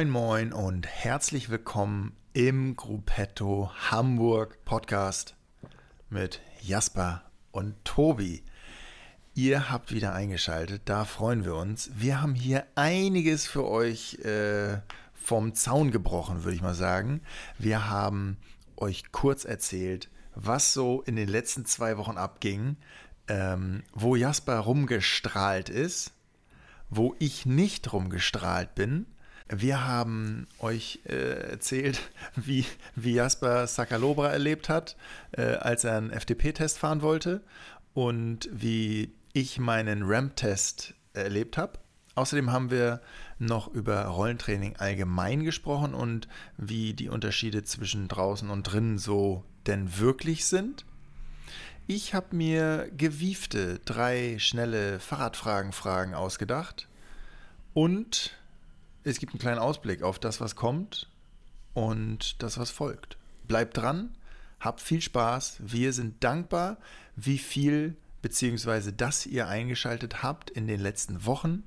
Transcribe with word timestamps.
Moin 0.00 0.08
Moin 0.08 0.52
und 0.54 0.86
herzlich 0.86 1.50
willkommen 1.50 2.16
im 2.32 2.74
Gruppetto 2.74 3.70
Hamburg 3.90 4.64
Podcast 4.64 5.34
mit 6.08 6.40
Jasper 6.62 7.22
und 7.50 7.74
Tobi. 7.84 8.42
Ihr 9.34 9.70
habt 9.70 9.92
wieder 9.92 10.14
eingeschaltet, 10.14 10.80
da 10.86 11.04
freuen 11.04 11.44
wir 11.44 11.54
uns. 11.54 11.90
Wir 11.96 12.22
haben 12.22 12.34
hier 12.34 12.64
einiges 12.76 13.46
für 13.46 13.68
euch 13.68 14.14
äh, 14.24 14.78
vom 15.12 15.54
Zaun 15.54 15.90
gebrochen, 15.90 16.44
würde 16.44 16.56
ich 16.56 16.62
mal 16.62 16.72
sagen. 16.72 17.20
Wir 17.58 17.90
haben 17.90 18.38
euch 18.78 19.12
kurz 19.12 19.44
erzählt, 19.44 20.08
was 20.34 20.72
so 20.72 21.02
in 21.02 21.14
den 21.14 21.28
letzten 21.28 21.66
zwei 21.66 21.98
Wochen 21.98 22.16
abging, 22.16 22.78
ähm, 23.28 23.82
wo 23.92 24.16
Jasper 24.16 24.60
rumgestrahlt 24.60 25.68
ist, 25.68 26.12
wo 26.88 27.14
ich 27.18 27.44
nicht 27.44 27.92
rumgestrahlt 27.92 28.74
bin 28.74 29.04
wir 29.50 29.86
haben 29.86 30.46
euch 30.58 31.00
äh, 31.06 31.50
erzählt, 31.50 32.00
wie, 32.36 32.64
wie 32.94 33.14
Jasper 33.14 33.66
Sakalobra 33.66 34.28
erlebt 34.28 34.68
hat, 34.68 34.96
äh, 35.32 35.54
als 35.56 35.84
er 35.84 35.96
einen 35.96 36.10
FDP-Test 36.10 36.78
fahren 36.78 37.02
wollte 37.02 37.42
und 37.92 38.48
wie 38.52 39.12
ich 39.32 39.58
meinen 39.58 40.02
Ramp-Test 40.04 40.94
erlebt 41.12 41.58
habe. 41.58 41.78
Außerdem 42.14 42.50
haben 42.50 42.70
wir 42.70 43.00
noch 43.38 43.68
über 43.68 44.04
Rollentraining 44.04 44.76
allgemein 44.76 45.44
gesprochen 45.44 45.94
und 45.94 46.28
wie 46.56 46.92
die 46.92 47.08
Unterschiede 47.08 47.64
zwischen 47.64 48.08
draußen 48.08 48.50
und 48.50 48.64
drinnen 48.64 48.98
so 48.98 49.44
denn 49.66 49.98
wirklich 49.98 50.44
sind. 50.46 50.84
Ich 51.86 52.14
habe 52.14 52.36
mir 52.36 52.90
gewiefte 52.96 53.80
drei 53.84 54.38
schnelle 54.38 55.00
Fahrradfragen-Fragen 55.00 56.14
ausgedacht 56.14 56.88
und 57.72 58.39
es 59.04 59.18
gibt 59.18 59.32
einen 59.32 59.40
kleinen 59.40 59.58
Ausblick 59.58 60.02
auf 60.02 60.18
das, 60.18 60.40
was 60.40 60.56
kommt 60.56 61.10
und 61.74 62.42
das, 62.42 62.58
was 62.58 62.70
folgt. 62.70 63.16
Bleibt 63.46 63.76
dran, 63.76 64.16
habt 64.60 64.80
viel 64.80 65.00
Spaß. 65.00 65.58
Wir 65.60 65.92
sind 65.92 66.22
dankbar, 66.22 66.76
wie 67.16 67.38
viel 67.38 67.96
bzw. 68.22 68.92
dass 68.92 69.26
ihr 69.26 69.48
eingeschaltet 69.48 70.22
habt 70.22 70.50
in 70.50 70.66
den 70.66 70.80
letzten 70.80 71.24
Wochen 71.24 71.64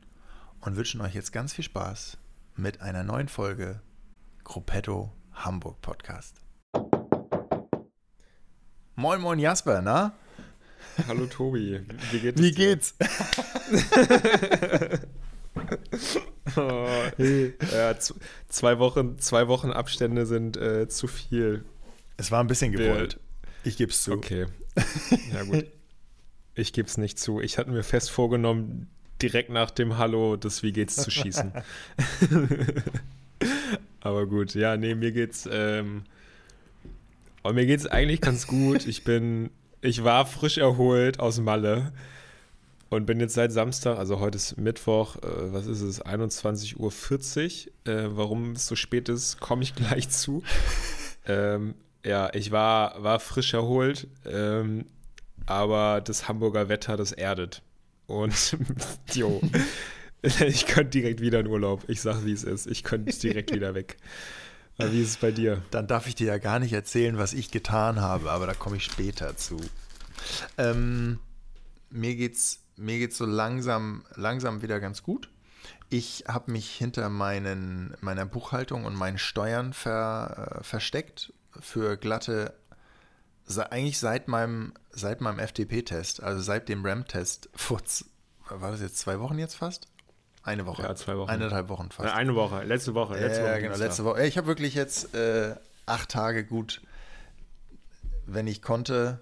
und 0.62 0.76
wünschen 0.76 1.02
euch 1.02 1.16
jetzt 1.16 1.34
ganz 1.34 1.54
viel 1.54 1.66
Spaß 1.66 2.18
mit 2.56 2.82
einer 2.82 3.04
neuen 3.04 3.28
Folge 3.28 3.82
Gruppetto 4.44 5.12
Hamburg 5.34 5.82
Podcast. 5.82 6.36
Moin, 8.96 9.20
moin 9.20 9.40
Jasper, 9.40 9.82
na? 9.82 10.14
Hallo 11.08 11.26
Tobi, 11.26 11.82
wie 12.12 12.20
geht's? 12.20 12.42
Wie 12.42 12.52
geht's? 12.52 12.96
oh, 16.58 16.88
ja, 17.74 17.96
zwei, 18.48 18.80
Wochen, 18.80 19.20
zwei 19.20 19.48
Wochen 19.48 19.72
Abstände 19.72 20.26
sind 20.26 20.58
äh, 20.58 20.88
zu 20.88 21.08
viel. 21.08 21.64
Es 22.18 22.32
war 22.32 22.42
ein 22.42 22.48
bisschen 22.48 22.72
gewollt. 22.72 23.20
Ich 23.64 23.78
gebe 23.78 23.92
es 23.92 24.04
zu. 24.04 24.14
Okay. 24.14 24.48
Ja, 25.34 25.44
gut. 25.44 25.66
Ich 26.56 26.74
gebe 26.74 26.88
es 26.88 26.98
nicht 26.98 27.20
zu. 27.20 27.42
Ich 27.42 27.58
hatte 27.58 27.72
mir 27.72 27.84
fest 27.84 28.12
vorgenommen, 28.12 28.88
direkt 29.22 29.50
nach 29.50 29.72
dem 29.72 29.98
Hallo 29.98 30.36
das 30.36 30.64
Wie 30.64 30.72
geht's 30.72 30.96
zu 30.96 31.10
schießen. 31.10 31.52
Aber 34.02 34.28
gut, 34.28 34.54
ja, 34.54 34.78
nee, 34.78 34.96
mir 34.96 35.12
geht's. 35.12 35.48
Ähm, 35.52 36.04
oh, 37.44 37.54
mir 37.54 37.66
geht's 37.66 37.88
eigentlich 37.88 38.22
ganz 38.22 38.48
gut. 38.48 38.86
Ich 38.86 39.04
bin, 39.04 39.50
ich 39.82 40.04
war 40.04 40.26
frisch 40.26 40.58
erholt 40.58 41.20
aus 41.20 41.40
Malle. 41.40 41.92
Und 42.94 43.08
bin 43.08 43.20
jetzt 43.20 43.34
seit 43.34 43.52
Samstag, 43.52 43.98
also 43.98 44.20
heute 44.20 44.36
ist 44.36 44.56
Mittwoch, 44.58 45.16
äh, 45.16 45.22
was 45.52 45.66
ist 45.66 45.82
es, 45.82 46.06
21.40 46.06 46.78
Uhr. 47.88 47.92
Äh, 47.92 48.16
warum 48.16 48.52
es 48.52 48.68
so 48.68 48.76
spät 48.76 49.10
ist, 49.10 49.40
komme 49.40 49.64
ich 49.64 49.74
gleich 49.74 50.10
zu. 50.10 50.44
ähm, 51.26 51.74
ja, 52.06 52.32
ich 52.36 52.52
war, 52.52 53.02
war 53.02 53.20
frisch 53.20 53.56
erholt, 53.56 54.08
ähm, 54.28 54.86
aber 55.48 56.02
das 56.02 56.28
Hamburger 56.28 56.70
Wetter, 56.70 56.96
das 56.96 57.12
erdet. 57.12 57.64
Und 58.06 58.58
jo, 59.14 59.42
ich 60.22 60.68
könnte 60.68 60.92
direkt 60.92 61.20
wieder 61.20 61.40
in 61.40 61.48
Urlaub. 61.48 61.86
Ich 61.88 62.00
sag, 62.00 62.24
wie 62.26 62.34
es 62.34 62.44
ist. 62.44 62.68
Ich 62.68 62.84
könnte 62.84 63.12
direkt 63.12 63.56
wieder 63.56 63.74
weg. 63.74 63.98
Aber 64.78 64.92
wie 64.92 65.02
ist 65.02 65.10
es 65.10 65.18
bei 65.18 65.32
dir? 65.32 65.64
Dann 65.72 65.88
darf 65.88 66.08
ich 66.08 66.14
dir 66.14 66.28
ja 66.28 66.38
gar 66.38 66.60
nicht 66.60 66.74
erzählen, 66.74 67.18
was 67.18 67.34
ich 67.34 67.50
getan 67.50 68.02
habe, 68.02 68.30
aber 68.30 68.46
da 68.46 68.54
komme 68.54 68.78
ich 68.78 68.84
später 68.84 69.36
zu. 69.36 69.58
Ähm, 70.60 71.18
mir 71.90 72.16
geht's 72.16 72.63
mir 72.76 73.00
geht 73.00 73.12
es 73.12 73.18
so 73.18 73.26
langsam, 73.26 74.06
langsam 74.16 74.62
wieder 74.62 74.80
ganz 74.80 75.04
gut. 75.04 75.30
Ich 75.90 76.26
habe 76.28 76.52
mich 76.52 76.70
hinter 76.70 77.10
meinen, 77.10 77.96
meiner 78.02 78.26
Buchhaltung 78.26 78.86
und 78.86 78.96
meinen 78.96 79.18
Steuern 79.18 79.74
ver, 79.74 80.60
äh, 80.60 80.64
versteckt 80.64 81.34
für 81.60 81.98
glatte, 81.98 82.54
eigentlich 83.70 84.00
seit 84.00 84.28
meinem, 84.28 84.74
seit 84.92 85.22
meinem 85.22 85.40
FTP-Test, 85.40 86.24
also 86.24 86.42
seit 86.42 86.70
dem 86.70 86.86
RAM-Test, 86.86 87.50
war 88.50 88.72
das 88.72 88.82
jetzt 88.82 88.98
zwei 88.98 89.20
Wochen 89.20 89.38
jetzt 89.38 89.56
fast? 89.56 89.88
Eine 90.44 90.66
Woche. 90.66 90.84
Ja, 90.84 90.96
zwei 90.96 91.18
Wochen. 91.18 91.30
Eineinhalb 91.30 91.70
Wochen 91.70 91.90
fast. 91.90 92.10
Ja, 92.10 92.16
eine 92.16 92.36
Woche, 92.36 92.64
letzte 92.64 92.94
Woche. 92.94 93.18
Letzte 93.18 93.44
ja, 93.44 93.52
Woche 93.52 93.62
genau, 93.62 93.78
letzte 93.78 94.04
Woche. 94.04 94.26
Ich 94.26 94.38
habe 94.38 94.48
wirklich 94.48 94.76
jetzt 94.76 95.16
äh, 95.16 95.56
acht 95.86 96.10
Tage 96.10 96.44
gut, 96.44 96.82
wenn 98.26 98.48
ich 98.48 98.62
konnte 98.62 99.20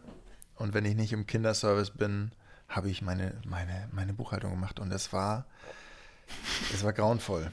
und 0.55 0.73
wenn 0.73 0.85
ich 0.85 0.95
nicht 0.95 1.13
im 1.13 1.27
Kinderservice 1.27 1.91
bin, 1.91 2.31
habe 2.71 2.89
ich 2.89 3.01
meine, 3.01 3.33
meine, 3.45 3.89
meine 3.91 4.13
Buchhaltung 4.13 4.51
gemacht 4.51 4.79
und 4.79 4.91
es 4.91 5.11
war, 5.13 5.45
es 6.73 6.83
war 6.83 6.93
grauenvoll. 6.93 7.51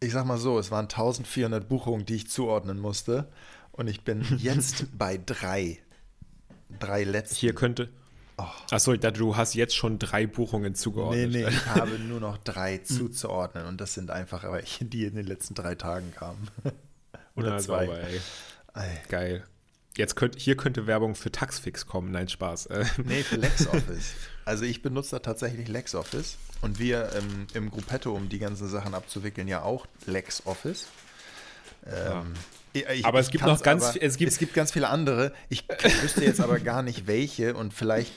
Ich 0.00 0.12
sag 0.12 0.26
mal 0.26 0.38
so, 0.38 0.58
es 0.58 0.70
waren 0.70 0.84
1400 0.86 1.68
Buchungen, 1.68 2.04
die 2.04 2.16
ich 2.16 2.28
zuordnen 2.28 2.78
musste 2.78 3.28
und 3.72 3.88
ich 3.88 4.02
bin 4.02 4.24
jetzt 4.38 4.86
bei 4.98 5.18
drei. 5.24 5.78
Drei 6.80 7.04
letzten. 7.04 7.36
Hier 7.36 7.54
könnte. 7.54 7.90
Oh. 8.38 8.44
Achso, 8.70 8.94
du 8.96 9.36
hast 9.36 9.54
jetzt 9.54 9.74
schon 9.74 9.98
drei 9.98 10.26
Buchungen 10.26 10.74
zugeordnet. 10.74 11.30
Nee, 11.30 11.44
nee, 11.44 11.48
ich 11.48 11.66
habe 11.74 11.98
nur 11.98 12.20
noch 12.20 12.36
drei 12.38 12.78
zuzuordnen 12.78 13.66
und 13.66 13.80
das 13.80 13.94
sind 13.94 14.10
einfach 14.10 14.42
welche, 14.50 14.84
die 14.84 15.04
in 15.04 15.14
den 15.14 15.26
letzten 15.26 15.54
drei 15.54 15.74
Tagen 15.76 16.12
kamen. 16.12 16.50
Oder 17.36 17.50
Na, 17.50 17.58
zwei. 17.58 17.86
Sauber, 17.86 18.00
Geil. 19.08 19.44
Jetzt 19.96 20.14
könnt, 20.14 20.38
hier 20.38 20.56
könnte 20.56 20.86
Werbung 20.86 21.14
für 21.14 21.32
Taxfix 21.32 21.86
kommen. 21.86 22.10
Nein, 22.10 22.28
Spaß. 22.28 22.66
Äh. 22.66 22.84
Nee, 23.04 23.22
für 23.22 23.36
LexOffice. 23.36 24.14
Also 24.44 24.64
ich 24.64 24.80
benutze 24.80 25.10
da 25.10 25.18
tatsächlich 25.18 25.66
LexOffice 25.66 26.36
und 26.60 26.78
wir 26.78 27.10
ähm, 27.16 27.48
im 27.54 27.68
Gruppetto, 27.68 28.12
um 28.12 28.28
die 28.28 28.38
ganzen 28.38 28.68
Sachen 28.68 28.94
abzuwickeln, 28.94 29.48
ja 29.48 29.62
auch 29.62 29.86
LexOffice. 30.06 30.86
Ähm, 31.84 32.34
ja. 32.72 32.90
ich, 32.92 33.04
aber 33.04 33.18
es 33.18 33.30
gibt 33.30 33.44
noch 33.44 33.60
ganz, 33.60 33.82
aber, 33.82 34.00
es, 34.00 34.16
gibt, 34.16 34.30
es 34.30 34.38
gibt 34.38 34.54
ganz 34.54 34.70
viele 34.70 34.88
andere. 34.88 35.32
Ich 35.48 35.64
wüsste 36.00 36.24
jetzt 36.24 36.40
aber 36.40 36.60
gar 36.60 36.84
nicht 36.84 37.08
welche 37.08 37.56
und 37.56 37.74
vielleicht 37.74 38.12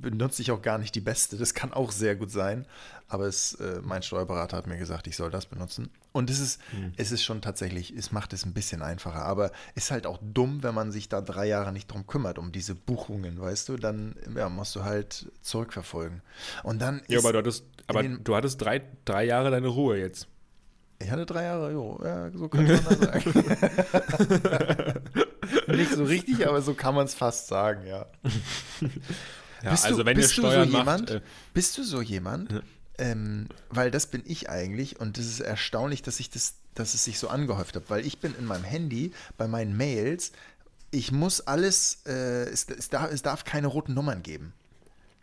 benutze 0.00 0.42
ich 0.42 0.50
auch 0.50 0.62
gar 0.62 0.78
nicht 0.78 0.94
die 0.94 1.00
beste. 1.00 1.36
Das 1.36 1.54
kann 1.54 1.72
auch 1.72 1.92
sehr 1.92 2.16
gut 2.16 2.30
sein. 2.30 2.66
Aber 3.08 3.26
es, 3.26 3.54
äh, 3.54 3.80
mein 3.82 4.02
Steuerberater 4.02 4.56
hat 4.56 4.66
mir 4.66 4.78
gesagt, 4.78 5.06
ich 5.06 5.16
soll 5.16 5.30
das 5.30 5.46
benutzen. 5.46 5.90
Und 6.12 6.28
es 6.28 6.40
ist, 6.40 6.60
mhm. 6.72 6.92
es 6.96 7.12
ist 7.12 7.22
schon 7.22 7.40
tatsächlich, 7.40 7.92
es 7.92 8.10
macht 8.10 8.32
es 8.32 8.44
ein 8.44 8.52
bisschen 8.52 8.82
einfacher. 8.82 9.24
Aber 9.24 9.52
ist 9.74 9.90
halt 9.90 10.06
auch 10.06 10.18
dumm, 10.20 10.62
wenn 10.62 10.74
man 10.74 10.90
sich 10.90 11.08
da 11.08 11.20
drei 11.20 11.46
Jahre 11.46 11.72
nicht 11.72 11.86
drum 11.86 12.06
kümmert, 12.06 12.38
um 12.38 12.50
diese 12.50 12.74
Buchungen, 12.74 13.40
weißt 13.40 13.68
du, 13.68 13.76
dann 13.76 14.16
ja, 14.34 14.48
musst 14.48 14.74
du 14.74 14.82
halt 14.82 15.30
zurückverfolgen. 15.42 16.22
Und 16.64 16.80
dann 16.80 17.02
Ja, 17.08 17.20
aber 17.20 17.32
du 17.32 17.38
hattest, 17.38 17.64
aber 17.86 18.02
du 18.02 18.34
hattest 18.34 18.60
drei, 18.60 18.82
drei 19.04 19.24
Jahre 19.24 19.50
deine 19.50 19.68
Ruhe 19.68 19.98
jetzt. 19.98 20.26
Ich 20.98 21.10
hatte 21.10 21.26
drei 21.26 21.44
Jahre, 21.44 21.72
jo, 21.72 22.00
ja, 22.02 22.30
so 22.30 22.48
könnte 22.48 22.80
man 22.82 22.84
das 22.84 22.98
sagen. 22.98 25.02
Nicht 25.68 25.92
so 25.92 26.04
richtig, 26.04 26.46
aber 26.46 26.62
so 26.62 26.74
kann 26.74 26.94
man 26.94 27.06
es 27.06 27.14
fast 27.14 27.48
sagen, 27.48 27.86
ja. 27.86 28.06
ja 29.62 29.70
bist 29.70 29.84
also 29.84 29.98
du, 29.98 30.06
wenn 30.06 30.16
bist 30.16 30.30
ihr 30.30 30.42
Steuern 30.42 30.70
so 30.70 30.76
jemand, 30.78 31.10
äh, 31.10 31.20
bist 31.54 31.76
du 31.78 31.82
so 31.82 32.02
jemand, 32.02 32.52
ja. 32.52 32.60
ähm, 32.98 33.48
weil 33.70 33.90
das 33.90 34.06
bin 34.06 34.22
ich 34.26 34.48
eigentlich 34.48 35.00
und 35.00 35.18
das 35.18 35.26
ist 35.26 35.40
erstaunlich, 35.40 36.02
dass 36.02 36.20
ich 36.20 36.30
das, 36.30 36.54
dass 36.74 36.94
es 36.94 37.04
sich 37.04 37.18
so 37.18 37.28
angehäuft 37.28 37.76
hat, 37.76 37.84
weil 37.88 38.06
ich 38.06 38.18
bin 38.18 38.34
in 38.38 38.44
meinem 38.44 38.64
Handy 38.64 39.12
bei 39.36 39.48
meinen 39.48 39.76
Mails, 39.76 40.32
ich 40.90 41.12
muss 41.12 41.40
alles, 41.40 42.02
äh, 42.06 42.44
es, 42.44 42.66
es, 42.68 42.88
darf, 42.88 43.12
es 43.12 43.22
darf 43.22 43.44
keine 43.44 43.66
roten 43.66 43.94
Nummern 43.94 44.22
geben. 44.22 44.52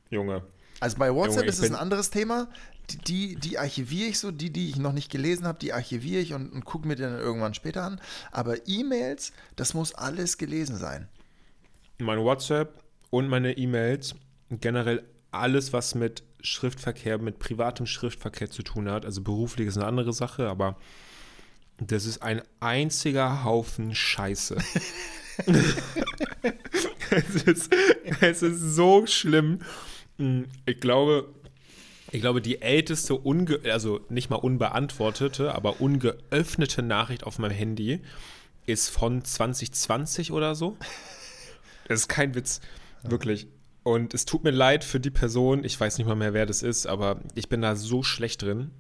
Junge. 0.09 0.44
Also 0.79 0.97
bei 0.97 1.13
WhatsApp 1.13 1.44
Junge, 1.44 1.50
ist 1.50 1.59
es 1.59 1.69
ein 1.69 1.75
anderes 1.75 2.09
Thema 2.09 2.47
die, 3.07 3.36
die 3.36 3.57
archiviere 3.57 4.09
ich 4.09 4.19
so, 4.19 4.31
die, 4.31 4.50
die 4.50 4.69
ich 4.69 4.77
noch 4.77 4.91
nicht 4.91 5.12
gelesen 5.12 5.47
habe, 5.47 5.59
die 5.59 5.74
archiviere 5.74 6.21
ich 6.21 6.33
und, 6.33 6.51
und 6.51 6.65
gucke 6.65 6.88
mir 6.88 6.95
dann 6.95 7.18
irgendwann 7.18 7.53
später 7.53 7.83
an. 7.83 8.01
Aber 8.31 8.68
E-Mails, 8.68 9.33
das 9.56 9.74
muss 9.74 9.94
alles 9.94 10.38
gelesen 10.38 10.75
sein. 10.75 11.07
Mein 12.00 12.19
WhatsApp 12.19 12.83
und 13.09 13.29
meine 13.29 13.57
E-Mails, 13.57 14.15
generell 14.61 15.03
alles, 15.31 15.73
was 15.73 15.95
mit 15.95 16.23
Schriftverkehr, 16.41 17.17
mit 17.17 17.39
privatem 17.39 17.85
Schriftverkehr 17.85 18.50
zu 18.50 18.63
tun 18.63 18.89
hat, 18.89 19.05
also 19.05 19.21
beruflich 19.21 19.67
ist 19.67 19.77
eine 19.77 19.88
andere 19.88 20.13
Sache, 20.13 20.47
aber 20.47 20.77
das 21.79 22.05
ist 22.05 22.21
ein 22.21 22.41
einziger 22.59 23.44
Haufen 23.44 23.95
Scheiße. 23.95 24.57
es, 27.09 27.44
ist, 27.44 27.73
es 28.21 28.41
ist 28.44 28.59
so 28.59 29.07
schlimm. 29.07 29.59
Ich 30.65 30.79
glaube, 30.79 31.33
Ich 32.13 32.21
glaube, 32.21 32.41
die 32.41 32.61
älteste, 32.61 33.15
unge 33.15 33.59
also 33.65 34.01
nicht 34.09 34.29
mal 34.29 34.35
unbeantwortete, 34.35 35.55
aber 35.55 35.81
ungeöffnete 35.81 36.83
Nachricht 36.83 37.23
auf 37.23 37.39
meinem 37.39 37.53
Handy 37.53 38.01
ist 38.67 38.89
von 38.89 39.25
2020 39.25 40.31
oder 40.31 40.53
so. 40.53 40.77
Das 41.88 42.01
ist 42.01 42.07
kein 42.07 42.35
Witz, 42.35 42.61
wirklich. 43.01 43.47
Und 43.83 44.13
es 44.13 44.25
tut 44.25 44.44
mir 44.44 44.51
leid 44.51 44.83
für 44.83 45.00
die 45.00 45.12
Person, 45.12 45.63
ich 45.63 45.80
weiß 45.80 45.97
nicht 45.97 46.07
mal 46.07 46.15
mehr, 46.15 46.33
wer 46.33 46.45
das 46.45 46.63
ist, 46.63 46.85
aber 46.85 47.19
ich 47.35 47.50
bin 47.50 47.62
da 47.62 47.75
so 47.75 48.01
schlecht 48.01 48.41
drin. 48.41 48.71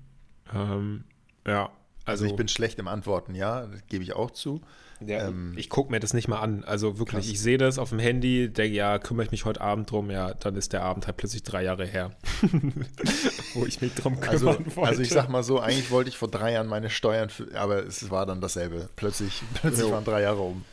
Ähm, 0.53 1.03
ja, 1.45 1.71
also, 2.05 2.23
also, 2.23 2.25
ich 2.25 2.35
bin 2.35 2.47
schlecht 2.47 2.79
im 2.79 2.87
Antworten, 2.87 3.35
ja, 3.35 3.65
das 3.65 3.85
gebe 3.87 4.03
ich 4.03 4.13
auch 4.13 4.31
zu. 4.31 4.61
Ja, 5.05 5.27
ähm, 5.27 5.53
ich 5.57 5.69
gucke 5.69 5.91
mir 5.91 5.99
das 5.99 6.13
nicht 6.13 6.27
mal 6.27 6.39
an. 6.39 6.63
Also 6.63 6.99
wirklich, 6.99 7.25
krass. 7.25 7.31
ich 7.31 7.41
sehe 7.41 7.57
das 7.57 7.77
auf 7.77 7.89
dem 7.89 7.99
Handy, 7.99 8.49
denke, 8.49 8.75
ja, 8.75 8.99
kümmere 8.99 9.25
ich 9.25 9.31
mich 9.31 9.45
heute 9.45 9.61
Abend 9.61 9.91
drum, 9.91 10.11
ja, 10.11 10.33
dann 10.33 10.55
ist 10.55 10.73
der 10.73 10.83
Abend 10.83 11.07
halt 11.07 11.17
plötzlich 11.17 11.43
drei 11.43 11.63
Jahre 11.63 11.85
her, 11.85 12.11
wo 13.53 13.65
ich 13.65 13.81
mich 13.81 13.93
drum 13.95 14.17
also, 14.21 14.47
kümmern 14.51 14.65
also, 14.65 14.75
wollte. 14.75 14.89
Also 14.89 15.01
ich 15.01 15.09
sag 15.09 15.29
mal 15.29 15.43
so, 15.43 15.59
eigentlich 15.59 15.91
wollte 15.91 16.09
ich 16.09 16.17
vor 16.17 16.29
drei 16.29 16.53
Jahren 16.53 16.67
meine 16.67 16.89
Steuern, 16.89 17.29
aber 17.55 17.85
es 17.85 18.09
war 18.09 18.25
dann 18.25 18.41
dasselbe. 18.41 18.89
Plötzlich, 18.95 19.41
plötzlich 19.55 19.89
waren 19.89 20.05
drei 20.05 20.21
Jahre 20.21 20.41
um. 20.41 20.63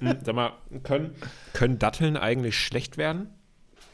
Sag 0.24 0.34
mal, 0.34 0.52
können, 0.82 1.14
können 1.52 1.78
Datteln 1.78 2.16
eigentlich 2.16 2.58
schlecht 2.58 2.96
werden? 2.96 3.28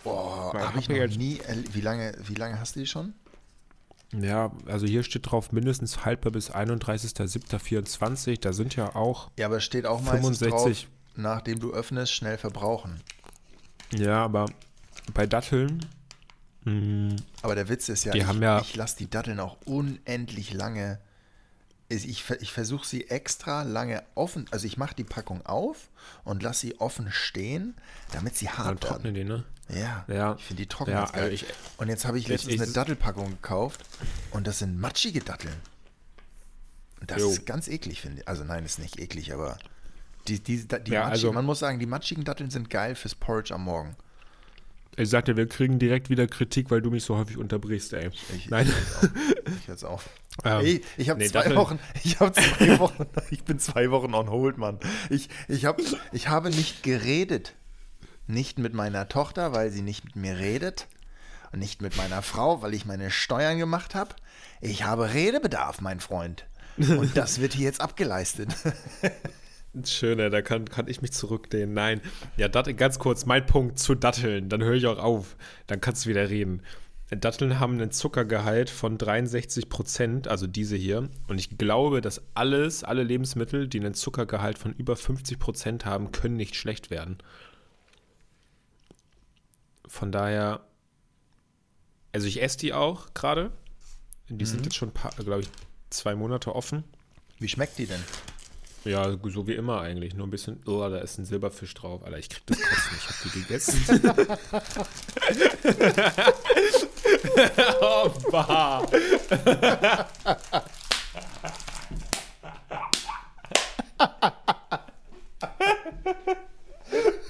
Boah, 0.02 0.52
habe 0.54 0.78
ich 0.78 0.88
noch 0.88 1.06
nie. 1.16 1.40
Wie 1.72 1.80
lange, 1.80 2.16
wie 2.26 2.34
lange 2.34 2.60
hast 2.60 2.76
du 2.76 2.80
die 2.80 2.86
schon? 2.86 3.14
Ja, 4.20 4.52
also 4.66 4.86
hier 4.86 5.02
steht 5.02 5.30
drauf 5.30 5.50
mindestens 5.52 6.04
haltbar 6.04 6.32
bis 6.32 6.52
31.07.24. 6.52 8.40
Da 8.40 8.52
sind 8.52 8.76
ja 8.76 8.94
auch. 8.94 9.30
Ja, 9.38 9.46
aber 9.46 9.60
steht 9.60 9.86
auch 9.86 10.02
meistens 10.02 10.38
65. 10.38 10.82
drauf, 10.84 10.90
nachdem 11.16 11.58
du 11.58 11.72
öffnest, 11.72 12.12
schnell 12.12 12.38
verbrauchen. 12.38 13.00
Ja, 13.92 14.24
aber 14.24 14.46
bei 15.14 15.26
Datteln. 15.26 15.84
Mh, 16.64 16.72
hm, 16.72 17.16
aber 17.42 17.54
der 17.54 17.68
Witz 17.68 17.88
ist 17.88 18.04
ja, 18.04 18.12
die 18.12 18.18
ich, 18.18 18.26
haben 18.26 18.42
ja 18.42 18.60
ich 18.60 18.76
lasse 18.76 18.96
die 18.96 19.10
Datteln 19.10 19.40
auch 19.40 19.56
unendlich 19.64 20.52
lange. 20.52 20.98
Ich, 21.88 22.24
ich 22.40 22.52
versuche 22.52 22.86
sie 22.86 23.08
extra 23.10 23.62
lange 23.62 24.02
offen, 24.14 24.46
also 24.50 24.66
ich 24.66 24.78
mache 24.78 24.94
die 24.94 25.04
Packung 25.04 25.44
auf 25.44 25.90
und 26.24 26.42
lasse 26.42 26.60
sie 26.60 26.80
offen 26.80 27.12
stehen, 27.12 27.74
damit 28.10 28.36
sie 28.36 28.48
hart 28.48 28.68
Dann 28.68 28.80
trocknen 28.80 29.14
werden. 29.14 29.44
die, 29.68 29.74
ne? 29.74 29.80
Ja, 29.80 30.04
ja. 30.08 30.34
ich 30.38 30.44
finde 30.44 30.62
die 30.62 30.68
trocken 30.68 30.92
ja, 30.92 31.06
geil. 31.06 31.32
Ich, 31.32 31.46
und 31.76 31.88
jetzt 31.88 32.04
habe 32.04 32.18
ich 32.18 32.28
letztens 32.28 32.60
eine 32.60 32.70
Dattelpackung 32.70 33.30
gekauft 33.30 33.80
und 34.30 34.46
das 34.46 34.58
sind 34.58 34.80
matschige 34.80 35.20
Datteln. 35.20 35.54
Das 37.06 37.20
jo. 37.20 37.30
ist 37.30 37.46
ganz 37.46 37.68
eklig, 37.68 38.00
finde 38.00 38.22
ich. 38.22 38.28
Also 38.28 38.44
nein, 38.44 38.64
ist 38.64 38.78
nicht 38.78 38.98
eklig, 38.98 39.32
aber 39.32 39.58
die, 40.28 40.40
die, 40.40 40.66
die, 40.66 40.90
ja, 40.90 41.04
also, 41.04 41.32
man 41.32 41.44
muss 41.44 41.58
sagen, 41.58 41.78
die 41.78 41.86
matschigen 41.86 42.24
Datteln 42.24 42.50
sind 42.50 42.70
geil 42.70 42.94
fürs 42.94 43.14
Porridge 43.14 43.54
am 43.54 43.64
Morgen. 43.64 43.96
Ich 44.96 45.10
sagte, 45.10 45.36
wir 45.36 45.46
kriegen 45.48 45.78
direkt 45.78 46.08
wieder 46.08 46.26
Kritik, 46.26 46.70
weil 46.70 46.80
du 46.80 46.90
mich 46.90 47.04
so 47.04 47.16
häufig 47.16 47.36
unterbrichst, 47.36 47.92
ey. 47.94 48.10
Ich, 48.34 48.48
Nein. 48.48 48.72
Ich 49.58 49.66
jetzt 49.66 49.84
auch. 49.84 50.02
Ähm, 50.42 50.60
hey, 50.60 50.80
ich 50.96 51.10
habe 51.10 51.20
nee, 51.20 51.28
zwei. 51.28 51.54
Wochen, 51.54 51.78
ich 52.02 52.18
habe 52.18 52.32
zwei 52.32 52.78
Wochen, 52.78 53.06
ich 53.30 53.44
bin 53.44 53.58
zwei 53.58 53.90
Wochen 53.90 54.14
on 54.14 54.30
hold, 54.30 54.58
Mann. 54.58 54.78
Ich, 55.10 55.28
ich, 55.48 55.64
hab, 55.64 55.80
ich 56.12 56.28
habe 56.28 56.50
nicht 56.50 56.82
geredet 56.82 57.54
nicht 58.26 58.58
mit 58.58 58.74
meiner 58.74 59.08
Tochter, 59.08 59.52
weil 59.52 59.70
sie 59.70 59.82
nicht 59.82 60.04
mit 60.04 60.16
mir 60.16 60.38
redet. 60.38 60.86
Und 61.52 61.60
nicht 61.60 61.82
mit 61.82 61.96
meiner 61.96 62.22
Frau, 62.22 62.62
weil 62.62 62.74
ich 62.74 62.84
meine 62.84 63.10
Steuern 63.10 63.58
gemacht 63.58 63.94
habe. 63.94 64.14
Ich 64.60 64.84
habe 64.84 65.14
Redebedarf, 65.14 65.80
mein 65.80 66.00
Freund. 66.00 66.46
Und 66.76 67.16
das 67.16 67.40
wird 67.40 67.52
hier 67.52 67.66
jetzt 67.66 67.80
abgeleistet. 67.80 68.48
Schöner, 69.84 70.30
da 70.30 70.42
kann, 70.42 70.64
kann 70.64 70.88
ich 70.88 71.00
mich 71.00 71.12
zurücklehnen. 71.12 71.72
Nein. 71.72 72.00
Ja, 72.36 72.48
dat, 72.48 72.76
ganz 72.76 72.98
kurz, 72.98 73.24
mein 73.24 73.46
Punkt 73.46 73.78
zu 73.78 73.94
Datteln. 73.94 74.48
Dann 74.48 74.62
höre 74.62 74.74
ich 74.74 74.86
auch 74.86 74.98
auf. 74.98 75.36
Dann 75.68 75.80
kannst 75.80 76.04
du 76.04 76.10
wieder 76.10 76.28
reden. 76.28 76.62
Datteln 77.10 77.60
haben 77.60 77.74
einen 77.74 77.90
Zuckergehalt 77.90 78.70
von 78.70 78.96
63 78.96 79.68
Prozent, 79.68 80.26
also 80.26 80.46
diese 80.46 80.76
hier. 80.76 81.10
Und 81.28 81.38
ich 81.38 81.58
glaube, 81.58 82.00
dass 82.00 82.22
alles, 82.34 82.82
alle 82.82 83.02
Lebensmittel, 83.02 83.68
die 83.68 83.78
einen 83.78 83.94
Zuckergehalt 83.94 84.58
von 84.58 84.72
über 84.72 84.96
50 84.96 85.38
Prozent 85.38 85.84
haben, 85.84 86.12
können 86.12 86.36
nicht 86.36 86.56
schlecht 86.56 86.90
werden. 86.90 87.18
Von 89.86 90.12
daher, 90.12 90.64
also 92.12 92.26
ich 92.26 92.42
esse 92.42 92.58
die 92.58 92.72
auch 92.72 93.12
gerade. 93.12 93.52
Die 94.28 94.34
mhm. 94.34 94.48
sind 94.48 94.64
jetzt 94.64 94.76
schon, 94.76 94.92
glaube 95.18 95.42
ich, 95.42 95.48
zwei 95.90 96.14
Monate 96.14 96.54
offen. 96.54 96.84
Wie 97.38 97.48
schmeckt 97.48 97.76
die 97.76 97.86
denn? 97.86 98.02
Ja, 98.84 99.16
so 99.24 99.46
wie 99.46 99.54
immer 99.54 99.80
eigentlich. 99.80 100.14
Nur 100.14 100.26
ein 100.26 100.30
bisschen, 100.30 100.62
oh, 100.66 100.80
da 100.88 100.98
ist 100.98 101.18
ein 101.18 101.26
Silberfisch 101.26 101.74
drauf. 101.74 102.02
Alter, 102.02 102.18
ich 102.18 102.30
krieg 102.30 102.46
das 102.46 102.58
Kotzen. 102.60 102.96
Ich 102.98 103.08
hab 103.08 103.22
die 103.22 103.40
gegessen. 103.40 103.80
oh, 107.80 108.10
bah. 108.30 108.82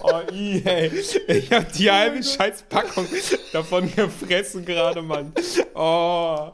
Oh, 0.01 0.21
i, 0.33 0.63
ey. 0.65 0.91
Ich 1.29 1.53
hab 1.53 1.73
die 1.73 1.91
halbe 1.91 2.23
Scheißpackung 2.23 3.07
davon 3.53 3.95
gefressen 3.95 4.65
gerade, 4.65 5.01
Mann. 5.01 5.33
Oh, 5.75 6.51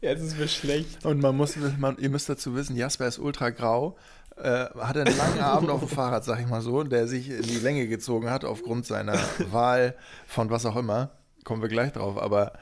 jetzt 0.00 0.22
ist 0.22 0.38
mir 0.38 0.48
schlecht. 0.48 1.04
Und 1.04 1.20
man 1.20 1.36
muss, 1.36 1.56
man, 1.78 1.98
ihr 1.98 2.10
müsst 2.10 2.28
dazu 2.28 2.54
wissen, 2.54 2.76
Jasper 2.76 3.08
ist 3.08 3.18
ultra 3.18 3.50
grau. 3.50 3.96
Äh, 4.36 4.66
hatte 4.78 5.02
einen 5.02 5.16
langen 5.16 5.40
Abend 5.40 5.68
auf 5.68 5.80
dem 5.80 5.88
Fahrrad, 5.88 6.24
sag 6.24 6.40
ich 6.40 6.46
mal 6.46 6.62
so, 6.62 6.84
der 6.84 7.06
sich 7.06 7.28
in 7.28 7.42
die 7.42 7.58
Länge 7.58 7.86
gezogen 7.86 8.30
hat 8.30 8.44
aufgrund 8.44 8.86
seiner 8.86 9.18
Wahl 9.50 9.96
von 10.26 10.48
was 10.50 10.64
auch 10.64 10.76
immer. 10.76 11.10
Kommen 11.44 11.60
wir 11.60 11.68
gleich 11.68 11.92
drauf, 11.92 12.16
aber 12.16 12.52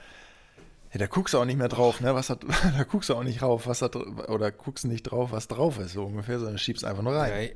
ja, 0.92 0.98
da 0.98 1.06
guckst 1.06 1.34
du 1.34 1.38
auch 1.38 1.44
nicht 1.44 1.58
mehr 1.58 1.68
drauf, 1.68 2.00
ne? 2.00 2.14
Was 2.14 2.30
hat, 2.30 2.44
da 2.76 2.84
guckst 2.84 3.08
du 3.08 3.14
auch 3.14 3.22
nicht 3.22 3.40
drauf, 3.40 3.66
was 3.66 3.82
hat, 3.82 3.96
oder 3.96 4.50
guckst 4.50 4.84
nicht 4.84 5.04
drauf, 5.04 5.32
was 5.32 5.48
drauf 5.48 5.78
ist, 5.78 5.92
so 5.92 6.04
ungefähr, 6.04 6.38
sondern 6.38 6.58
schiebst 6.58 6.84
einfach 6.84 7.02
nur 7.02 7.14
rein. 7.14 7.50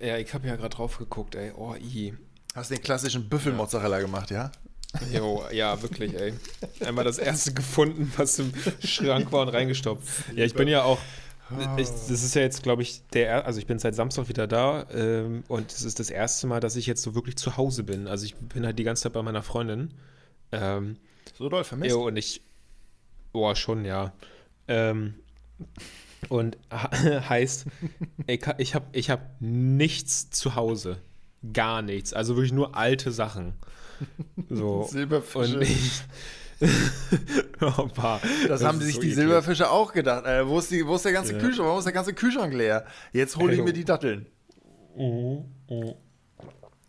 Ja, 0.00 0.06
ja, 0.06 0.18
ich 0.18 0.34
habe 0.34 0.46
ja 0.46 0.56
gerade 0.56 0.74
drauf 0.74 0.98
geguckt, 0.98 1.34
ey. 1.34 1.52
Oh, 1.56 1.74
i. 1.74 2.14
Hast 2.54 2.70
den 2.70 2.82
klassischen 2.82 3.28
Büffelmozzarella 3.28 3.96
ja. 3.96 4.02
gemacht, 4.02 4.30
ja? 4.30 4.52
Jo, 5.12 5.44
ja, 5.50 5.80
wirklich, 5.82 6.14
ey. 6.14 6.34
Einmal 6.80 7.04
das 7.04 7.18
erste 7.18 7.52
gefunden, 7.52 8.12
was 8.16 8.38
im 8.38 8.52
Schrank 8.84 9.32
war 9.32 9.42
und 9.42 9.48
reingestopft. 9.48 10.06
Ja, 10.34 10.44
ich 10.44 10.54
bin 10.54 10.68
ja 10.68 10.84
auch. 10.84 10.98
Ich, 11.76 11.88
das 11.88 12.10
ist 12.10 12.34
ja 12.34 12.42
jetzt, 12.42 12.62
glaube 12.62 12.82
ich, 12.82 13.02
der, 13.08 13.44
also 13.44 13.58
ich 13.58 13.66
bin 13.66 13.78
seit 13.78 13.94
Samstag 13.94 14.28
wieder 14.28 14.46
da 14.46 14.86
ähm, 14.90 15.44
und 15.48 15.70
es 15.70 15.82
ist 15.82 16.00
das 16.00 16.10
erste 16.10 16.46
Mal, 16.46 16.60
dass 16.60 16.74
ich 16.74 16.86
jetzt 16.86 17.02
so 17.02 17.14
wirklich 17.14 17.36
zu 17.36 17.56
Hause 17.56 17.82
bin. 17.82 18.08
Also 18.08 18.24
ich 18.24 18.34
bin 18.34 18.64
halt 18.64 18.78
die 18.78 18.84
ganze 18.84 19.04
Zeit 19.04 19.12
bei 19.12 19.22
meiner 19.22 19.42
Freundin. 19.42 19.92
Ähm, 20.52 20.96
so 21.36 21.48
doll 21.48 21.64
vermisst? 21.64 21.90
Jo, 21.90 22.06
und 22.06 22.16
ich, 22.16 22.40
boah, 23.34 23.54
schon, 23.54 23.84
ja. 23.84 24.14
Ähm, 24.68 25.14
und 26.30 26.56
heißt, 26.70 27.66
ich 28.26 28.74
habe 28.74 28.86
ich 28.92 29.10
hab 29.10 29.40
nichts 29.40 30.30
zu 30.30 30.54
Hause. 30.54 30.96
Gar 31.52 31.82
nichts. 31.82 32.14
Also 32.14 32.36
wirklich 32.36 32.52
nur 32.52 32.74
alte 32.74 33.12
Sachen. 33.12 33.52
So. 34.48 34.84
Silberfische. 34.90 35.56
Und 35.56 35.62
ich, 35.62 36.02
oh, 37.60 37.88
das, 37.94 38.20
das, 38.48 38.64
haben 38.64 38.80
sich 38.80 38.94
so 38.94 39.00
die 39.00 39.08
eklig. 39.08 39.16
Silberfische 39.16 39.70
auch 39.70 39.92
gedacht. 39.92 40.24
Äh, 40.24 40.48
wo, 40.48 40.58
ist 40.58 40.70
die, 40.70 40.86
wo 40.86 40.94
ist 40.94 41.04
der 41.04 41.12
ganze 41.12 41.34
ja. 41.34 41.38
Kühlschrank? 41.38 41.66
Warum 41.66 41.80
ist 41.80 41.84
der 41.84 41.92
ganze 41.92 42.14
Kühlschrank 42.14 42.54
leer? 42.54 42.86
Jetzt 43.12 43.36
hole 43.36 43.52
ich 43.52 43.62
mir 43.62 43.72
die 43.72 43.84
Datteln. 43.84 44.26
Mhm. 44.96 45.44
Mhm. 45.68 45.94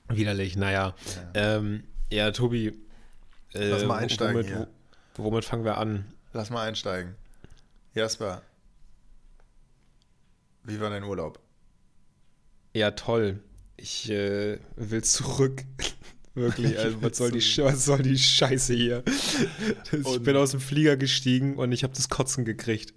Widerlich, 0.08 0.56
naja. 0.56 0.94
Ja, 1.36 1.58
ähm, 1.58 1.84
ja 2.12 2.32
Tobi. 2.32 2.68
Äh, 3.54 3.70
Lass 3.70 3.86
mal 3.86 3.98
einsteigen. 3.98 4.36
Womit, 4.36 4.68
womit 5.18 5.46
fangen 5.46 5.66
wir 5.66 5.78
an? 5.80 6.06
Lass 6.36 6.50
mal 6.50 6.68
einsteigen. 6.68 7.16
Jasper, 7.94 8.42
wie 10.66 10.82
war 10.82 10.90
dein 10.90 11.04
Urlaub? 11.04 11.40
Ja, 12.74 12.92
toll. 12.92 13.40
Ich 13.78 14.10
äh, 14.10 14.60
will 14.76 15.02
zurück. 15.02 15.64
Wirklich, 16.34 16.78
also 16.78 17.02
was 17.02 17.16
soll, 17.16 17.32
die, 17.32 17.40
was 17.40 17.86
soll 17.86 18.02
die 18.02 18.18
Scheiße 18.18 18.74
hier? 18.74 19.04
ich 19.94 20.06
und 20.06 20.26
bin 20.26 20.36
aus 20.36 20.52
dem 20.52 20.60
Flieger 20.60 20.98
gestiegen 20.98 21.56
und 21.56 21.72
ich 21.72 21.86
habe 21.86 21.94
das 21.94 22.10
Kotzen 22.10 22.44
gekriegt. 22.44 22.94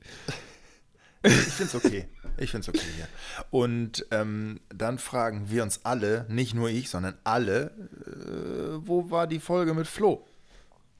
Ich 1.22 1.32
finde 1.32 1.64
es 1.64 1.74
okay. 1.76 2.08
Ich 2.38 2.50
finde 2.50 2.68
es 2.68 2.68
okay 2.68 2.90
hier. 2.96 3.06
Und 3.50 4.04
ähm, 4.10 4.58
dann 4.68 4.98
fragen 4.98 5.48
wir 5.48 5.62
uns 5.62 5.84
alle, 5.84 6.26
nicht 6.28 6.54
nur 6.54 6.70
ich, 6.70 6.90
sondern 6.90 7.16
alle, 7.22 7.70
äh, 8.04 8.84
wo 8.84 9.12
war 9.12 9.28
die 9.28 9.38
Folge 9.38 9.74
mit 9.74 9.86
Flo? 9.86 10.26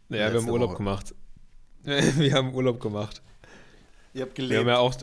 Ja, 0.09 0.33
wir 0.33 0.41
haben 0.41 0.49
Urlaub 0.49 0.71
Woche. 0.71 0.77
gemacht. 0.77 1.15
wir 2.17 2.33
haben 2.35 2.55
Urlaub 2.55 2.81
gemacht. 2.81 3.23
Ihr 4.15 4.23
habt 4.23 4.35
gelebt. 4.35 4.53
Wir 4.53 4.61
haben 4.61 4.69
ja 4.69 4.79
auch, 4.79 4.95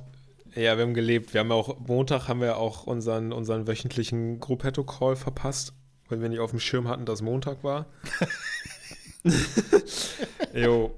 ja, 0.55 0.77
wir 0.77 0.83
haben 0.83 0.93
gelebt. 0.93 1.33
Wir 1.33 1.41
haben 1.41 1.51
auch, 1.51 1.79
Montag 1.79 2.27
haben 2.27 2.41
wir 2.41 2.57
auch 2.57 2.85
unseren, 2.85 3.31
unseren 3.31 3.67
wöchentlichen 3.67 4.39
Gruppetto-Call 4.39 5.15
verpasst, 5.15 5.73
weil 6.09 6.21
wir 6.21 6.29
nicht 6.29 6.39
auf 6.39 6.51
dem 6.51 6.59
Schirm 6.59 6.87
hatten, 6.87 7.05
dass 7.05 7.21
Montag 7.21 7.63
war. 7.63 7.87
jo. 10.53 10.93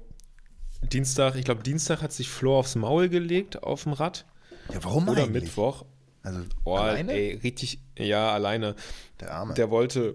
Dienstag, 0.82 1.34
ich 1.36 1.44
glaube, 1.44 1.62
Dienstag 1.62 2.02
hat 2.02 2.12
sich 2.12 2.28
Flo 2.28 2.58
aufs 2.58 2.76
Maul 2.76 3.08
gelegt 3.08 3.62
auf 3.62 3.84
dem 3.84 3.92
Rad. 3.92 4.26
Ja, 4.72 4.84
warum 4.84 5.08
Oder 5.08 5.24
eigentlich? 5.24 5.44
Mittwoch. 5.44 5.84
Also 6.22 6.40
oh, 6.64 6.74
alleine? 6.74 7.12
Ey, 7.12 7.40
richtig, 7.42 7.80
ja, 7.96 8.32
alleine. 8.32 8.74
Der 9.20 9.34
Arme. 9.34 9.54
Der 9.54 9.70
wollte, 9.70 10.14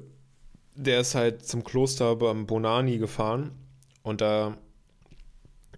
der 0.76 1.02
ist 1.02 1.16
halt 1.16 1.46
zum 1.46 1.64
Kloster 1.64 2.16
beim 2.16 2.46
Bonani 2.46 2.98
gefahren 2.98 3.52
Und 4.04 4.22
da, 4.22 4.58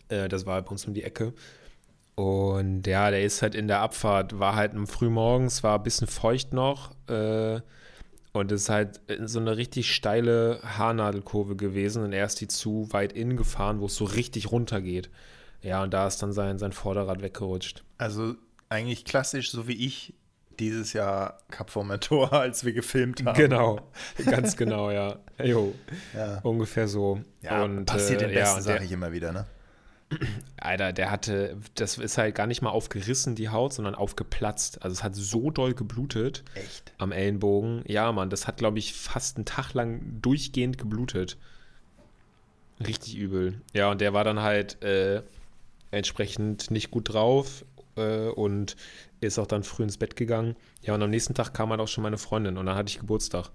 äh, 0.10 0.28
das 0.28 0.46
war 0.46 0.62
bei 0.62 0.70
uns 0.70 0.86
um 0.86 0.94
die 0.94 1.04
Ecke. 1.04 1.34
Und 2.16 2.88
ja, 2.88 3.12
der 3.12 3.24
ist 3.24 3.42
halt 3.42 3.56
in 3.56 3.68
der 3.68 3.82
Abfahrt, 3.82 4.40
war 4.40 4.56
halt 4.56 4.74
am 4.74 4.88
Frühmorgens, 4.88 5.64
war 5.64 5.78
ein 5.78 5.84
bisschen 5.84 6.08
feucht 6.08 6.54
noch. 6.54 6.92
Äh, 7.10 7.60
und 8.32 8.52
es 8.52 8.64
ist 8.64 8.70
halt 8.70 9.02
so 9.26 9.40
eine 9.40 9.58
richtig 9.58 9.94
steile 9.94 10.60
Haarnadelkurve 10.64 11.56
gewesen. 11.56 12.04
Und 12.04 12.14
er 12.14 12.26
ist 12.26 12.40
die 12.42 12.48
zu 12.48 12.88
weit 12.92 13.14
innen 13.14 13.38
gefahren, 13.38 13.80
wo 13.80 13.86
es 13.86 13.96
so 13.96 14.06
richtig 14.06 14.52
runter 14.52 14.82
geht. 14.82 15.10
Ja, 15.62 15.84
und 15.84 15.94
da 15.94 16.08
ist 16.08 16.22
dann 16.22 16.32
sein, 16.32 16.58
sein 16.58 16.72
Vorderrad 16.72 17.22
weggerutscht. 17.22 17.84
Also 17.98 18.36
eigentlich 18.70 19.06
klassisch, 19.06 19.52
so 19.52 19.68
wie 19.68 19.86
ich 19.86 20.14
dieses 20.60 20.94
Jahr 20.94 21.40
Cup 21.50 21.70
Formentor, 21.70 22.32
als 22.40 22.64
wir 22.64 22.74
gefilmt 22.74 23.26
haben. 23.26 23.38
Genau, 23.38 23.80
ganz 24.26 24.56
genau, 24.56 24.92
ja. 24.92 25.18
Jo, 25.44 25.74
Ja, 26.14 26.40
ungefähr 26.44 26.88
so. 26.88 27.20
ja 27.42 27.64
und, 27.64 27.86
passiert 27.86 28.22
äh, 28.22 28.28
den 28.28 28.36
ja, 28.36 28.42
Besten, 28.44 28.58
und 28.58 28.64
sage 28.64 28.86
ich 28.86 28.92
immer 28.92 29.12
wieder, 29.12 29.32
ne? 29.32 29.46
Alter, 30.66 30.94
der 30.94 31.12
hatte, 31.12 31.58
das 31.76 31.98
ist 31.98 32.18
halt 32.18 32.36
gar 32.36 32.48
nicht 32.48 32.62
mal 32.62 32.70
aufgerissen, 32.70 33.36
die 33.36 33.50
Haut, 33.50 33.74
sondern 33.74 33.96
aufgeplatzt. 33.96 34.82
Also 34.84 34.94
es 34.94 35.04
hat 35.04 35.16
so 35.16 35.52
doll 35.52 35.74
geblutet 35.74 36.44
Echt? 36.56 36.94
am 36.98 37.12
Ellenbogen. 37.12 37.84
Ja, 37.88 38.12
Mann, 38.12 38.30
das 38.30 38.48
hat, 38.48 38.58
glaube 38.58 38.80
ich, 38.80 38.94
fast 38.94 39.38
einen 39.38 39.46
Tag 39.46 39.74
lang 39.74 40.02
durchgehend 40.22 40.78
geblutet. 40.78 41.38
Richtig 42.86 43.18
übel. 43.18 43.62
Ja, 43.74 43.92
und 43.92 44.02
der 44.02 44.14
war 44.14 44.24
dann 44.24 44.42
halt 44.42 44.82
äh, 44.84 45.22
entsprechend 45.92 46.72
nicht 46.72 46.92
gut 46.92 47.14
drauf 47.14 47.64
äh, 47.96 48.28
und 48.28 48.76
ist 49.22 49.40
auch 49.40 49.48
dann 49.48 49.64
früh 49.64 49.84
ins 49.84 49.98
Bett 49.98 50.16
gegangen. 50.16 50.56
Ja, 50.82 50.94
und 50.94 51.02
am 51.02 51.10
nächsten 51.10 51.34
Tag 51.34 51.54
kam 51.54 51.70
halt 51.70 51.80
auch 51.80 51.88
schon 51.88 52.04
meine 52.04 52.18
Freundin 52.18 52.58
und 52.58 52.66
dann 52.66 52.76
hatte 52.76 52.90
ich 52.90 53.00
Geburtstag. 53.00 53.50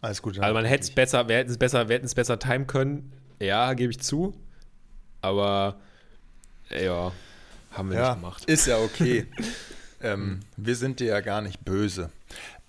Alles 0.00 0.22
gut. 0.22 0.38
Also 0.38 0.54
man 0.54 0.64
hätte 0.64 0.84
es 0.84 0.90
besser, 0.90 1.28
wir 1.28 1.36
hätten 1.36 1.50
es 1.50 1.58
besser, 1.58 1.88
wir 1.88 1.96
hätten 1.96 2.06
es 2.06 2.14
besser 2.14 2.38
timen 2.38 2.66
können. 2.66 3.12
Ja, 3.40 3.74
gebe 3.74 3.90
ich 3.90 4.00
zu. 4.00 4.34
Aber 5.26 5.74
ja, 6.70 7.10
haben 7.72 7.90
wir 7.90 7.98
ja, 7.98 8.10
nicht 8.10 8.20
gemacht. 8.20 8.44
Ist 8.44 8.66
ja 8.68 8.78
okay. 8.78 9.26
ähm, 10.00 10.38
wir 10.56 10.76
sind 10.76 11.00
dir 11.00 11.08
ja 11.08 11.20
gar 11.20 11.42
nicht 11.42 11.64
böse. 11.64 12.10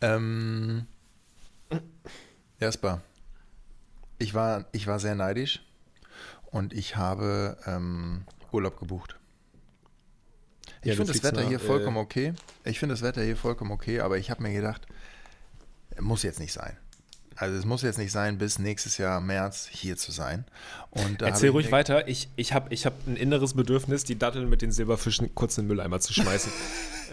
Ähm, 0.01 0.87
Jasper, 2.59 3.01
ich 4.17 4.33
war, 4.33 4.65
ich 4.71 4.87
war 4.87 4.99
sehr 4.99 5.13
neidisch 5.13 5.61
und 6.45 6.73
ich 6.73 6.95
habe 6.95 7.57
ähm, 7.67 8.23
Urlaub 8.51 8.79
gebucht. 8.79 9.19
Ich 10.81 10.87
Ja, 10.87 10.95
finde 10.95 11.13
das 11.13 11.21
Wetter 11.21 11.41
nach, 11.41 11.47
hier 11.47 11.59
vollkommen 11.59 11.97
äh, 11.97 12.01
okay. 12.01 12.33
Ich 12.63 12.79
finde 12.79 12.93
das 12.93 13.03
Wetter 13.03 13.21
hier 13.21 13.37
vollkommen 13.37 13.69
okay, 13.69 13.99
aber 13.99 14.17
ich 14.17 14.31
habe 14.31 14.41
mir 14.41 14.51
gedacht, 14.51 14.87
muss 15.99 16.23
jetzt 16.23 16.39
nicht 16.39 16.53
sein. 16.53 16.75
Also 17.37 17.55
es 17.55 17.65
muss 17.65 17.83
jetzt 17.83 17.99
nicht 17.99 18.11
sein, 18.11 18.39
bis 18.39 18.57
nächstes 18.57 18.97
Jahr 18.97 19.21
März 19.21 19.69
hier 19.71 19.95
zu 19.95 20.11
sein. 20.11 20.45
Erzähl 21.19 21.51
ruhig 21.51 21.71
weiter. 21.71 22.07
Ich, 22.07 22.29
ich 22.35 22.51
habe 22.51 22.73
ich 22.73 22.87
hab 22.87 23.07
ein 23.07 23.15
inneres 23.15 23.53
Bedürfnis, 23.53 24.03
die 24.03 24.17
Datteln 24.17 24.49
mit 24.49 24.63
den 24.63 24.71
Silberfischen 24.71 25.35
kurz 25.35 25.57
in 25.59 25.65
den 25.65 25.67
Mülleimer 25.67 25.99
zu 25.99 26.13
schmeißen. 26.13 26.51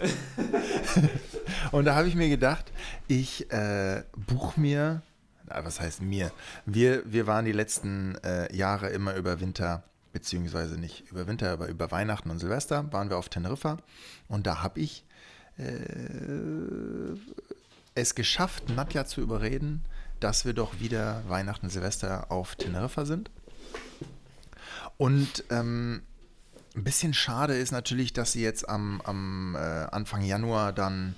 Und 1.71 1.85
da 1.85 1.93
habe 1.93 2.07
ich 2.07 2.15
mir 2.15 2.27
gedacht, 2.27 2.71
ich 3.07 3.51
äh, 3.51 4.03
buche 4.15 4.59
mir, 4.59 5.03
was 5.45 5.79
heißt 5.79 6.01
mir? 6.01 6.31
Wir, 6.65 7.03
wir 7.05 7.27
waren 7.27 7.45
die 7.45 7.51
letzten 7.51 8.15
äh, 8.23 8.53
Jahre 8.55 8.89
immer 8.89 9.13
über 9.13 9.39
Winter, 9.39 9.83
beziehungsweise 10.11 10.79
nicht 10.79 11.11
über 11.11 11.27
Winter, 11.27 11.51
aber 11.51 11.67
über 11.67 11.91
Weihnachten 11.91 12.31
und 12.31 12.39
Silvester 12.39 12.91
waren 12.91 13.11
wir 13.11 13.17
auf 13.17 13.29
Teneriffa. 13.29 13.77
Und 14.27 14.47
da 14.47 14.63
habe 14.63 14.79
ich 14.79 15.05
äh, 15.59 15.63
es 17.93 18.15
geschafft, 18.15 18.69
Nadja 18.69 19.05
zu 19.05 19.21
überreden, 19.21 19.85
dass 20.19 20.45
wir 20.45 20.53
doch 20.53 20.79
wieder 20.79 21.23
Weihnachten, 21.27 21.69
Silvester 21.69 22.31
auf 22.31 22.55
Teneriffa 22.55 23.05
sind. 23.05 23.29
Und 24.97 25.43
ähm, 25.49 26.01
ein 26.75 26.83
bisschen 26.83 27.13
schade 27.13 27.55
ist 27.55 27.71
natürlich, 27.71 28.13
dass 28.13 28.31
sie 28.31 28.41
jetzt 28.41 28.67
am, 28.67 29.01
am 29.01 29.55
äh, 29.55 29.59
Anfang 29.59 30.21
Januar 30.21 30.73
dann, 30.73 31.15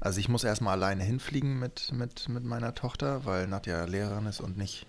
also 0.00 0.18
ich 0.20 0.28
muss 0.28 0.44
erstmal 0.44 0.74
alleine 0.74 1.04
hinfliegen 1.04 1.58
mit, 1.58 1.92
mit, 1.92 2.28
mit 2.28 2.44
meiner 2.44 2.74
Tochter, 2.74 3.24
weil 3.24 3.46
Nadja 3.46 3.84
Lehrerin 3.84 4.26
ist 4.26 4.40
und 4.40 4.56
nicht, 4.56 4.86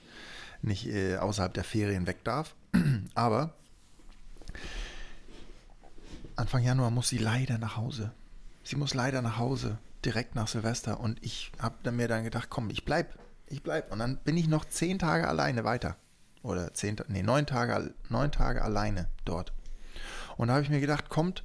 nicht 0.62 0.88
äh, 0.88 1.17
außerhalb 1.17 1.53
der 1.53 1.63
Ferien 1.63 2.07
weg 2.07 2.24
darf. 2.24 2.55
Aber 3.13 3.53
Anfang 6.35 6.63
Januar 6.63 6.91
muss 6.91 7.09
sie 7.09 7.17
leider 7.17 7.57
nach 7.57 7.77
Hause. 7.77 8.12
Sie 8.63 8.75
muss 8.75 8.93
leider 8.93 9.21
nach 9.21 9.38
Hause, 9.38 9.77
direkt 10.03 10.35
nach 10.35 10.47
Silvester. 10.47 11.00
Und 11.00 11.24
ich 11.24 11.51
habe 11.59 11.91
mir 11.91 12.07
dann 12.07 12.24
gedacht, 12.24 12.50
komm, 12.50 12.69
ich 12.69 12.83
bleib, 12.83 13.17
ich 13.47 13.63
bleib. 13.63 13.91
Und 13.91 13.99
dann 13.99 14.17
bin 14.17 14.37
ich 14.37 14.47
noch 14.47 14.65
zehn 14.65 14.99
Tage 14.99 15.27
alleine 15.27 15.63
weiter. 15.63 15.97
Oder 16.43 16.73
zehn, 16.73 16.95
nee, 17.07 17.23
neun 17.23 17.45
Tage, 17.45 17.93
neun 18.09 18.31
Tage 18.31 18.61
alleine 18.61 19.07
dort. 19.25 19.53
Und 20.37 20.47
da 20.49 20.55
habe 20.55 20.63
ich 20.63 20.69
mir 20.69 20.79
gedacht, 20.79 21.09
kommt, 21.09 21.43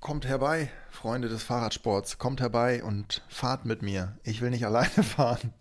kommt 0.00 0.26
herbei, 0.26 0.70
Freunde 0.90 1.28
des 1.28 1.42
Fahrradsports, 1.42 2.18
kommt 2.18 2.40
herbei 2.40 2.82
und 2.82 3.22
fahrt 3.28 3.66
mit 3.66 3.82
mir. 3.82 4.16
Ich 4.22 4.40
will 4.40 4.50
nicht 4.50 4.64
alleine 4.64 4.88
fahren. 5.02 5.52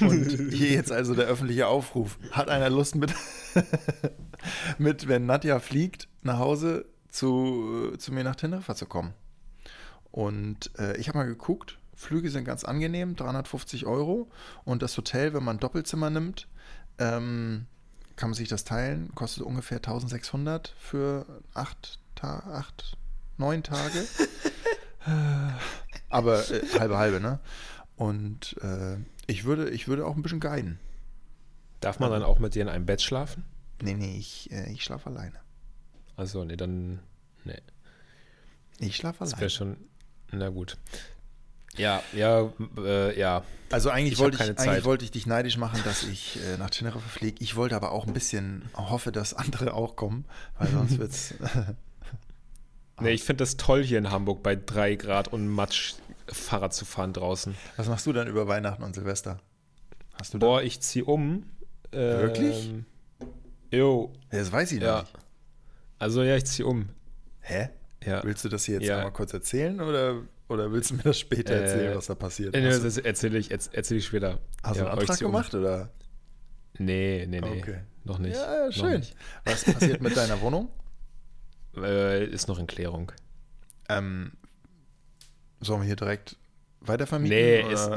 Und 0.00 0.52
hier 0.52 0.70
jetzt 0.70 0.90
also 0.90 1.14
der 1.14 1.26
öffentliche 1.26 1.68
Aufruf. 1.68 2.18
Hat 2.32 2.48
einer 2.48 2.70
Lust 2.70 2.96
mit, 2.96 3.14
mit 4.78 5.06
wenn 5.06 5.26
Nadja 5.26 5.60
fliegt, 5.60 6.08
nach 6.22 6.38
Hause 6.38 6.86
zu, 7.08 7.94
zu 7.98 8.12
mir 8.12 8.24
nach 8.24 8.34
Teneriffa 8.34 8.74
zu 8.74 8.86
kommen? 8.86 9.14
Und 10.10 10.76
äh, 10.78 10.96
ich 10.96 11.08
habe 11.08 11.18
mal 11.18 11.26
geguckt, 11.26 11.78
Flüge 12.04 12.30
sind 12.30 12.44
ganz 12.44 12.64
angenehm, 12.64 13.16
350 13.16 13.86
Euro. 13.86 14.30
Und 14.64 14.82
das 14.82 14.96
Hotel, 14.96 15.32
wenn 15.34 15.42
man 15.42 15.58
Doppelzimmer 15.58 16.10
nimmt, 16.10 16.46
ähm, 16.98 17.66
kann 18.16 18.30
man 18.30 18.34
sich 18.34 18.48
das 18.48 18.64
teilen, 18.64 19.10
kostet 19.14 19.42
ungefähr 19.42 19.78
1600 19.78 20.74
für 20.78 21.26
acht, 21.54 21.98
Ta 22.14 22.38
acht 22.52 22.96
neun 23.38 23.62
Tage. 23.64 24.04
Aber 26.08 26.48
äh, 26.50 26.62
halbe, 26.78 26.96
halbe, 26.98 27.20
ne? 27.20 27.40
Und 27.96 28.56
äh, 28.62 28.96
ich, 29.26 29.44
würde, 29.44 29.70
ich 29.70 29.88
würde 29.88 30.06
auch 30.06 30.14
ein 30.16 30.22
bisschen 30.22 30.40
guiden. 30.40 30.78
Darf 31.80 31.98
man 31.98 32.10
dann 32.10 32.22
auch 32.22 32.38
mit 32.38 32.54
dir 32.54 32.62
in 32.62 32.68
einem 32.68 32.86
Bett 32.86 33.02
schlafen? 33.02 33.44
Nee, 33.82 33.94
nee, 33.94 34.16
ich, 34.16 34.50
äh, 34.52 34.70
ich 34.72 34.84
schlafe 34.84 35.10
alleine. 35.10 35.38
Also, 36.16 36.44
nee, 36.44 36.56
dann. 36.56 37.00
Nee. 37.44 37.60
Ich 38.78 38.96
schlafe 38.96 39.18
Das 39.20 39.32
wäre 39.32 39.38
alleine. 39.38 39.50
schon. 39.50 39.76
Na 40.32 40.48
gut. 40.48 40.78
Ja, 41.76 42.02
ja, 42.12 42.50
äh, 42.78 43.18
ja. 43.18 43.42
Also 43.70 43.90
eigentlich 43.90 44.12
Ich 44.14 44.18
wollte 44.20 44.36
ich, 44.36 44.58
eigentlich 44.60 44.84
wollte 44.84 45.04
ich 45.04 45.10
dich 45.10 45.26
neidisch 45.26 45.56
machen, 45.56 45.80
dass 45.84 46.04
ich 46.04 46.38
äh, 46.44 46.56
nach 46.58 46.70
Teneriffa 46.70 47.08
fliege. 47.08 47.42
Ich 47.42 47.56
wollte 47.56 47.74
aber 47.74 47.90
auch 47.92 48.06
ein 48.06 48.12
bisschen 48.12 48.68
hoffe, 48.76 49.10
dass 49.10 49.34
andere 49.34 49.74
auch 49.74 49.96
kommen, 49.96 50.24
weil 50.58 50.68
sonst 50.68 50.98
wird's. 50.98 51.34
Nee, 53.00 53.10
ich 53.10 53.24
finde 53.24 53.42
das 53.42 53.56
toll 53.56 53.82
hier 53.82 53.98
in 53.98 54.12
Hamburg 54.12 54.44
bei 54.44 54.54
3 54.54 54.94
Grad 54.94 55.26
und 55.28 55.48
Matsch 55.48 55.94
Fahrrad 56.28 56.72
zu 56.72 56.84
fahren 56.84 57.12
draußen. 57.12 57.56
Was 57.76 57.88
machst 57.88 58.06
du 58.06 58.12
dann 58.12 58.28
über 58.28 58.46
Weihnachten 58.46 58.84
und 58.84 58.94
Silvester? 58.94 59.40
Hast 60.14 60.32
du 60.32 60.38
da? 60.38 60.46
Boah, 60.46 60.62
ich 60.62 60.80
zieh 60.80 61.02
um. 61.02 61.44
Wirklich? 61.90 62.70
Ähm, 62.70 62.86
Jo, 63.72 64.12
Ja, 64.30 64.38
Das 64.38 64.52
weiß 64.52 64.70
ich 64.72 64.80
ja. 64.80 65.00
nicht. 65.00 65.12
Also 65.98 66.22
ja, 66.22 66.36
ich 66.36 66.44
zieh 66.44 66.62
um. 66.62 66.88
Hä? 67.40 67.70
Ja. 68.04 68.22
Willst 68.22 68.44
du 68.44 68.48
das 68.48 68.64
hier 68.64 68.74
jetzt 68.76 68.86
Ja. 68.86 68.98
einmal 68.98 69.12
kurz 69.12 69.32
erzählen 69.32 69.80
oder, 69.80 70.22
oder 70.48 70.72
willst 70.72 70.90
du 70.90 70.94
mir 70.96 71.02
das 71.02 71.18
später 71.18 71.54
Äh, 71.54 71.62
erzählen, 71.62 71.96
was 71.96 72.06
da 72.06 72.14
passiert? 72.14 72.54
Äh, 72.54 72.60
nee, 72.60 72.68
Hast 72.68 72.80
du, 72.80 72.84
das 72.84 72.98
erzähle 72.98 73.38
ich, 73.38 73.50
erz- 73.50 73.70
erzähl 73.72 73.98
ich 73.98 74.04
später. 74.06 74.38
hast 74.62 74.76
Ja, 74.76 74.84
du 74.84 74.90
einen 74.90 74.98
Antrag 75.00 75.20
um. 75.20 75.26
gemacht 75.26 75.54
oder? 75.54 75.90
Nee, 76.78 77.26
nee, 77.28 77.40
nee. 77.40 77.58
Okay. 77.60 77.78
Noch 78.04 78.18
nicht. 78.18 78.34
Ja, 78.36 78.70
schön. 78.72 79.00
nicht. 79.00 79.14
Was 79.44 79.64
passiert 79.64 80.02
mit 80.02 80.16
deiner 80.16 80.40
Wohnung? 80.40 80.68
Äh, 81.76 82.24
ist 82.26 82.48
noch 82.48 82.58
in 82.58 82.66
Klärung. 82.66 83.12
Ähm, 83.88 84.32
sollen 85.60 85.80
wir 85.80 85.86
hier 85.86 85.96
direkt 85.96 86.36
weitervermieten? 86.80 87.36
Nee, 87.38 87.62
oder? 87.64 87.72
ist, 87.72 87.90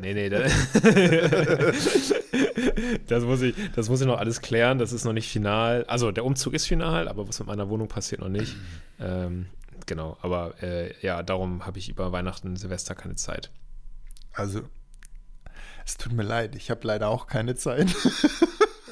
nee, 0.00 0.14
nee, 0.14 0.14
nee. 0.14 0.28
Das, 0.30 0.52
das, 3.06 3.24
muss 3.24 3.42
ich, 3.42 3.54
das 3.74 3.88
muss 3.88 4.00
ich 4.00 4.06
noch 4.06 4.18
alles 4.18 4.40
klären. 4.40 4.78
Das 4.78 4.92
ist 4.92 5.04
noch 5.04 5.12
nicht 5.12 5.28
final. 5.30 5.84
Also 5.84 6.10
der 6.10 6.24
Umzug 6.24 6.54
ist 6.54 6.66
final, 6.66 7.08
aber 7.08 7.28
was 7.28 7.38
mit 7.38 7.48
meiner 7.48 7.68
Wohnung 7.68 7.88
passiert 7.88 8.20
noch 8.20 8.28
nicht. 8.28 8.56
Ähm, 8.98 9.46
genau, 9.86 10.16
aber 10.22 10.62
äh, 10.62 10.94
ja, 11.00 11.22
darum 11.22 11.66
habe 11.66 11.78
ich 11.78 11.88
über 11.88 12.12
Weihnachten, 12.12 12.56
Silvester 12.56 12.94
keine 12.94 13.16
Zeit. 13.16 13.50
Also, 14.32 14.62
es 15.84 15.96
tut 15.96 16.12
mir 16.12 16.22
leid, 16.22 16.54
ich 16.54 16.70
habe 16.70 16.86
leider 16.86 17.08
auch 17.08 17.26
keine 17.26 17.54
Zeit. 17.54 17.94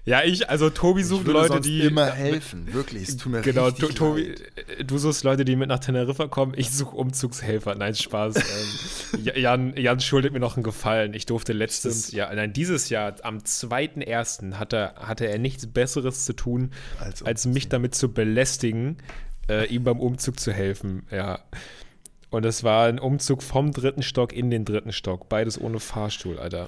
Ja, 0.09 0.23
ich, 0.23 0.49
also 0.49 0.71
Tobi 0.71 1.03
sucht 1.03 1.27
Leute, 1.27 1.61
die. 1.61 1.81
immer 1.81 2.07
helfen, 2.07 2.73
wirklich. 2.73 3.09
Es 3.09 3.17
tut 3.17 3.31
mir 3.31 3.41
Genau, 3.41 3.69
to, 3.69 3.89
Tobi, 3.89 4.23
leid. 4.23 4.89
du 4.89 4.97
suchst 4.97 5.23
Leute, 5.23 5.45
die 5.45 5.55
mit 5.55 5.69
nach 5.69 5.77
Teneriffa 5.77 6.27
kommen. 6.27 6.53
Ich 6.57 6.71
suche 6.71 6.95
Umzugshelfer. 6.95 7.75
Nein, 7.75 7.93
Spaß. 7.93 8.35
ähm, 9.13 9.29
Jan, 9.35 9.77
Jan 9.77 9.99
schuldet 9.99 10.33
mir 10.33 10.39
noch 10.39 10.57
einen 10.57 10.63
Gefallen. 10.63 11.13
Ich 11.13 11.27
durfte 11.27 11.53
letztes 11.53 12.05
Stimmt. 12.07 12.17
Jahr, 12.17 12.33
nein, 12.33 12.53
dieses 12.53 12.89
Jahr, 12.89 13.17
am 13.21 13.37
2.1. 13.37 14.53
hatte, 14.55 14.95
hatte 14.95 15.27
er 15.27 15.37
nichts 15.37 15.67
Besseres 15.67 16.25
zu 16.25 16.33
tun, 16.33 16.71
Als 16.99 17.21
als 17.21 17.45
mich 17.45 17.69
damit 17.69 17.93
zu 17.93 18.11
belästigen, 18.11 18.97
äh, 19.47 19.67
ihm 19.67 19.83
beim 19.83 19.99
Umzug 19.99 20.39
zu 20.39 20.51
helfen. 20.51 21.05
Ja. 21.11 21.41
Und 22.31 22.47
es 22.47 22.63
war 22.63 22.87
ein 22.87 22.97
Umzug 22.97 23.43
vom 23.43 23.73
dritten 23.73 24.01
Stock 24.01 24.33
in 24.33 24.49
den 24.49 24.65
dritten 24.65 24.91
Stock. 24.91 25.29
Beides 25.29 25.61
ohne 25.61 25.79
Fahrstuhl, 25.79 26.39
Alter. 26.39 26.67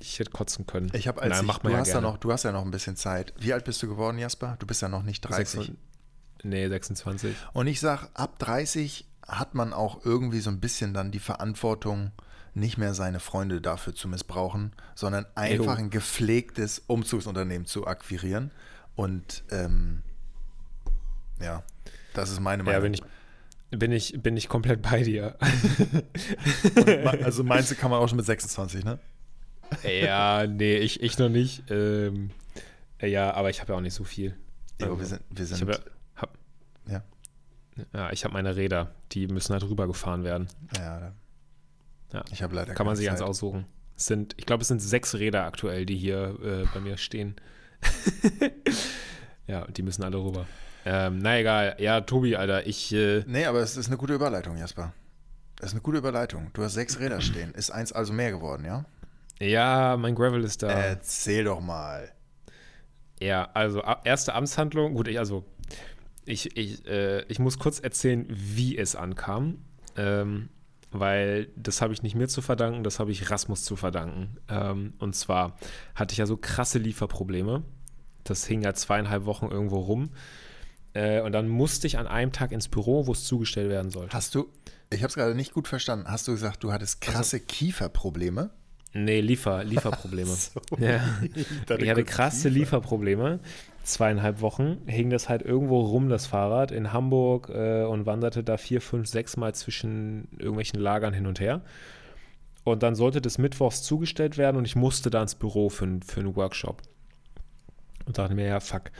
Ich 0.00 0.18
hätte 0.18 0.30
kotzen 0.30 0.66
können. 0.66 0.90
Ich 0.94 1.08
habe 1.08 1.20
als 1.22 1.30
Nein, 1.30 1.40
ich, 1.42 1.46
macht 1.46 1.64
man 1.64 1.72
du 1.72 1.76
ja 1.76 1.80
hast 1.80 1.88
ja 1.88 1.94
gerne. 1.94 2.06
noch, 2.08 2.18
du 2.18 2.32
hast 2.32 2.42
ja 2.44 2.52
noch 2.52 2.62
ein 2.64 2.70
bisschen 2.70 2.96
Zeit. 2.96 3.32
Wie 3.38 3.52
alt 3.52 3.64
bist 3.64 3.82
du 3.82 3.88
geworden, 3.88 4.18
Jasper? 4.18 4.56
Du 4.58 4.66
bist 4.66 4.82
ja 4.82 4.88
noch 4.88 5.02
nicht 5.02 5.20
30. 5.22 5.66
Sechs- 5.66 5.72
Nee, 6.42 6.68
26. 6.68 7.34
Und 7.54 7.66
ich 7.68 7.80
sag, 7.80 8.08
ab 8.12 8.38
30 8.38 9.06
hat 9.26 9.54
man 9.54 9.72
auch 9.72 10.04
irgendwie 10.04 10.40
so 10.40 10.50
ein 10.50 10.60
bisschen 10.60 10.92
dann 10.92 11.10
die 11.10 11.18
Verantwortung, 11.18 12.10
nicht 12.52 12.76
mehr 12.76 12.92
seine 12.94 13.18
Freunde 13.18 13.60
dafür 13.62 13.94
zu 13.94 14.06
missbrauchen, 14.08 14.72
sondern 14.94 15.24
einfach 15.34 15.78
ein 15.78 15.88
gepflegtes 15.90 16.82
Umzugsunternehmen 16.86 17.66
zu 17.66 17.86
akquirieren. 17.86 18.50
Und 18.94 19.42
ähm, 19.50 20.02
ja, 21.40 21.62
das 22.12 22.30
ist 22.30 22.40
meine 22.40 22.62
Ja, 22.64 22.78
Meinung. 22.78 22.82
bin 22.82 22.94
ich, 22.94 23.02
bin 23.78 23.92
ich, 23.92 24.22
bin 24.22 24.36
ich 24.36 24.48
komplett 24.48 24.82
bei 24.82 25.02
dir. 25.02 25.36
Also 27.24 27.42
meinst 27.44 27.70
du, 27.70 27.74
kann 27.74 27.90
man 27.90 28.00
auch 28.00 28.08
schon 28.08 28.16
mit 28.16 28.26
26, 28.26 28.84
ne? 28.84 28.98
Ja, 29.82 30.46
nee, 30.46 30.76
ich, 30.78 31.02
ich 31.02 31.18
noch 31.18 31.28
nicht. 31.28 31.64
Ähm, 31.70 32.30
äh, 32.98 33.08
ja, 33.08 33.32
aber 33.34 33.50
ich 33.50 33.60
habe 33.60 33.72
ja 33.72 33.78
auch 33.78 33.82
nicht 33.82 33.94
so 33.94 34.04
viel. 34.04 34.36
Jo, 34.80 34.86
Also, 34.86 34.98
wir 34.98 35.06
sind, 35.06 35.22
wir 35.30 35.42
ich 35.44 35.48
sind, 35.50 35.60
habe 35.62 35.72
ja, 35.72 36.22
hab, 36.22 36.38
ja, 36.88 37.02
ja, 37.92 38.12
ich 38.12 38.24
habe 38.24 38.34
meine 38.34 38.56
Räder, 38.56 38.94
die 39.12 39.26
müssen 39.28 39.52
halt 39.52 39.62
rübergefahren 39.64 40.24
werden. 40.24 40.48
ja, 40.76 41.00
da- 41.00 41.14
Ja. 42.18 42.24
ich 42.32 42.42
habe 42.42 42.54
leider 42.54 42.74
Kann 42.74 42.86
man 42.86 42.96
sich 42.96 43.06
ganz 43.06 43.20
aussuchen. 43.20 43.66
Es 43.96 44.06
sind, 44.06 44.34
ich 44.36 44.46
glaube, 44.46 44.62
es 44.62 44.68
sind 44.68 44.80
sechs 44.80 45.14
Räder 45.14 45.44
aktuell, 45.44 45.86
die 45.86 45.96
hier 45.96 46.36
äh, 46.42 46.64
bei 46.74 46.80
mir 46.80 46.96
stehen. 46.96 47.36
ja, 49.46 49.66
die 49.66 49.82
müssen 49.82 50.02
alle 50.02 50.16
rüber. 50.18 50.46
Ähm, 50.84 51.18
na 51.18 51.38
egal. 51.38 51.76
Ja, 51.78 52.00
Tobi, 52.02 52.36
Alter, 52.36 52.66
ich. 52.66 52.92
Äh, 52.92 53.24
Nee, 53.26 53.46
aber 53.46 53.60
es 53.60 53.76
ist 53.76 53.86
eine 53.88 53.96
gute 53.96 54.14
Überleitung, 54.14 54.56
Jasper. 54.56 54.92
Es 55.60 55.66
ist 55.68 55.72
eine 55.72 55.80
gute 55.80 55.98
Überleitung. 55.98 56.50
Du 56.52 56.62
hast 56.62 56.74
sechs 56.74 56.98
Räder 56.98 57.20
stehen. 57.20 57.52
Ist 57.54 57.70
eins 57.70 57.92
also 57.92 58.12
mehr 58.12 58.30
geworden, 58.32 58.64
ja? 58.64 58.84
Ja, 59.40 59.96
mein 59.96 60.14
Gravel 60.14 60.44
ist 60.44 60.62
da. 60.62 60.68
Erzähl 60.68 61.44
doch 61.44 61.60
mal. 61.60 62.12
Ja, 63.20 63.50
also 63.54 63.82
erste 64.04 64.34
Amtshandlung. 64.34 64.94
Gut, 64.94 65.08
ich, 65.08 65.18
also 65.18 65.44
ich, 66.24 66.56
ich, 66.56 66.86
äh, 66.86 67.22
ich 67.28 67.38
muss 67.38 67.58
kurz 67.58 67.80
erzählen, 67.80 68.26
wie 68.28 68.76
es 68.76 68.96
ankam. 68.96 69.64
Ähm, 69.96 70.48
weil 70.90 71.48
das 71.56 71.82
habe 71.82 71.92
ich 71.92 72.02
nicht 72.02 72.14
mir 72.14 72.28
zu 72.28 72.40
verdanken, 72.40 72.84
das 72.84 73.00
habe 73.00 73.10
ich 73.10 73.30
Rasmus 73.30 73.64
zu 73.64 73.74
verdanken. 73.74 74.36
Ähm, 74.48 74.94
und 74.98 75.16
zwar 75.16 75.58
hatte 75.94 76.12
ich 76.12 76.18
ja 76.18 76.26
so 76.26 76.36
krasse 76.36 76.78
Lieferprobleme. 76.78 77.64
Das 78.22 78.46
hing 78.46 78.62
ja 78.62 78.74
zweieinhalb 78.74 79.24
Wochen 79.24 79.46
irgendwo 79.50 79.80
rum. 79.80 80.10
Äh, 80.92 81.20
und 81.22 81.32
dann 81.32 81.48
musste 81.48 81.88
ich 81.88 81.98
an 81.98 82.06
einem 82.06 82.30
Tag 82.30 82.52
ins 82.52 82.68
Büro, 82.68 83.08
wo 83.08 83.12
es 83.12 83.24
zugestellt 83.24 83.70
werden 83.70 83.90
sollte. 83.90 84.14
Hast 84.14 84.36
du, 84.36 84.48
ich 84.90 85.00
habe 85.00 85.08
es 85.08 85.14
gerade 85.14 85.34
nicht 85.34 85.52
gut 85.52 85.66
verstanden, 85.66 86.06
hast 86.08 86.28
du 86.28 86.32
gesagt, 86.32 86.62
du 86.62 86.72
hattest 86.72 87.00
krasse 87.00 87.40
Kieferprobleme? 87.40 88.50
Nee, 88.94 89.20
Liefer, 89.20 89.64
Lieferprobleme. 89.64 90.30
So. 90.30 90.60
Ja. 90.78 91.00
Ich 91.78 91.90
hatte 91.90 92.04
krasse. 92.04 92.48
Lieferprobleme. 92.48 93.40
Zweieinhalb 93.82 94.40
Wochen 94.40 94.78
hing 94.86 95.10
das 95.10 95.28
halt 95.28 95.42
irgendwo 95.42 95.80
rum, 95.80 96.08
das 96.08 96.26
Fahrrad, 96.26 96.70
in 96.70 96.92
Hamburg 96.92 97.50
äh, 97.50 97.82
und 97.82 98.06
wanderte 98.06 98.42
da 98.42 98.56
vier, 98.56 98.80
fünf, 98.80 99.08
sechs 99.08 99.36
Mal 99.36 99.54
zwischen 99.54 100.28
irgendwelchen 100.38 100.80
Lagern 100.80 101.12
hin 101.12 101.26
und 101.26 101.38
her. 101.38 101.60
Und 102.62 102.82
dann 102.82 102.94
sollte 102.94 103.20
das 103.20 103.36
mittwochs 103.36 103.82
zugestellt 103.82 104.38
werden 104.38 104.56
und 104.56 104.64
ich 104.64 104.74
musste 104.74 105.10
da 105.10 105.20
ins 105.20 105.34
Büro 105.34 105.68
für, 105.68 106.00
für 106.06 106.20
einen 106.20 106.34
Workshop. 106.34 106.80
Und 108.06 108.16
dachte 108.16 108.34
mir, 108.34 108.46
ja, 108.46 108.60
fuck. 108.60 108.90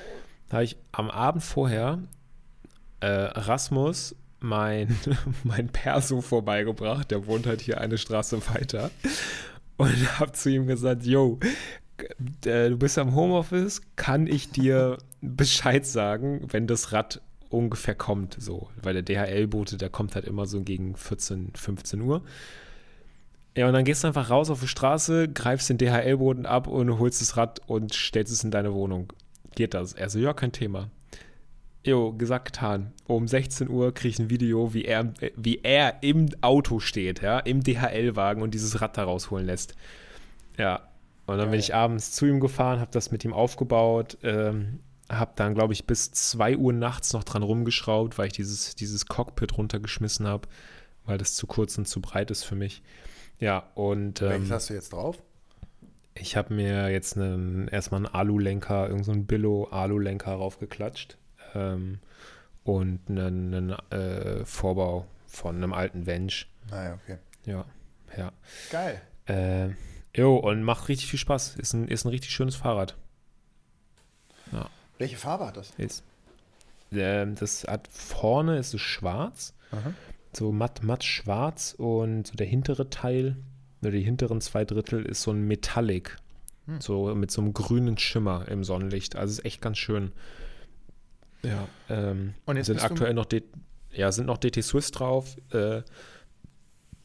Da 0.49 0.59
habe 0.59 0.65
ich 0.65 0.77
am 0.93 1.11
Abend 1.11 1.43
vorher 1.43 1.99
äh, 3.01 3.07
Rasmus 3.07 4.17
mein, 4.41 4.95
mein 5.45 5.69
Perso 5.69 6.21
vorbeigebracht. 6.21 7.11
Der 7.11 7.27
wohnt 7.27 7.47
halt 7.47 7.63
hier 7.63 7.81
eine 7.81 7.97
Straße 7.97 8.47
weiter. 8.55 8.91
Und 9.77 10.19
habe 10.21 10.33
zu 10.33 10.51
ihm 10.51 10.67
gesagt, 10.67 11.05
yo, 11.05 11.39
äh, 12.45 12.71
du 12.71 12.77
bist 12.77 12.99
am 12.99 13.15
Homeoffice, 13.15 13.83
kann 13.97 14.27
ich 14.27 14.51
dir 14.51 14.99
Bescheid 15.21 15.87
sagen, 15.87 16.47
wenn 16.51 16.67
das 16.67 16.93
Rad 16.93 17.21
ungefähr 17.51 17.95
kommt, 17.95 18.37
so. 18.39 18.69
Weil 18.83 19.01
der 19.01 19.03
DHL-Bote, 19.03 19.77
der 19.77 19.91
kommt 19.91 20.15
halt 20.15 20.25
immer 20.25 20.47
so 20.47 20.63
gegen 20.63 20.97
14, 20.97 21.53
15 21.55 22.01
Uhr. 22.01 22.23
Ja, 23.57 23.69
und 23.69 23.73
dann 23.73 23.85
gehst 23.85 24.03
du 24.03 24.09
einfach 24.09 24.31
raus 24.31 24.51
auf 24.51 24.61
die 24.61 24.69
Straße, 24.69 25.29
greifst 25.29 25.71
den 25.71 25.79
DHL-Boten 25.79 26.47
ab 26.47 26.67
und 26.67 26.99
holst 26.99 27.21
das 27.21 27.37
Rad 27.37 27.61
und 27.67 27.95
stellst 27.95 28.33
es 28.33 28.43
in 28.43 28.51
deine 28.51 28.75
Wohnung. 28.75 29.13
Geht 29.55 29.75
das? 29.75 29.93
Er 29.93 30.11
so, 30.11 30.19
ja, 30.19 30.33
kein 30.33 30.51
Thema. 30.51 30.91
Jo, 31.85 32.13
gesagt, 32.15 32.47
getan. 32.47 32.93
Um 33.07 33.29
16 33.29 33.69
Uhr 33.69 33.93
kriege 33.93 34.09
ich 34.09 34.19
ein 34.19 34.31
Video, 34.31 34.73
wie 34.73 34.87
er, 34.87 35.13
äh, 35.21 35.31
wie 35.37 35.61
er 35.63 36.03
im 36.03 36.31
Auto 36.41 36.81
steht, 36.81 37.21
ja, 37.21 37.39
im 37.41 37.63
DHL-Wagen 37.63 38.41
und 38.43 38.55
dieses 38.55 38.81
Rad 38.81 38.97
da 38.97 39.05
rausholen 39.05 39.45
lässt. 39.45 39.75
Ja, 40.57 40.89
und 41.27 41.37
dann 41.37 41.51
bin 41.51 41.53
Geil. 41.53 41.61
ich 41.61 41.75
abends 41.75 42.13
zu 42.13 42.27
ihm 42.27 42.41
gefahren, 42.41 42.81
habe 42.81 42.91
das 42.91 43.11
mit 43.11 43.25
ihm 43.25 43.35
aufgebaut, 43.35 44.17
ähm, 44.23 44.81
habe 45.11 45.33
dann, 45.37 45.55
glaube 45.55 45.75
ich, 45.75 45.87
bis 45.87 46.11
2 46.11 46.57
Uhr 46.57 46.73
nachts 46.73 47.13
noch 47.13 47.25
dran 47.25 47.43
rumgeschraubt, 47.43 48.17
weil 48.17 48.29
ich 48.29 48.33
dieses, 48.33 48.75
dieses 48.75 49.07
Cockpit 49.07 49.59
runtergeschmissen 49.59 50.27
habe, 50.27 50.49
weil 51.05 51.19
das 51.19 51.35
zu 51.35 51.47
kurz 51.47 51.77
und 51.77 51.87
zu 51.87 52.01
breit 52.01 52.31
ist 52.31 52.45
für 52.45 52.55
mich. 52.55 52.83
Ja, 53.39 53.69
und 53.75 54.23
ähm, 54.23 54.31
Welches 54.31 54.51
hast 54.51 54.71
du 54.71 54.75
jetzt 54.75 54.93
drauf? 54.95 55.23
ich 56.15 56.37
habe 56.37 56.55
mir 56.55 56.91
jetzt 56.91 57.19
einen, 57.19 57.69
erstmal 57.69 57.99
einen 57.99 58.15
Alulenker, 58.15 58.89
irgendeinen 58.89 59.23
so 59.23 59.27
Billo-Alulenker 59.27 60.33
raufgeklatscht 60.33 61.19
ähm, 61.55 61.99
und 62.65 63.01
einen, 63.09 63.55
einen 63.55 63.71
äh, 63.91 64.45
Vorbau 64.45 65.07
von 65.27 65.57
einem 65.57 65.73
alten 65.73 66.07
Wench. 66.07 66.49
Naja, 66.71 66.99
okay. 67.03 67.19
Ja, 67.45 67.65
ja. 68.17 68.33
Geil. 68.71 69.01
Äh, 69.27 69.71
jo, 70.19 70.37
und 70.37 70.63
macht 70.63 70.89
richtig 70.89 71.09
viel 71.09 71.19
Spaß. 71.19 71.57
Ist 71.57 71.73
ein, 71.75 71.89
ist 71.89 72.05
ein 72.05 72.11
richtig 72.11 72.31
schönes 72.31 72.57
Fahrrad. 72.57 72.97
Welche 74.99 75.17
Farbe 75.17 75.47
hat 75.47 75.57
das? 75.57 75.73
Ist, 75.77 76.05
ähm, 76.93 77.35
das 77.35 77.65
hat 77.65 77.89
vorne 77.89 78.59
ist 78.59 78.75
es 78.75 78.81
schwarz, 78.81 79.55
Aha. 79.73 79.93
so 80.33 80.53
matt, 80.53 80.83
matt 80.83 81.05
schwarz 81.05 81.75
und 81.77 82.27
so 82.29 82.35
der 82.35 82.47
hintere 82.47 82.91
Teil, 82.91 83.37
oder 83.83 83.91
die 83.91 84.03
hinteren 84.03 84.41
zwei 84.41 84.65
Drittel 84.65 85.05
ist 85.05 85.23
so 85.23 85.33
ein 85.33 85.47
Metallic. 85.47 86.17
Hm. 86.67 86.81
So 86.81 87.15
mit 87.15 87.31
so 87.31 87.43
einem 87.43 87.53
grünen 87.53 87.99
Schimmer 87.99 88.49
im 88.49 88.65
Sonnenlicht. 88.65 89.17
Also 89.17 89.33
ist 89.33 89.45
echt 89.45 89.61
ganz 89.61 89.79
schön. 89.79 90.13
Ja, 91.45 91.69
ähm, 91.89 92.35
Und 92.47 92.57
jetzt 92.57 92.67
sind 92.67 92.83
aktuell 92.83 93.15
noch, 93.15 93.27
D 93.27 93.43
ja, 93.93 94.11
sind 94.11 94.27
noch 94.27 94.39
DT 94.39 94.63
Swiss 94.63 94.91
drauf. 94.91 95.37
Äh, 95.53 95.83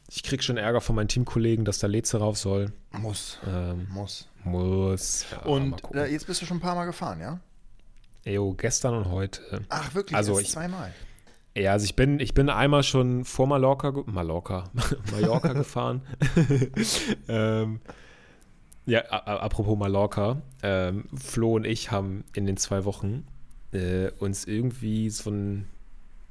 ich 0.08 0.24
krieg 0.24 0.42
schon 0.42 0.56
Ärger 0.56 0.80
von 0.80 0.96
meinen 0.96 1.06
Teamkollegen, 1.08 1.64
dass 1.64 1.78
da 1.78 1.86
Leze 1.86 2.18
rauf 2.18 2.36
soll. 2.36 2.72
Muss. 2.98 3.38
Ähm, 3.46 3.86
Muss. 3.90 4.28
muss. 4.42 5.26
Ja, 5.30 5.38
Und 5.42 5.80
äh, 5.94 6.06
jetzt 6.06 6.26
bist 6.26 6.42
du 6.42 6.46
schon 6.46 6.56
ein 6.56 6.60
paar 6.60 6.74
Mal 6.74 6.86
gefahren, 6.86 7.20
ja? 7.20 7.38
Jo, 8.24 8.52
gestern 8.54 8.94
und 8.94 9.08
heute. 9.08 9.62
Ach, 9.68 9.94
wirklich? 9.94 10.16
Also 10.16 10.38
ich- 10.40 10.50
zweimal. 10.50 10.92
Ja, 11.56 11.72
also 11.72 11.84
ich 11.84 11.96
bin, 11.96 12.20
ich 12.20 12.32
bin 12.32 12.48
einmal 12.48 12.82
schon 12.84 13.24
vor 13.24 13.46
Mallorca, 13.48 13.92
Mallorca, 14.06 14.70
Mallorca 15.12 15.52
gefahren. 15.52 16.02
ähm, 17.28 17.80
ja, 18.86 19.00
apropos 19.08 19.76
Mallorca, 19.76 20.42
ähm, 20.62 21.04
Flo 21.14 21.54
und 21.56 21.66
ich 21.66 21.90
haben 21.90 22.24
in 22.34 22.46
den 22.46 22.56
zwei 22.56 22.84
Wochen 22.84 23.26
äh, 23.72 24.10
uns 24.18 24.44
irgendwie 24.46 25.10
so 25.10 25.30
ein, 25.30 25.68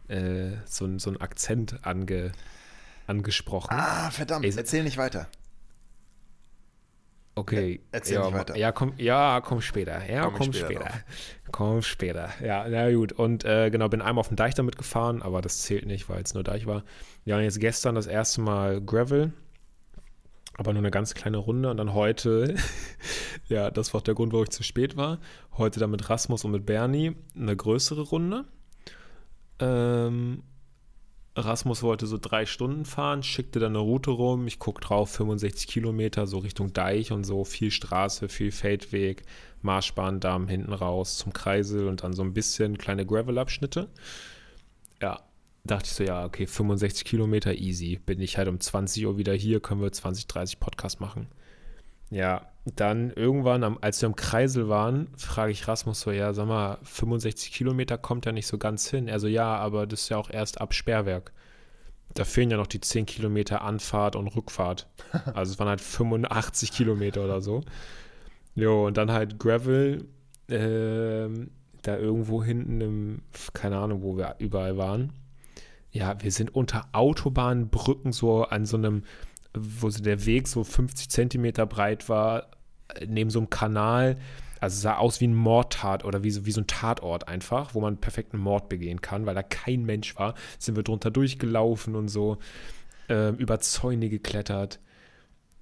äh, 0.07 0.51
so 0.65 0.85
ein, 0.85 0.99
so 0.99 1.09
ein 1.09 1.17
Akzent 1.21 1.85
ange, 1.85 2.31
angesprochen. 3.07 3.69
Ah, 3.71 4.11
verdammt. 4.11 4.45
Ey, 4.45 4.53
Erzähl 4.55 4.83
nicht 4.83 4.97
weiter. 4.97 5.27
Okay. 7.35 7.79
erzähl 7.91 8.15
ja, 8.15 8.25
nicht 8.25 8.33
weiter. 8.33 8.57
Ja, 8.57 8.71
komm, 8.71 8.93
ja, 8.97 9.41
komm 9.41 9.61
später. 9.61 10.05
Ja, 10.09 10.23
Komm 10.25 10.33
komm, 10.35 10.53
später 10.53 10.65
später. 10.65 10.91
Komm 11.51 11.81
später. 11.81 12.29
Ja, 12.43 12.67
na 12.67 12.91
gut. 12.91 13.13
Und 13.13 13.45
äh, 13.45 13.69
genau, 13.69 13.87
bin 13.87 14.01
einmal 14.01 14.19
auf 14.19 14.27
dem 14.27 14.35
Deich 14.35 14.55
damit 14.55 14.77
gefahren, 14.77 15.21
aber 15.21 15.41
das 15.41 15.61
zählt 15.61 15.85
nicht, 15.85 16.09
weil 16.09 16.21
es 16.21 16.33
nur 16.33 16.43
Deich 16.43 16.65
war. 16.65 16.83
Ja, 17.25 17.37
und 17.37 17.43
jetzt 17.43 17.59
gestern 17.59 17.95
das 17.95 18.07
erste 18.07 18.41
Mal 18.41 18.81
Gravel, 18.81 19.31
aber 20.59 20.73
nur 20.73 20.81
eine 20.81 20.91
ganz 20.91 21.13
kleine 21.13 21.37
Runde. 21.37 21.69
Und 21.71 21.77
dann 21.77 21.93
heute, 21.93 22.55
ja, 23.49 23.71
das 23.71 23.93
war 23.93 23.99
auch 23.99 24.03
der 24.03 24.13
Grund, 24.13 24.33
warum 24.33 24.43
ich 24.43 24.51
zu 24.51 24.63
spät 24.63 24.97
war. 24.97 25.19
Heute 25.57 25.79
dann 25.79 25.91
mit 25.91 26.09
Rasmus 26.09 26.43
und 26.43 26.51
mit 26.51 26.65
Bernie 26.65 27.15
eine 27.35 27.55
größere 27.55 28.01
Runde. 28.01 28.45
Ähm, 29.59 30.43
Rasmus 31.35 31.81
wollte 31.81 32.07
so 32.07 32.17
drei 32.17 32.45
Stunden 32.45 32.83
fahren, 32.83 33.23
schickte 33.23 33.59
dann 33.59 33.71
eine 33.71 33.79
Route 33.79 34.11
rum. 34.11 34.47
Ich 34.47 34.59
gucke 34.59 34.81
drauf, 34.81 35.11
65 35.11 35.67
Kilometer, 35.67 36.27
so 36.27 36.39
Richtung 36.39 36.73
Deich 36.73 37.11
und 37.13 37.23
so. 37.23 37.45
Viel 37.45 37.71
Straße, 37.71 38.27
viel 38.27 38.51
Feldweg, 38.51 39.23
Marschbahndamm 39.61 40.49
hinten 40.49 40.73
raus 40.73 41.17
zum 41.17 41.31
Kreisel 41.31 41.87
und 41.87 42.03
dann 42.03 42.13
so 42.13 42.23
ein 42.23 42.33
bisschen 42.33 42.77
kleine 42.77 43.05
Gravel-Abschnitte. 43.05 43.87
Ja, 45.01 45.21
dachte 45.63 45.85
ich 45.85 45.91
so, 45.93 46.03
ja, 46.03 46.25
okay, 46.25 46.47
65 46.47 47.05
Kilometer 47.05 47.53
easy. 47.53 47.99
Bin 48.05 48.21
ich 48.21 48.37
halt 48.37 48.47
um 48.47 48.59
20 48.59 49.05
Uhr 49.05 49.17
wieder 49.17 49.33
hier, 49.33 49.59
können 49.59 49.81
wir 49.81 49.91
20, 49.91 50.27
30 50.27 50.59
Podcast 50.59 50.99
machen. 50.99 51.27
Ja, 52.11 52.47
dann 52.65 53.11
irgendwann, 53.11 53.63
am, 53.63 53.77
als 53.81 54.01
wir 54.01 54.07
am 54.07 54.15
Kreisel 54.15 54.67
waren, 54.67 55.07
frage 55.15 55.51
ich 55.51 55.67
Rasmus 55.67 56.01
so, 56.01 56.11
ja, 56.11 56.33
sag 56.33 56.47
mal, 56.47 56.79
65 56.83 57.51
Kilometer 57.51 57.97
kommt 57.97 58.25
ja 58.25 58.31
nicht 58.31 58.47
so 58.47 58.57
ganz 58.57 58.89
hin. 58.89 59.07
Er 59.07 59.19
so, 59.19 59.27
ja, 59.27 59.55
aber 59.57 59.85
das 59.87 60.01
ist 60.01 60.09
ja 60.09 60.17
auch 60.17 60.29
erst 60.29 60.59
ab 60.61 60.73
Sperrwerk. 60.73 61.31
da 62.15 62.25
fehlen 62.25 62.49
ja 62.51 62.57
noch 62.57 62.67
die 62.67 62.81
10 62.81 63.05
Kilometer 63.05 63.61
Anfahrt 63.61 64.15
und 64.15 64.27
Rückfahrt. 64.27 64.87
Also 65.33 65.53
es 65.53 65.59
waren 65.59 65.69
halt 65.69 65.81
85 65.81 66.71
Kilometer 66.71 67.23
oder 67.23 67.41
so. 67.41 67.61
Jo, 68.55 68.87
und 68.87 68.97
dann 68.97 69.11
halt 69.11 69.39
Gravel, 69.39 70.05
ähm, 70.49 71.51
da 71.83 71.97
irgendwo 71.97 72.43
hinten 72.43 72.81
im, 72.81 73.21
keine 73.53 73.77
Ahnung, 73.77 74.01
wo 74.01 74.17
wir 74.17 74.35
überall 74.39 74.77
waren. 74.77 75.13
Ja, 75.91 76.21
wir 76.21 76.31
sind 76.31 76.53
unter 76.53 76.87
Autobahnbrücken 76.91 78.11
so 78.11 78.43
an 78.43 78.65
so 78.65 78.77
einem, 78.77 79.03
wo 79.53 79.89
der 79.89 80.25
Weg 80.25 80.47
so 80.47 80.63
50 80.63 81.09
Zentimeter 81.09 81.65
breit 81.65 82.09
war, 82.09 82.51
neben 83.07 83.29
so 83.29 83.39
einem 83.39 83.49
Kanal. 83.49 84.17
Also 84.59 84.81
sah 84.81 84.97
aus 84.97 85.21
wie 85.21 85.27
ein 85.27 85.35
Mordtat 85.35 86.03
oder 86.03 86.23
wie 86.23 86.31
so, 86.31 86.45
wie 86.45 86.51
so 86.51 86.61
ein 86.61 86.67
Tatort 86.67 87.27
einfach, 87.27 87.73
wo 87.73 87.81
man 87.81 87.97
perfekt 87.97 88.33
einen 88.33 88.43
Mord 88.43 88.67
begehen 88.67 89.01
kann, 89.01 89.25
weil 89.25 89.35
da 89.35 89.43
kein 89.43 89.83
Mensch 89.83 90.15
war. 90.17 90.35
Sind 90.57 90.75
wir 90.75 90.83
drunter 90.83 91.11
durchgelaufen 91.11 91.95
und 91.95 92.09
so, 92.09 92.37
äh, 93.07 93.29
über 93.29 93.59
Zäune 93.59 94.09
geklettert. 94.09 94.79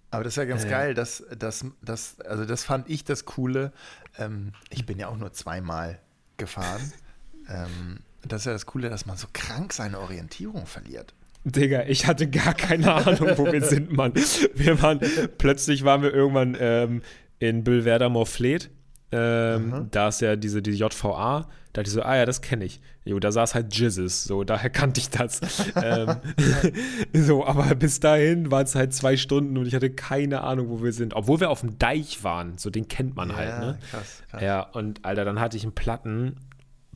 Aber 0.10 0.24
das 0.24 0.34
ist 0.34 0.38
ja 0.38 0.46
ganz 0.46 0.66
äh, 0.66 0.70
geil, 0.70 0.94
dass 0.94 1.24
das, 1.38 1.66
das, 1.82 2.20
also 2.22 2.46
das 2.46 2.64
fand 2.64 2.90
ich 2.90 3.04
das 3.04 3.26
Coole. 3.26 3.72
Ähm, 4.18 4.54
ich 4.70 4.86
bin 4.86 4.98
ja 5.00 5.10
auch 5.10 5.18
nur 5.18 5.34
zweimal 5.34 6.00
gefahren. 6.38 6.92
ähm, 7.50 8.00
das 8.24 8.42
ist 8.42 8.46
ja 8.46 8.54
das 8.54 8.66
Coole, 8.66 8.90
dass 8.90 9.06
man 9.06 9.18
so 9.18 9.28
krank 9.32 9.74
seine 9.74 10.00
Orientierung 10.00 10.66
verliert. 10.66 11.14
Digga, 11.44 11.84
ich 11.88 12.08
hatte 12.08 12.30
gar 12.30 12.54
keine 12.54 12.94
Ahnung, 12.94 13.30
wo 13.38 13.52
wir 13.52 13.64
sind, 13.64 13.94
Mann. 13.96 14.14
Wir 14.54 14.82
waren, 14.82 15.00
plötzlich 15.38 15.86
waren 15.86 16.02
wir 16.02 16.14
irgendwann 16.14 16.58
ähm, 16.60 17.02
in 17.40 17.64
Bülwerder 17.64 18.10
Morfleet. 18.10 18.70
Ähm, 19.12 19.70
mhm. 19.70 19.88
Da 19.92 20.10
ist 20.10 20.20
ja 20.20 20.36
diese, 20.36 20.62
die 20.62 20.72
JVA. 20.72 21.48
Da 21.72 21.82
dachte 21.82 21.88
ich 21.88 21.94
so, 21.94 22.02
ah 22.02 22.18
ja, 22.18 22.26
das 22.26 22.42
kenne 22.42 22.66
ich. 22.66 22.82
Jo, 23.06 23.20
da 23.20 23.32
saß 23.32 23.56
halt 23.56 23.74
Jizzes, 23.74 24.26
so, 24.26 24.44
daher 24.44 24.70
kannte 24.70 25.00
ich 25.00 25.10
das. 25.10 25.40
ähm, 25.82 26.18
so, 27.14 27.46
aber 27.46 27.74
bis 27.76 28.02
dahin 28.02 28.52
waren 28.52 28.66
es 28.66 28.76
halt 28.76 28.94
zwei 28.94 29.16
Stunden 29.16 29.58
und 29.58 29.66
ich 29.66 29.76
hatte 29.76 29.90
keine 29.90 30.42
Ahnung, 30.42 30.70
wo 30.70 30.84
wir 30.84 30.92
sind. 30.92 31.14
Obwohl 31.14 31.40
wir 31.40 31.50
auf 31.50 31.62
dem 31.62 31.80
Deich 31.80 32.24
waren, 32.26 32.58
so 32.58 32.70
den 32.70 32.90
kennt 32.90 33.16
man 33.16 33.34
halt, 33.34 33.48
ja, 33.48 33.56
halt, 33.56 33.66
ne? 33.66 33.80
Krass, 33.92 34.24
krass. 34.30 34.42
Ja, 34.42 34.62
und 34.62 35.06
Alter, 35.06 35.24
dann 35.24 35.40
hatte 35.40 35.56
ich 35.56 35.64
einen 35.64 35.74
Platten 35.76 36.36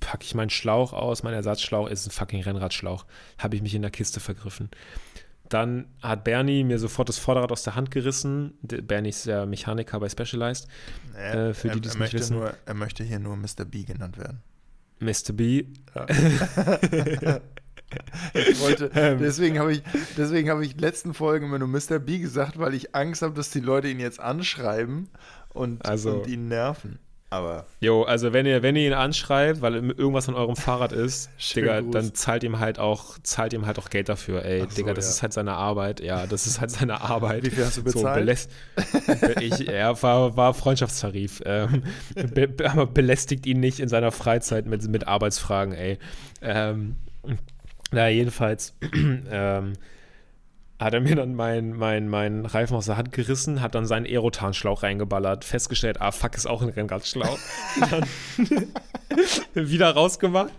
packe 0.01 0.25
ich 0.25 0.35
meinen 0.35 0.49
Schlauch 0.49 0.91
aus, 0.91 1.23
mein 1.23 1.33
Ersatzschlauch 1.33 1.87
ist 1.87 2.05
ein 2.05 2.11
fucking 2.11 2.41
Rennradschlauch. 2.41 3.05
Habe 3.37 3.55
ich 3.55 3.61
mich 3.61 3.73
in 3.73 3.81
der 3.81 3.91
Kiste 3.91 4.19
vergriffen. 4.19 4.69
Dann 5.47 5.85
hat 6.01 6.25
Bernie 6.25 6.63
mir 6.63 6.79
sofort 6.79 7.07
das 7.09 7.17
Vorderrad 7.17 7.51
aus 7.51 7.63
der 7.63 7.75
Hand 7.75 7.91
gerissen. 7.91 8.53
Bernie 8.61 9.09
ist 9.09 9.25
ja 9.25 9.45
Mechaniker 9.45 9.99
bei 9.99 10.09
Specialized. 10.09 10.67
Äh, 11.15 11.53
für 11.53 11.69
die, 11.69 11.79
die 11.81 11.87
es 11.87 11.97
nicht 11.97 12.13
wissen. 12.13 12.37
Nur, 12.37 12.53
er 12.65 12.73
möchte 12.73 13.03
hier 13.03 13.19
nur 13.19 13.37
Mr. 13.37 13.65
B 13.65 13.83
genannt 13.83 14.17
werden. 14.17 14.41
Mr. 14.99 15.33
B. 15.33 15.65
Ja. 15.95 16.07
wollte, 18.59 18.91
ähm. 18.95 19.19
deswegen 19.19 19.59
habe 19.59 19.73
ich, 19.73 19.83
deswegen 20.17 20.49
habe 20.49 20.65
ich 20.65 20.79
letzten 20.79 21.13
Folgen 21.13 21.47
immer 21.47 21.59
nur 21.59 21.67
Mr. 21.67 21.99
B 21.99 22.19
gesagt, 22.19 22.57
weil 22.59 22.73
ich 22.73 22.95
Angst 22.95 23.21
habe, 23.21 23.33
dass 23.33 23.49
die 23.49 23.59
Leute 23.59 23.89
ihn 23.89 23.99
jetzt 23.99 24.19
anschreiben 24.19 25.09
und, 25.49 25.85
also, 25.85 26.19
und 26.19 26.27
ihn 26.27 26.47
nerven. 26.47 26.99
Aber. 27.34 27.65
Jo, 27.80 28.04
also 28.04 28.34
wenn 28.34 28.46
ihr, 28.46 28.62
wenn 28.62 28.76
ihr 28.76 28.86
ihn 28.86 28.94
anschreibt, 28.94 29.62
weil 29.62 29.76
irgendwas 29.76 30.28
an 30.28 30.36
eurem 30.36 30.58
Fahrrad 30.58 30.91
ist, 30.91 31.30
Digga, 31.56 31.80
Gruß. 31.80 31.91
dann 31.94 32.13
zahlt 32.13 32.44
ihm 32.44 32.60
halt 32.60 32.78
auch, 32.78 33.17
zahlt 33.24 33.54
ihm 33.54 33.65
halt 33.65 33.80
auch 33.80 33.89
Geld 33.89 34.10
dafür, 34.10 34.44
ey. 34.44 34.60
So, 34.60 34.76
Digga, 34.76 34.94
das 34.94 35.06
ja. 35.06 35.12
ist 35.12 35.22
halt 35.22 35.32
seine 35.32 35.54
Arbeit. 35.54 36.02
Ja, 36.02 36.28
das 36.28 36.46
ist 36.46 36.60
halt 36.60 36.72
seine 36.72 37.00
Arbeit. 37.00 37.46
Wie 37.46 37.50
viel 37.50 37.65
hast 37.65 37.78
du 37.78 37.84
bezahlt? 37.84 38.50
So, 38.82 39.28
ich, 39.39 39.70
er 39.70 40.04
war, 40.04 40.36
war 40.36 40.54
Freundschaftstarif. 40.54 41.41
Ähm, 41.46 41.84
be 42.34 42.54
aber 42.70 42.86
belästigt 42.86 43.46
ihn 43.46 43.62
nicht 43.62 43.80
in 43.80 43.88
seiner 43.88 44.12
Freizeit 44.12 44.65
mit, 44.65 44.86
mit 44.89 45.08
Arbeitsfragen, 45.08 45.74
ey. 45.74 46.00
Ähm, 46.41 46.98
na, 47.94 48.10
jedenfalls, 48.10 48.76
ähm, 49.32 49.74
hat 50.82 50.96
er 50.96 51.02
mir 51.02 51.15
dann 51.15 51.36
meinen 51.36 51.78
mein, 51.78 52.10
mein 52.10 52.46
Reifen 52.46 52.76
aus 52.76 52.88
der 52.88 52.98
Hand 52.98 53.12
gerissen, 53.12 53.62
hat 53.62 53.76
dann 53.76 53.86
seinen 53.86 54.06
Aerotan-Schlauch 54.08 54.82
reingeballert, 54.82 55.46
festgestellt, 55.46 56.02
ah, 56.02 56.12
fuck, 56.12 56.36
ist 56.36 56.48
auch 56.48 56.62
ein 56.62 56.70
Rennradschlauch. 56.70 57.38
dann 57.91 58.06
wieder 59.70 59.91
rausgemacht. 59.91 60.54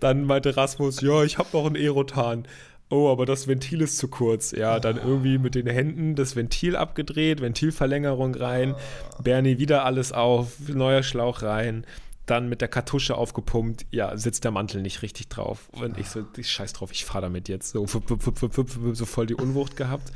Dann 0.00 0.24
meinte 0.24 0.56
Rasmus, 0.56 1.00
ja, 1.00 1.22
ich 1.22 1.38
habe 1.38 1.48
noch 1.52 1.66
einen 1.66 1.76
Aerotan. 1.76 2.48
Oh, 2.90 3.08
aber 3.10 3.26
das 3.26 3.46
Ventil 3.46 3.82
ist 3.82 3.98
zu 3.98 4.08
kurz. 4.08 4.50
Ja, 4.50 4.80
dann 4.80 4.96
irgendwie 4.96 5.38
mit 5.38 5.54
den 5.54 5.66
Händen 5.66 6.16
das 6.16 6.34
Ventil 6.34 6.74
abgedreht, 6.74 7.40
Ventilverlängerung 7.40 8.34
rein, 8.34 8.74
Bernie 9.22 9.58
wieder 9.58 9.84
alles 9.84 10.10
auf, 10.10 10.54
neuer 10.68 11.02
Schlauch 11.02 11.42
rein 11.42 11.84
dann 12.30 12.48
mit 12.48 12.60
der 12.60 12.68
Kartusche 12.68 13.16
aufgepumpt, 13.16 13.86
ja, 13.90 14.16
sitzt 14.16 14.44
der 14.44 14.50
Mantel 14.50 14.82
nicht 14.82 15.02
richtig 15.02 15.28
drauf. 15.28 15.68
Und 15.72 15.98
ich 15.98 16.08
so, 16.08 16.24
ich 16.36 16.50
scheiß 16.50 16.72
drauf, 16.72 16.92
ich 16.92 17.04
fahre 17.04 17.22
damit 17.22 17.48
jetzt. 17.48 17.70
So, 17.70 17.86
so 17.86 19.06
voll 19.06 19.26
die 19.26 19.34
Unwucht 19.34 19.76
gehabt. 19.76 20.12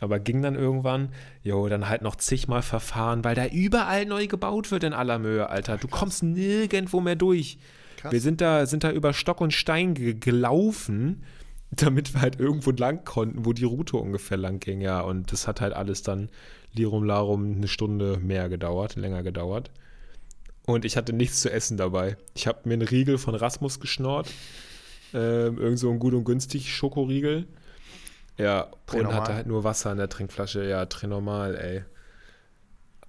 Aber 0.00 0.18
ging 0.18 0.42
dann 0.42 0.54
irgendwann, 0.54 1.10
jo, 1.42 1.68
dann 1.68 1.88
halt 1.88 2.02
noch 2.02 2.16
zigmal 2.16 2.62
verfahren, 2.62 3.24
weil 3.24 3.34
da 3.34 3.46
überall 3.46 4.06
neu 4.06 4.26
gebaut 4.26 4.70
wird 4.70 4.84
in 4.84 4.92
aller 4.92 5.18
Mühe, 5.18 5.48
Alter. 5.48 5.76
Du 5.78 5.88
kommst 5.88 6.22
nirgendwo 6.22 7.00
mehr 7.00 7.16
durch. 7.16 7.58
Krass. 7.96 8.12
Wir 8.12 8.20
sind 8.20 8.40
da, 8.40 8.66
sind 8.66 8.84
da 8.84 8.90
über 8.90 9.12
Stock 9.12 9.40
und 9.40 9.52
Stein 9.52 9.94
gelaufen, 9.94 11.22
damit 11.70 12.14
wir 12.14 12.20
halt 12.20 12.40
irgendwo 12.40 12.70
lang 12.72 13.04
konnten, 13.04 13.46
wo 13.46 13.52
die 13.52 13.64
Route 13.64 13.96
ungefähr 13.96 14.36
lang 14.36 14.60
ging, 14.60 14.80
ja. 14.80 15.00
Und 15.00 15.32
das 15.32 15.46
hat 15.46 15.60
halt 15.60 15.72
alles 15.72 16.02
dann 16.02 16.28
Lirum 16.74 17.04
Larum 17.04 17.56
eine 17.56 17.68
Stunde 17.68 18.18
mehr 18.18 18.48
gedauert, 18.48 18.96
länger 18.96 19.22
gedauert. 19.22 19.70
Und 20.66 20.84
ich 20.84 20.96
hatte 20.96 21.12
nichts 21.12 21.40
zu 21.40 21.50
essen 21.50 21.76
dabei. 21.76 22.16
Ich 22.34 22.46
habe 22.46 22.60
mir 22.64 22.74
einen 22.74 22.86
Riegel 22.86 23.18
von 23.18 23.34
Rasmus 23.34 23.80
geschnort. 23.80 24.30
Ähm, 25.12 25.58
irgend 25.58 25.78
so 25.78 25.90
ein 25.90 25.98
gut 25.98 26.14
und 26.14 26.24
günstig 26.24 26.72
Schokoriegel. 26.72 27.46
Ja, 28.38 28.70
Trenormal. 28.86 29.10
und 29.10 29.20
hatte 29.20 29.34
halt 29.34 29.46
nur 29.46 29.64
Wasser 29.64 29.92
in 29.92 29.98
der 29.98 30.08
Trinkflasche. 30.08 30.64
Ja, 30.64 30.86
Trenormal, 30.86 31.56
ey. 31.56 31.84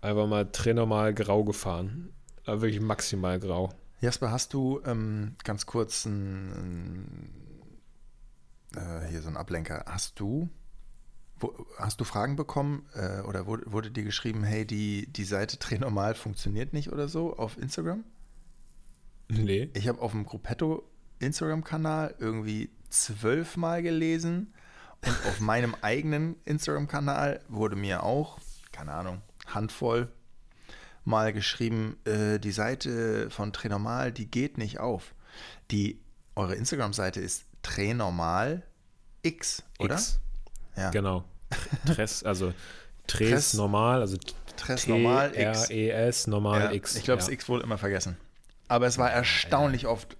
Einfach 0.01 0.27
mal 0.27 0.51
Trenormal 0.51 1.13
grau 1.13 1.43
gefahren. 1.43 2.09
Aber 2.45 2.61
wirklich 2.61 2.81
maximal 2.81 3.39
grau. 3.39 3.71
Jasper, 4.01 4.31
hast 4.31 4.53
du 4.53 4.81
ähm, 4.85 5.35
ganz 5.45 5.65
kurz 5.65 6.05
ein, 6.05 6.51
ein, 6.51 7.29
äh, 8.75 9.07
hier 9.09 9.21
so 9.21 9.27
einen 9.27 9.37
Ablenker. 9.37 9.85
Hast 9.87 10.19
du 10.19 10.49
hast 11.77 11.99
du 11.99 12.03
Fragen 12.03 12.35
bekommen 12.35 12.85
äh, 12.93 13.21
oder 13.21 13.45
wurde, 13.45 13.71
wurde, 13.71 13.91
dir 13.91 14.03
geschrieben, 14.03 14.43
hey, 14.43 14.65
die, 14.65 15.07
die 15.11 15.23
Seite 15.23 15.57
Drehnormal 15.57 16.15
funktioniert 16.15 16.73
nicht 16.73 16.91
oder 16.91 17.07
so 17.07 17.35
auf 17.35 17.57
Instagram? 17.57 18.03
Nee. 19.29 19.69
Ich 19.73 19.87
habe 19.87 20.01
auf 20.01 20.11
dem 20.11 20.25
Gruppetto 20.25 20.83
Instagram-Kanal 21.19 22.15
irgendwie 22.19 22.69
zwölfmal 22.89 23.81
gelesen 23.81 24.53
und 25.05 25.15
auf 25.27 25.39
meinem 25.41 25.75
eigenen 25.81 26.35
Instagram-Kanal 26.45 27.41
wurde 27.47 27.75
mir 27.75 28.03
auch, 28.03 28.39
keine 28.71 28.93
Ahnung, 28.93 29.21
Handvoll 29.47 30.11
mal 31.05 31.33
geschrieben, 31.33 31.97
äh, 32.05 32.39
die 32.39 32.51
Seite 32.51 33.29
von 33.29 33.51
Trenormal, 33.51 34.11
die 34.11 34.29
geht 34.29 34.57
nicht 34.57 34.79
auf. 34.79 35.13
Die, 35.71 35.99
eure 36.35 36.55
Instagram-Seite 36.55 37.19
ist 37.19 37.45
Trenormal 37.61 38.63
X, 39.21 39.63
oder? 39.79 39.95
X. 39.95 40.19
Ja. 40.75 40.89
Genau. 40.91 41.25
Tres, 41.85 42.23
also 42.23 42.53
Tres, 43.07 43.53
normal, 43.53 44.01
also 44.01 44.17
Tres 44.55 44.87
normal 44.87 45.31
X. 45.35 45.69
R-E-S 45.69 46.27
normal 46.27 46.61
ja, 46.61 46.71
X. 46.71 46.95
Ich 46.95 47.03
glaube, 47.03 47.19
ja. 47.19 47.25
das 47.25 47.33
X 47.33 47.49
wurde 47.49 47.63
immer 47.63 47.77
vergessen. 47.77 48.17
Aber 48.67 48.87
es 48.87 48.97
war 48.97 49.11
erstaunlich 49.11 49.83
ja. 49.83 49.89
oft, 49.89 50.15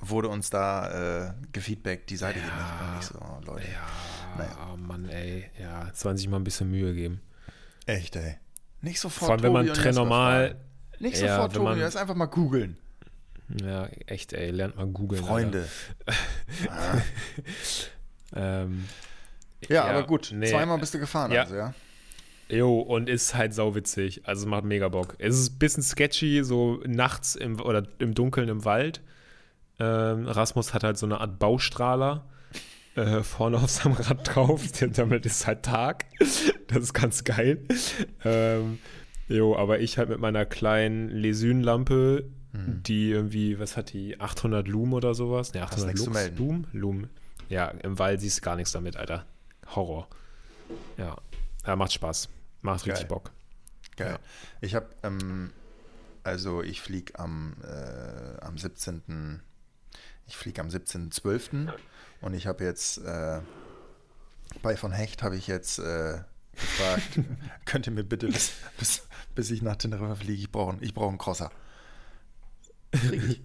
wurde 0.00 0.28
uns 0.28 0.50
da 0.50 1.26
äh, 1.26 1.32
gefeedbackt, 1.52 2.08
die 2.08 2.16
Seite 2.16 2.38
geht 2.38 2.44
nicht. 2.44 2.54
Und 2.54 3.00
ich 3.00 3.06
so, 3.06 3.18
oh, 3.18 3.44
Leute. 3.44 3.66
Ja, 3.66 4.38
naja. 4.38 4.70
oh 4.72 4.76
Mann, 4.76 5.08
ey. 5.08 5.50
Ja, 5.58 5.90
sollen 5.92 6.16
sich 6.16 6.28
mal 6.28 6.36
ein 6.36 6.44
bisschen 6.44 6.70
Mühe 6.70 6.94
geben. 6.94 7.20
Echt, 7.86 8.16
ey. 8.16 8.36
Nicht 8.80 9.00
sofort 9.00 9.26
Vor 9.26 9.30
allem, 9.32 9.42
wenn 9.42 9.52
man 9.52 9.66
Trend 9.66 9.96
normal. 9.96 10.56
Nicht 10.98 11.16
sofort, 11.16 11.54
Tobi, 11.54 11.64
man, 11.64 11.80
erst 11.80 11.96
einfach 11.96 12.14
mal 12.14 12.26
googeln. 12.26 12.76
Ja, 13.62 13.86
echt, 14.06 14.32
ey. 14.32 14.50
Lernt 14.50 14.76
mal 14.76 14.86
googeln. 14.86 15.24
Freunde. 15.24 15.68
ähm, 18.36 18.86
ja, 19.68 19.74
ja, 19.74 19.84
aber 19.84 20.06
gut. 20.06 20.32
Nee. 20.34 20.50
Zweimal 20.50 20.78
bist 20.78 20.94
du 20.94 20.98
gefahren, 20.98 21.32
ja. 21.32 21.42
also, 21.42 21.54
ja. 21.54 21.74
Jo, 22.48 22.80
und 22.80 23.08
ist 23.08 23.34
halt 23.34 23.54
sauwitzig. 23.54 24.22
Also 24.26 24.48
macht 24.48 24.64
mega 24.64 24.88
Bock. 24.88 25.14
Es 25.18 25.38
ist 25.38 25.52
ein 25.52 25.58
bisschen 25.58 25.82
sketchy, 25.82 26.42
so 26.42 26.80
nachts 26.86 27.36
im, 27.36 27.60
oder 27.60 27.84
im 27.98 28.14
Dunkeln 28.14 28.48
im 28.48 28.64
Wald. 28.64 29.00
Ähm, 29.78 30.26
Rasmus 30.26 30.74
hat 30.74 30.82
halt 30.82 30.98
so 30.98 31.06
eine 31.06 31.20
Art 31.20 31.38
Baustrahler 31.38 32.24
äh, 32.96 33.22
vorne 33.22 33.58
auf 33.58 33.70
seinem 33.70 33.94
Rad 33.94 34.34
drauf. 34.34 34.62
Damit 34.94 35.26
ist 35.26 35.46
halt 35.46 35.62
Tag. 35.62 36.06
Das 36.18 36.82
ist 36.82 36.92
ganz 36.92 37.24
geil. 37.24 37.60
Ähm, 38.24 38.78
jo, 39.28 39.56
aber 39.56 39.80
ich 39.80 39.98
halt 39.98 40.08
mit 40.08 40.18
meiner 40.18 40.44
kleinen 40.44 41.08
Lesyn-Lampe, 41.08 42.24
hm. 42.52 42.82
die 42.82 43.10
irgendwie, 43.10 43.58
was 43.60 43.76
hat 43.76 43.92
die, 43.92 44.20
800 44.20 44.66
Lumen 44.66 44.92
oder 44.92 45.14
sowas? 45.14 45.54
Ne, 45.54 45.62
800 45.62 45.98
Lux, 45.98 46.30
Lumen? 46.36 46.66
Lumen. 46.72 47.10
Ja, 47.48 47.68
im 47.68 47.98
Wald 47.98 48.20
siehst 48.20 48.38
du 48.38 48.42
gar 48.42 48.56
nichts 48.56 48.72
damit, 48.72 48.96
Alter. 48.96 49.24
Horror. 49.74 50.08
Ja, 50.96 51.16
ja 51.66 51.76
macht 51.76 51.92
Spaß. 51.92 52.28
Macht 52.62 52.84
Geil. 52.84 52.92
richtig 52.92 53.08
Bock. 53.08 53.30
Geil. 53.96 54.12
Ja. 54.12 54.18
Ich 54.60 54.74
habe, 54.74 54.88
ähm, 55.02 55.52
also 56.22 56.62
ich 56.62 56.80
fliege 56.80 57.18
am, 57.18 57.56
äh, 57.62 58.40
am 58.40 58.58
17. 58.58 59.42
Ich 60.26 60.36
fliege 60.36 60.60
am 60.60 60.68
17.12. 60.68 61.72
und 62.20 62.34
ich 62.34 62.46
habe 62.46 62.64
jetzt 62.64 62.98
äh, 62.98 63.40
Bei 64.62 64.76
von 64.76 64.92
Hecht 64.92 65.22
habe 65.22 65.36
ich 65.36 65.46
jetzt 65.46 65.78
äh, 65.78 66.20
gefragt, 66.52 67.20
könnt 67.64 67.86
ihr 67.86 67.92
mir 67.92 68.04
bitte 68.04 68.28
bis, 68.28 68.52
bis, 68.78 69.06
bis 69.34 69.50
ich 69.50 69.62
nach 69.62 69.76
Teneriffa 69.76 70.14
fliege, 70.16 70.40
ich 70.40 70.52
brauche 70.52 70.76
ich 70.80 70.94
brauch 70.94 71.08
einen 71.08 71.18
Crosser. 71.18 71.50
Krieg 72.92 73.24
ich. 73.24 73.42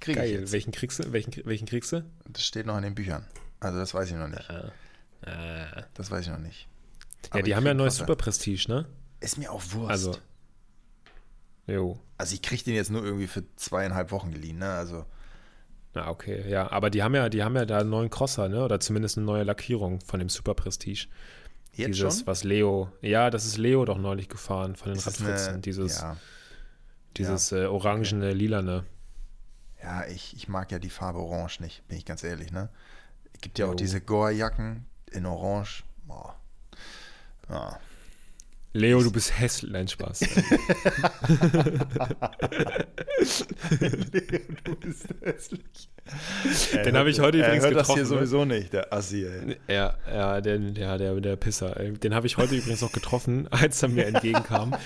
Krieg 0.00 0.16
Geil. 0.16 0.26
Ich 0.26 0.32
jetzt. 0.32 0.52
Welchen, 0.52 0.72
kriegst 0.72 0.98
du, 0.98 1.12
welchen, 1.12 1.32
welchen 1.44 1.66
kriegst 1.66 1.92
du? 1.92 2.04
Das 2.26 2.44
steht 2.44 2.66
noch 2.66 2.76
in 2.76 2.82
den 2.82 2.94
Büchern. 2.94 3.26
Also 3.60 3.78
das 3.78 3.92
weiß 3.92 4.10
ich 4.10 4.16
noch 4.16 4.28
nicht. 4.28 4.48
Ah. 4.50 4.72
Ah. 5.24 5.84
Das 5.94 6.10
weiß 6.10 6.26
ich 6.26 6.32
noch 6.32 6.38
nicht. 6.38 6.68
Ja, 7.24 7.30
Aber 7.32 7.42
die 7.42 7.54
haben 7.54 7.64
ja 7.64 7.72
ein 7.72 7.76
neues 7.76 7.96
Super 7.96 8.16
Prestige, 8.16 8.66
ne? 8.68 8.86
Ist 9.20 9.36
mir 9.36 9.52
auch 9.52 9.62
Wurst. 9.72 9.90
Also, 9.90 10.16
jo. 11.66 11.98
Also 12.16 12.34
ich 12.34 12.42
kriege 12.42 12.64
den 12.64 12.74
jetzt 12.74 12.90
nur 12.90 13.04
irgendwie 13.04 13.26
für 13.26 13.44
zweieinhalb 13.56 14.10
Wochen 14.10 14.30
geliehen, 14.30 14.58
ne? 14.58 14.70
Also. 14.70 15.04
Na, 15.94 16.08
okay, 16.08 16.48
ja. 16.48 16.70
Aber 16.70 16.90
die 16.90 17.02
haben 17.02 17.14
ja, 17.14 17.28
die 17.28 17.42
haben 17.42 17.56
ja 17.56 17.66
da 17.66 17.80
einen 17.80 17.90
neuen 17.90 18.10
Crosser, 18.10 18.48
ne? 18.48 18.64
Oder 18.64 18.80
zumindest 18.80 19.18
eine 19.18 19.26
neue 19.26 19.42
Lackierung 19.42 20.00
von 20.00 20.20
dem 20.20 20.28
Super 20.28 20.54
Prestige. 20.54 21.08
Jetzt 21.72 21.96
Dieses, 21.96 22.18
schon? 22.18 22.26
was 22.26 22.44
Leo. 22.44 22.90
Ja, 23.00 23.30
das 23.30 23.44
ist 23.44 23.58
Leo 23.58 23.84
doch 23.84 23.98
neulich 23.98 24.28
gefahren 24.28 24.76
von 24.76 24.92
den 24.92 25.00
Radfritzen. 25.00 25.62
Dieses, 25.62 26.00
ja. 26.00 26.16
dieses 27.16 27.50
ja. 27.50 27.64
Äh, 27.64 27.66
orangene, 27.66 28.32
lilane. 28.32 28.84
Ja, 29.82 30.06
ich, 30.06 30.34
ich 30.36 30.48
mag 30.48 30.72
ja 30.72 30.78
die 30.78 30.90
Farbe 30.90 31.20
Orange 31.20 31.60
nicht, 31.60 31.86
bin 31.88 31.96
ich 31.96 32.04
ganz 32.04 32.22
ehrlich, 32.22 32.52
ne? 32.52 32.68
Es 33.32 33.40
gibt 33.40 33.58
ja 33.58 33.66
jo. 33.66 33.72
auch 33.72 33.76
diese 33.76 34.00
Gore-Jacken 34.00 34.84
in 35.12 35.26
Orange. 35.26 35.84
Boah. 36.06 36.36
Ja. 37.48 37.78
Leo, 38.72 39.02
du 39.02 39.10
bist 39.10 39.36
hässlich. 39.38 39.72
Nein, 39.72 39.88
Spaß. 39.88 40.20
Leo, 43.80 44.40
du 44.62 44.76
bist 44.76 45.06
hässlich. 45.22 45.88
Den 46.84 46.96
habe 46.96 47.10
ich 47.10 47.18
heute 47.20 47.38
er 47.38 47.46
übrigens 47.46 47.64
hört 47.64 47.74
getroffen. 47.74 48.00
das 48.00 48.08
hier 48.08 48.16
ne? 48.16 48.20
sowieso 48.20 48.44
nicht, 48.44 48.72
der 48.72 48.92
Assi, 48.92 49.24
ey. 49.24 49.56
Ja, 49.66 49.94
ja, 50.08 50.40
der, 50.40 50.58
der, 50.58 50.98
der, 50.98 51.20
der 51.20 51.36
Pisser. 51.36 51.70
Den 51.74 52.14
habe 52.14 52.28
ich 52.28 52.36
heute 52.36 52.54
übrigens 52.54 52.80
noch 52.80 52.92
getroffen, 52.92 53.48
als 53.50 53.82
er 53.82 53.88
mir 53.88 54.06
entgegenkam. 54.06 54.76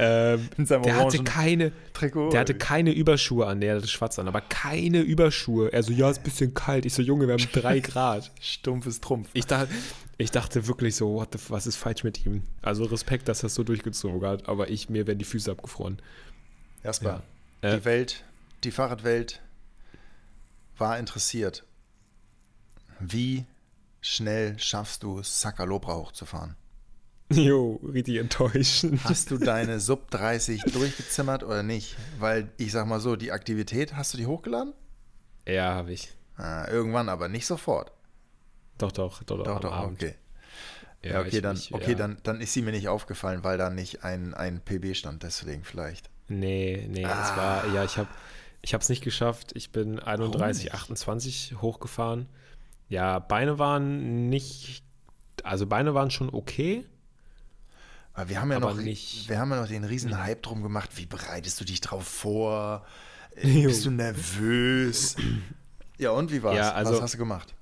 Ähm, 0.00 0.48
der 0.58 0.96
hatte 0.96 1.24
keine, 1.24 1.72
Trikot. 1.92 2.30
Der 2.30 2.40
hatte 2.40 2.54
keine 2.54 2.92
Überschuhe 2.92 3.46
an, 3.46 3.60
der 3.60 3.76
hatte 3.76 3.88
schwarz 3.88 4.18
an, 4.18 4.28
aber 4.28 4.40
keine 4.40 5.00
Überschuhe. 5.00 5.72
Er 5.72 5.82
so, 5.82 5.92
ja, 5.92 6.08
ist 6.08 6.18
ein 6.18 6.22
bisschen 6.22 6.54
kalt. 6.54 6.86
Ich 6.86 6.94
so, 6.94 7.02
Junge, 7.02 7.26
wir 7.26 7.34
haben 7.34 7.48
drei 7.52 7.80
Grad. 7.80 8.30
Stumpfes 8.40 9.00
Trumpf. 9.00 9.28
Ich 9.32 9.46
dachte, 9.46 9.74
ich 10.16 10.30
dachte 10.30 10.68
wirklich 10.68 10.94
so, 10.94 11.26
the, 11.32 11.38
was 11.48 11.66
ist 11.66 11.76
falsch 11.76 12.04
mit 12.04 12.24
ihm? 12.24 12.44
Also 12.62 12.84
Respekt, 12.84 13.28
dass 13.28 13.42
er 13.42 13.48
es 13.48 13.54
so 13.54 13.64
durchgezogen 13.64 14.24
hat, 14.28 14.48
aber 14.48 14.70
ich, 14.70 14.88
mir 14.88 15.08
werden 15.08 15.18
die 15.18 15.24
Füße 15.24 15.50
abgefroren. 15.50 16.00
Erstmal, 16.84 17.22
ja. 17.62 17.70
die 17.70 17.80
äh, 17.80 17.84
Welt, 17.84 18.24
die 18.62 18.70
Fahrradwelt 18.70 19.40
war 20.76 20.96
interessiert. 20.98 21.64
Wie 23.00 23.46
schnell 24.00 24.58
schaffst 24.60 25.02
du 25.02 25.22
Sakalobra 25.24 25.96
hochzufahren? 25.96 26.54
Jo, 27.30 27.78
richtig 27.82 28.16
enttäuschend. 28.16 29.04
Hast 29.04 29.30
du 29.30 29.38
deine 29.38 29.80
Sub 29.80 30.10
30 30.10 30.62
durchgezimmert 30.62 31.42
oder 31.42 31.62
nicht? 31.62 31.96
Weil 32.18 32.48
ich 32.56 32.72
sag 32.72 32.86
mal 32.86 33.00
so, 33.00 33.16
die 33.16 33.32
Aktivität, 33.32 33.94
hast 33.96 34.14
du 34.14 34.18
die 34.18 34.26
hochgeladen? 34.26 34.72
Ja, 35.46 35.74
habe 35.74 35.92
ich. 35.92 36.10
Ah, 36.36 36.66
irgendwann, 36.68 37.08
aber 37.08 37.28
nicht 37.28 37.46
sofort. 37.46 37.92
Doch, 38.78 38.92
doch, 38.92 39.22
doch, 39.24 39.42
doch, 39.42 39.60
doch 39.60 39.84
okay. 39.84 40.14
Ja, 41.02 41.12
ja 41.12 41.20
okay, 41.20 41.36
ich, 41.36 41.42
dann, 41.42 41.56
ich, 41.56 41.74
okay 41.74 41.92
ja. 41.92 41.98
dann, 41.98 42.18
dann 42.22 42.40
ist 42.40 42.52
sie 42.52 42.62
mir 42.62 42.70
nicht 42.70 42.88
aufgefallen, 42.88 43.44
weil 43.44 43.58
da 43.58 43.70
nicht 43.70 44.04
ein, 44.04 44.34
ein 44.34 44.60
PB 44.60 44.96
stand, 44.96 45.22
deswegen 45.22 45.64
vielleicht. 45.64 46.10
Nee, 46.28 46.86
nee, 46.88 47.04
ah. 47.04 47.22
es 47.22 47.36
war, 47.36 47.74
ja, 47.74 47.84
ich 47.84 47.98
habe 47.98 48.08
ich 48.62 48.72
es 48.72 48.88
nicht 48.88 49.04
geschafft. 49.04 49.52
Ich 49.54 49.70
bin 49.70 49.98
31, 49.98 50.74
28 50.74 51.56
hochgefahren. 51.60 52.26
Ja, 52.88 53.18
Beine 53.18 53.58
waren 53.58 54.28
nicht, 54.28 54.82
also 55.42 55.66
Beine 55.66 55.94
waren 55.94 56.10
schon 56.10 56.32
okay. 56.32 56.84
Aber 58.18 58.28
wir 58.28 58.40
haben 58.40 58.50
ja 58.50 58.58
noch, 58.58 58.74
nicht, 58.74 59.28
wir 59.28 59.38
haben 59.38 59.52
ja 59.52 59.60
noch 59.60 59.68
den 59.68 59.84
riesen 59.84 60.20
Hype 60.20 60.42
drum 60.42 60.64
gemacht. 60.64 60.90
Wie 60.96 61.06
bereitest 61.06 61.60
du 61.60 61.64
dich 61.64 61.80
drauf 61.80 62.02
vor? 62.02 62.84
Äh, 63.36 63.62
bist 63.66 63.86
du 63.86 63.92
nervös? 63.92 65.14
ja, 65.98 66.10
und 66.10 66.32
wie 66.32 66.42
war's? 66.42 66.56
Ja, 66.56 66.72
also, 66.72 66.94
Was 66.94 67.02
hast 67.02 67.14
du 67.14 67.18
gemacht? 67.18 67.54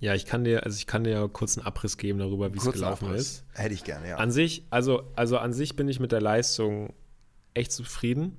Ja, 0.00 0.14
ich 0.14 0.24
kann 0.24 0.44
dir, 0.44 0.64
also 0.64 0.74
ich 0.76 0.86
kann 0.86 1.04
dir 1.04 1.10
ja 1.10 1.28
kurz 1.28 1.58
einen 1.58 1.66
Abriss 1.66 1.98
geben 1.98 2.20
darüber, 2.20 2.54
wie 2.54 2.56
es 2.56 2.64
gelaufen 2.64 3.08
Abriss. 3.08 3.20
ist. 3.20 3.44
Hätte 3.52 3.74
ich 3.74 3.84
gerne, 3.84 4.08
ja. 4.08 4.16
An 4.16 4.30
sich, 4.30 4.64
also, 4.70 5.02
also 5.14 5.36
an 5.36 5.52
sich 5.52 5.76
bin 5.76 5.88
ich 5.90 6.00
mit 6.00 6.10
der 6.10 6.22
Leistung 6.22 6.94
echt 7.52 7.70
zufrieden. 7.70 8.38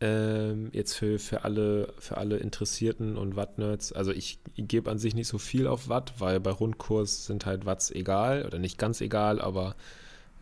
Ähm, 0.00 0.70
jetzt 0.72 0.94
für, 0.94 1.18
für, 1.18 1.44
alle, 1.44 1.92
für 1.98 2.16
alle 2.16 2.38
Interessierten 2.38 3.18
und 3.18 3.36
Watt-Nerds. 3.36 3.92
Also 3.92 4.10
ich, 4.10 4.40
ich 4.54 4.68
gebe 4.68 4.90
an 4.90 4.98
sich 4.98 5.14
nicht 5.14 5.28
so 5.28 5.36
viel 5.36 5.66
auf 5.66 5.90
Watt, 5.90 6.14
weil 6.16 6.40
bei 6.40 6.50
Rundkurs 6.50 7.26
sind 7.26 7.44
halt 7.44 7.66
Watts 7.66 7.90
egal 7.90 8.46
oder 8.46 8.58
nicht 8.58 8.78
ganz 8.78 9.02
egal, 9.02 9.38
aber 9.38 9.76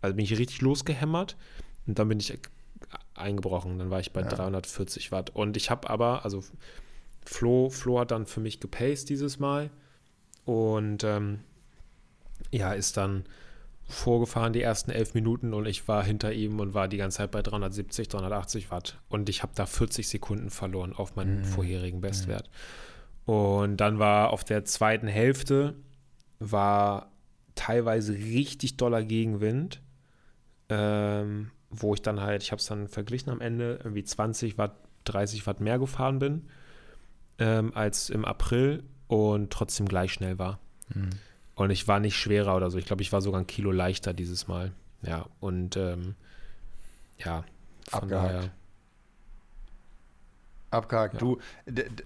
Also 0.02 0.16
bin 0.16 0.24
ich 0.24 0.38
richtig 0.38 0.62
losgehämmert 0.62 1.36
und 1.88 2.00
dann 2.00 2.08
bin 2.08 2.20
ich 2.20 2.38
eingebrochen. 3.16 3.80
Dann 3.80 3.90
war 3.90 4.00
ich 4.00 4.14
bei 4.14 4.22
ja. 4.22 4.28
340 4.28 5.12
Watt. 5.12 5.32
Und 5.36 5.58
ich 5.58 5.70
habe 5.70 5.90
aber, 5.90 6.24
also 6.24 6.44
Flo, 7.26 7.70
Flo 7.70 8.00
hat 8.00 8.12
dann 8.12 8.26
für 8.26 8.40
mich 8.40 8.60
gepaced 8.60 9.10
dieses 9.10 9.40
Mal 9.40 9.70
und 10.46 11.04
ähm, 11.04 11.40
ja, 12.52 12.74
ist 12.74 12.98
dann 12.98 13.26
vorgefahren, 13.90 14.54
die 14.54 14.62
ersten 14.62 14.92
elf 14.92 15.14
Minuten, 15.16 15.54
und 15.54 15.66
ich 15.66 15.88
war 15.88 16.04
hinter 16.04 16.32
ihm 16.32 16.60
und 16.60 16.74
war 16.74 16.88
die 16.88 16.98
ganze 16.98 17.18
Zeit 17.18 17.32
bei 17.32 17.42
370, 17.42 18.08
380 18.08 18.72
Watt. 18.72 19.00
Und 19.10 19.30
ich 19.30 19.42
habe 19.42 19.52
da 19.56 19.66
40 19.66 20.08
Sekunden 20.08 20.50
verloren 20.50 20.94
auf 20.94 21.16
meinen 21.16 21.40
mhm. 21.40 21.46
vorherigen 21.46 22.00
Bestwert. 22.00 22.50
Mhm. 23.26 23.34
Und 23.34 23.78
dann 23.78 24.00
war 24.00 24.32
auf 24.32 24.44
der 24.44 24.64
zweiten 24.66 25.08
Hälfte 25.08 25.76
war 26.40 27.12
teilweise 27.56 28.14
richtig 28.14 28.78
doller 28.78 29.04
Gegenwind, 29.04 29.82
ähm, 30.70 31.52
wo 31.70 31.94
ich 31.94 32.02
dann 32.02 32.22
halt, 32.22 32.44
ich 32.44 32.52
habe 32.52 32.60
es 32.60 32.66
dann 32.68 32.88
verglichen 32.88 33.32
am 33.32 33.42
Ende, 33.42 33.80
irgendwie 33.84 34.04
20 34.04 34.58
Watt, 34.58 34.76
30 35.06 35.46
Watt 35.46 35.60
mehr 35.60 35.78
gefahren 35.78 36.20
bin 36.20 36.48
ähm, 37.40 37.72
als 37.74 38.10
im 38.10 38.24
April 38.24 38.84
und 39.08 39.52
trotzdem 39.52 39.88
gleich 39.88 40.14
schnell 40.14 40.40
war. 40.40 40.60
Mhm. 40.94 41.10
Und 41.60 41.72
ich 41.72 41.88
war 41.90 42.00
nicht 42.00 42.16
schwerer 42.16 42.56
oder 42.56 42.72
so. 42.72 42.78
Ich 42.78 42.86
glaube, 42.86 43.02
ich 43.02 43.12
war 43.12 43.22
sogar 43.22 43.42
ein 43.42 43.48
Kilo 43.48 43.72
leichter 43.72 44.14
dieses 44.14 44.48
Mal. 44.48 44.72
Ja, 45.02 45.26
und 45.42 45.76
ähm, 45.76 46.16
ja, 47.18 47.44
von 47.90 48.04
Abgehakt. 48.04 48.34
daher. 48.34 48.52
Abgehakt. 50.72 51.14
Ja. 51.16 51.20
Du, 51.20 51.38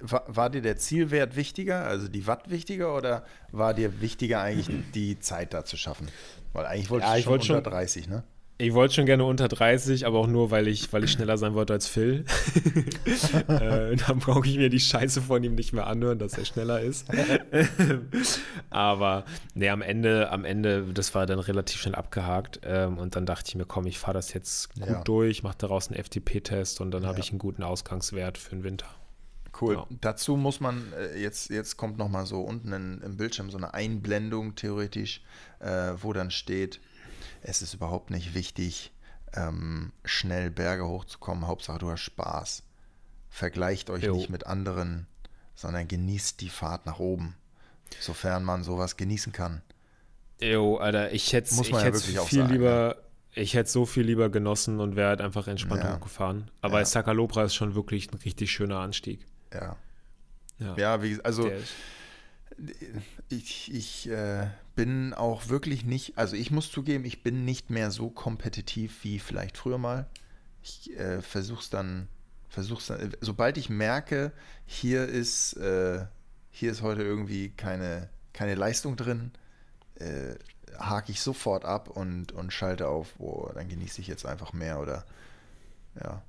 war 0.09 0.49
dir 0.49 0.61
der 0.61 0.77
Zielwert 0.77 1.35
wichtiger, 1.35 1.85
also 1.85 2.07
die 2.07 2.25
Watt 2.25 2.49
wichtiger, 2.49 2.95
oder 2.95 3.25
war 3.51 3.75
dir 3.75 4.01
wichtiger 4.01 4.41
eigentlich 4.41 4.69
die 4.95 5.19
Zeit 5.19 5.53
da 5.53 5.63
zu 5.65 5.77
schaffen? 5.77 6.07
Weil 6.53 6.65
eigentlich 6.65 6.89
wolltest 6.89 7.11
ja, 7.11 7.17
du 7.17 7.21
schon 7.21 7.31
wollte 7.31 7.53
unter 7.53 7.69
schon, 7.69 7.73
30, 7.73 8.07
ne? 8.07 8.23
Ich 8.59 8.73
wollte 8.73 8.93
schon 8.93 9.07
gerne 9.07 9.25
unter 9.25 9.47
30, 9.47 10.05
aber 10.05 10.19
auch 10.19 10.27
nur, 10.27 10.51
weil 10.51 10.67
ich, 10.67 10.93
weil 10.93 11.03
ich 11.03 11.11
schneller 11.11 11.37
sein 11.37 11.55
wollte 11.55 11.73
als 11.73 11.87
Phil. 11.87 12.23
äh, 13.47 13.95
dann 13.95 14.19
brauche 14.19 14.47
ich 14.47 14.57
mir 14.57 14.69
die 14.69 14.79
Scheiße 14.79 15.23
von 15.23 15.43
ihm 15.43 15.55
nicht 15.55 15.73
mehr 15.73 15.87
anhören, 15.87 16.19
dass 16.19 16.37
er 16.37 16.45
schneller 16.45 16.79
ist. 16.79 17.07
aber 18.69 19.25
nee, 19.55 19.69
am 19.69 19.81
Ende, 19.81 20.31
am 20.31 20.45
Ende, 20.45 20.85
das 20.93 21.15
war 21.15 21.25
dann 21.25 21.39
relativ 21.39 21.81
schnell 21.81 21.95
abgehakt. 21.95 22.61
Ähm, 22.63 22.99
und 22.99 23.15
dann 23.15 23.25
dachte 23.25 23.49
ich 23.49 23.55
mir, 23.55 23.65
komm, 23.65 23.87
ich 23.87 23.97
fahre 23.97 24.13
das 24.13 24.33
jetzt 24.33 24.75
gut 24.75 24.87
ja. 24.87 25.03
durch, 25.03 25.41
mache 25.41 25.57
daraus 25.57 25.89
einen 25.89 26.01
FTP-Test 26.01 26.79
und 26.79 26.91
dann 26.91 27.03
ja. 27.03 27.09
habe 27.09 27.19
ich 27.19 27.31
einen 27.31 27.39
guten 27.39 27.63
Ausgangswert 27.63 28.37
für 28.37 28.51
den 28.51 28.63
Winter. 28.63 28.87
Cool. 29.59 29.75
Ja. 29.75 29.87
Dazu 30.01 30.35
muss 30.35 30.59
man, 30.59 30.93
äh, 30.93 31.19
jetzt, 31.19 31.49
jetzt 31.49 31.77
kommt 31.77 31.97
nochmal 31.97 32.25
so 32.25 32.41
unten 32.41 32.71
in, 32.71 33.01
im 33.01 33.17
Bildschirm 33.17 33.49
so 33.49 33.57
eine 33.57 33.73
Einblendung 33.73 34.55
theoretisch, 34.55 35.21
äh, 35.59 35.93
wo 36.01 36.13
dann 36.13 36.31
steht, 36.31 36.79
es 37.43 37.61
ist 37.61 37.73
überhaupt 37.73 38.09
nicht 38.09 38.33
wichtig, 38.33 38.91
ähm, 39.35 39.91
schnell 40.05 40.49
Berge 40.49 40.87
hochzukommen. 40.87 41.47
Hauptsache, 41.47 41.79
du 41.79 41.89
hast 41.91 42.01
Spaß. 42.01 42.63
Vergleicht 43.29 43.89
euch 43.89 44.03
jo. 44.03 44.15
nicht 44.15 44.29
mit 44.29 44.45
anderen, 44.45 45.07
sondern 45.55 45.87
genießt 45.87 46.39
die 46.41 46.49
Fahrt 46.49 46.85
nach 46.85 46.99
oben, 46.99 47.35
sofern 47.99 48.43
man 48.43 48.63
sowas 48.63 48.95
genießen 48.97 49.31
kann. 49.33 49.61
Jo, 50.41 50.77
Alter, 50.77 51.11
ich 51.11 51.31
hätte 51.33 51.53
ich 51.53 51.69
ja 51.69 52.23
viel 52.23 52.39
sagen, 52.41 52.51
lieber, 52.53 52.97
ich 53.33 53.53
hätte 53.55 53.69
so 53.69 53.85
viel 53.85 54.03
lieber 54.03 54.29
genossen 54.29 54.79
und 54.79 54.95
wäre 54.95 55.09
halt 55.09 55.21
einfach 55.21 55.47
entspannt 55.47 55.83
Ja. 55.83 55.95
hochgefahren. 55.95 56.51
Aber 56.61 56.79
Ja. 56.79 56.85
Sakalobra 56.85 57.43
ist 57.45 57.55
schon 57.55 57.75
wirklich 57.75 58.11
ein 58.11 58.17
richtig 58.19 58.51
schöner 58.51 58.79
Anstieg. 58.79 59.25
Ja. 59.53 59.75
Ja, 60.59 60.75
Ja, 60.77 61.01
wie, 61.03 61.19
also 61.23 61.47
der 61.47 61.57
ist- 61.57 61.73
ich, 63.29 63.73
ich 63.73 64.09
äh, 64.09 64.47
bin 64.75 65.13
auch 65.13 65.49
wirklich 65.49 65.85
nicht, 65.85 66.17
also 66.17 66.35
ich 66.35 66.51
muss 66.51 66.71
zugeben, 66.71 67.05
ich 67.05 67.23
bin 67.23 67.45
nicht 67.45 67.69
mehr 67.69 67.91
so 67.91 68.09
kompetitiv 68.09 69.03
wie 69.03 69.19
vielleicht 69.19 69.57
früher 69.57 69.77
mal. 69.77 70.07
Ich 70.61 70.97
äh, 70.97 71.21
versuch's 71.21 71.69
dann, 71.69 72.07
versuch's 72.49 72.87
dann, 72.87 72.99
äh, 72.99 73.17
sobald 73.21 73.57
ich 73.57 73.69
merke, 73.69 74.31
hier 74.65 75.05
ist, 75.07 75.53
äh, 75.57 76.05
hier 76.51 76.71
ist 76.71 76.81
heute 76.81 77.03
irgendwie 77.03 77.49
keine, 77.49 78.09
keine 78.33 78.55
Leistung 78.55 78.95
drin, 78.95 79.31
äh, 79.95 80.35
hake 80.77 81.11
ich 81.11 81.21
sofort 81.21 81.65
ab 81.65 81.89
und, 81.89 82.31
und 82.31 82.51
schalte 82.51 82.87
auf, 82.87 83.13
wo 83.17 83.49
dann 83.53 83.67
genieße 83.69 84.01
ich 84.01 84.07
jetzt 84.07 84.25
einfach 84.25 84.53
mehr 84.53 84.79
oder 84.79 85.05
ja, 86.01 86.23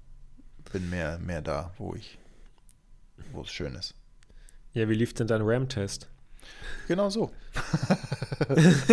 bin 0.73 0.91
mehr, 0.91 1.19
mehr 1.19 1.41
da, 1.41 1.73
wo 1.79 1.95
ich, 1.95 2.19
wo 3.33 3.43
es 3.43 3.51
schön 3.51 3.75
ist. 3.75 3.95
ja, 4.75 4.89
wie 4.89 4.95
lief 4.95 5.15
denn 5.15 5.27
dein 5.27 5.43
RAM-Test? 5.43 6.09
Genau 6.89 7.11
so. 7.11 7.31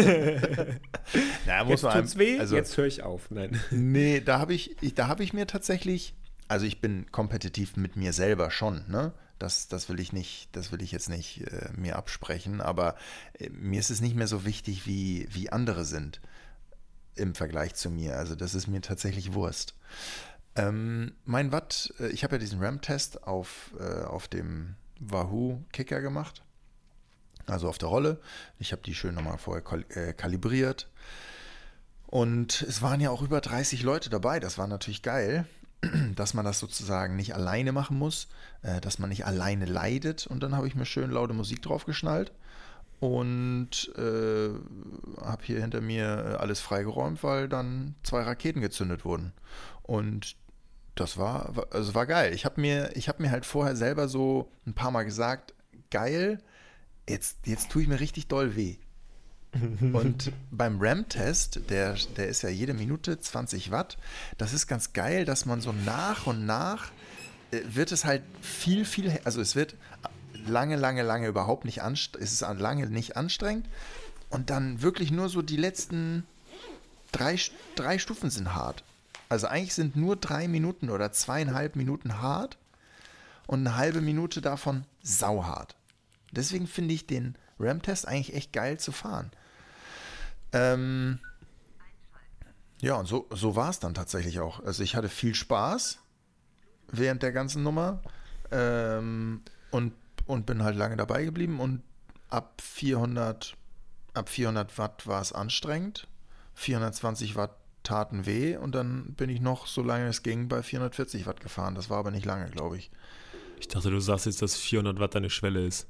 Na, 1.45 1.63
muss 1.63 1.81
Jetzt 1.81 1.83
man 1.83 1.99
tut's 1.99 2.17
weh, 2.17 2.39
Also, 2.39 2.55
jetzt 2.55 2.77
höre 2.77 2.85
ich 2.85 3.03
auf. 3.03 3.29
Nein. 3.31 3.59
nee, 3.71 4.21
da 4.21 4.39
habe 4.39 4.53
ich, 4.53 4.81
ich, 4.81 4.93
da 4.95 5.07
habe 5.07 5.23
ich 5.23 5.33
mir 5.33 5.47
tatsächlich, 5.47 6.13
also 6.47 6.65
ich 6.65 6.81
bin 6.81 7.11
kompetitiv 7.11 7.75
mit 7.77 7.95
mir 7.95 8.13
selber 8.13 8.51
schon, 8.51 8.85
ne? 8.87 9.13
Das, 9.39 9.67
das 9.67 9.89
will 9.89 9.99
ich 9.99 10.13
nicht, 10.13 10.49
das 10.51 10.71
will 10.71 10.83
ich 10.83 10.91
jetzt 10.91 11.09
nicht 11.09 11.41
äh, 11.47 11.69
mir 11.75 11.95
absprechen, 11.95 12.61
aber 12.61 12.95
äh, 13.39 13.49
mir 13.49 13.79
ist 13.79 13.89
es 13.89 13.99
nicht 13.99 14.15
mehr 14.15 14.27
so 14.27 14.45
wichtig, 14.45 14.85
wie, 14.85 15.27
wie 15.31 15.51
andere 15.51 15.83
sind 15.83 16.21
im 17.15 17.33
Vergleich 17.33 17.73
zu 17.73 17.89
mir. 17.89 18.17
Also 18.17 18.35
das 18.35 18.53
ist 18.53 18.67
mir 18.67 18.81
tatsächlich 18.81 19.33
Wurst. 19.33 19.73
Ähm, 20.55 21.13
mein 21.25 21.51
Watt, 21.51 21.93
äh, 21.99 22.09
ich 22.09 22.23
habe 22.23 22.35
ja 22.35 22.39
diesen 22.39 22.61
RAM-Test 22.61 23.23
auf, 23.23 23.71
äh, 23.79 24.03
auf 24.03 24.27
dem 24.27 24.75
Wahoo-Kicker 24.99 26.01
gemacht. 26.01 26.43
Also 27.51 27.67
auf 27.67 27.77
der 27.77 27.89
Rolle. 27.89 28.17
Ich 28.59 28.71
habe 28.71 28.81
die 28.81 28.95
schön 28.95 29.13
nochmal 29.13 29.37
vorher 29.37 29.61
kal 29.61 29.83
äh, 29.89 30.13
kalibriert. 30.13 30.89
Und 32.07 32.61
es 32.61 32.81
waren 32.81 33.01
ja 33.01 33.09
auch 33.09 33.21
über 33.21 33.41
30 33.41 33.83
Leute 33.83 34.09
dabei. 34.09 34.39
Das 34.39 34.57
war 34.57 34.67
natürlich 34.67 35.01
geil, 35.01 35.45
dass 36.15 36.33
man 36.33 36.45
das 36.45 36.59
sozusagen 36.59 37.17
nicht 37.17 37.35
alleine 37.35 37.73
machen 37.73 37.97
muss, 37.97 38.29
äh, 38.61 38.79
dass 38.79 38.99
man 38.99 39.09
nicht 39.09 39.25
alleine 39.25 39.65
leidet. 39.65 40.27
Und 40.27 40.43
dann 40.43 40.55
habe 40.55 40.67
ich 40.67 40.75
mir 40.75 40.85
schön 40.85 41.11
laute 41.11 41.33
Musik 41.33 41.61
draufgeschnallt 41.61 42.31
und 43.01 43.91
äh, 43.97 44.49
habe 45.21 45.43
hier 45.43 45.59
hinter 45.59 45.81
mir 45.81 46.05
äh, 46.05 46.35
alles 46.35 46.61
freigeräumt, 46.61 47.21
weil 47.21 47.49
dann 47.49 47.95
zwei 48.03 48.21
Raketen 48.21 48.61
gezündet 48.61 49.03
wurden. 49.03 49.33
Und 49.83 50.37
das 50.95 51.17
war, 51.17 51.65
also 51.71 51.95
war 51.95 52.05
geil. 52.05 52.33
Ich 52.33 52.45
habe 52.45 52.61
mir, 52.61 52.95
ich 52.95 53.09
habe 53.09 53.21
mir 53.21 53.31
halt 53.31 53.45
vorher 53.45 53.75
selber 53.75 54.07
so 54.07 54.49
ein 54.65 54.73
paar 54.73 54.91
Mal 54.91 55.03
gesagt, 55.03 55.53
geil, 55.89 56.41
jetzt, 57.11 57.37
jetzt 57.45 57.69
tue 57.69 57.83
ich 57.83 57.87
mir 57.87 57.99
richtig 57.99 58.27
doll 58.27 58.55
weh. 58.55 58.77
Und 59.93 60.31
beim 60.49 60.77
RAM-Test, 60.79 61.69
der, 61.69 61.95
der 62.15 62.27
ist 62.29 62.41
ja 62.41 62.49
jede 62.49 62.73
Minute 62.73 63.19
20 63.19 63.69
Watt, 63.69 63.97
das 64.37 64.53
ist 64.53 64.65
ganz 64.65 64.93
geil, 64.93 65.25
dass 65.25 65.45
man 65.45 65.59
so 65.59 65.73
nach 65.73 66.25
und 66.25 66.45
nach 66.45 66.91
äh, 67.51 67.59
wird 67.65 67.91
es 67.91 68.05
halt 68.05 68.23
viel, 68.41 68.85
viel, 68.85 69.19
also 69.25 69.41
es 69.41 69.55
wird 69.55 69.75
lange, 70.47 70.77
lange, 70.77 71.03
lange 71.03 71.27
überhaupt 71.27 71.65
nicht 71.65 71.81
anstrengend, 71.81 72.31
es 72.31 72.39
lange 72.39 72.87
nicht 72.87 73.17
anstrengend 73.17 73.67
und 74.29 74.49
dann 74.49 74.81
wirklich 74.81 75.11
nur 75.11 75.27
so 75.27 75.41
die 75.41 75.57
letzten 75.57 76.25
drei, 77.11 77.37
drei 77.75 77.99
Stufen 77.99 78.29
sind 78.29 78.55
hart. 78.55 78.83
Also 79.27 79.47
eigentlich 79.47 79.73
sind 79.73 79.95
nur 79.95 80.15
drei 80.15 80.47
Minuten 80.47 80.89
oder 80.89 81.11
zweieinhalb 81.11 81.75
Minuten 81.75 82.21
hart 82.21 82.57
und 83.47 83.67
eine 83.67 83.75
halbe 83.75 84.01
Minute 84.01 84.41
davon 84.41 84.85
sauhart. 85.03 85.75
Deswegen 86.31 86.67
finde 86.67 86.93
ich 86.93 87.07
den 87.07 87.37
RAM-Test 87.59 88.07
eigentlich 88.07 88.35
echt 88.35 88.53
geil 88.53 88.79
zu 88.79 88.91
fahren. 88.91 89.31
Ähm, 90.53 91.19
ja, 92.79 92.95
und 92.95 93.05
so, 93.05 93.27
so 93.31 93.55
war 93.55 93.69
es 93.69 93.79
dann 93.79 93.93
tatsächlich 93.93 94.39
auch. 94.39 94.63
Also 94.63 94.83
ich 94.83 94.95
hatte 94.95 95.09
viel 95.09 95.35
Spaß 95.35 95.99
während 96.91 97.23
der 97.23 97.31
ganzen 97.31 97.63
Nummer 97.63 98.01
ähm, 98.51 99.41
und, 99.69 99.93
und 100.25 100.45
bin 100.45 100.63
halt 100.63 100.75
lange 100.75 100.97
dabei 100.97 101.23
geblieben 101.23 101.59
und 101.59 101.83
ab 102.29 102.61
400, 102.61 103.55
ab 104.13 104.29
400 104.29 104.77
Watt 104.77 105.05
war 105.07 105.21
es 105.21 105.31
anstrengend, 105.31 106.07
420 106.55 107.35
Watt 107.35 107.55
taten 107.83 108.25
weh 108.25 108.57
und 108.57 108.75
dann 108.75 109.13
bin 109.13 109.29
ich 109.29 109.41
noch, 109.41 109.67
solange 109.67 110.07
es 110.07 110.23
ging, 110.23 110.47
bei 110.47 110.63
440 110.63 111.25
Watt 111.25 111.39
gefahren. 111.39 111.75
Das 111.75 111.89
war 111.89 111.97
aber 111.97 112.11
nicht 112.11 112.25
lange, 112.25 112.49
glaube 112.49 112.77
ich. 112.77 112.91
Ich 113.59 113.67
dachte, 113.67 113.91
du 113.91 113.99
sagst 113.99 114.25
jetzt, 114.25 114.41
dass 114.41 114.55
400 114.55 114.99
Watt 114.99 115.15
deine 115.15 115.29
Schwelle 115.29 115.65
ist. 115.65 115.87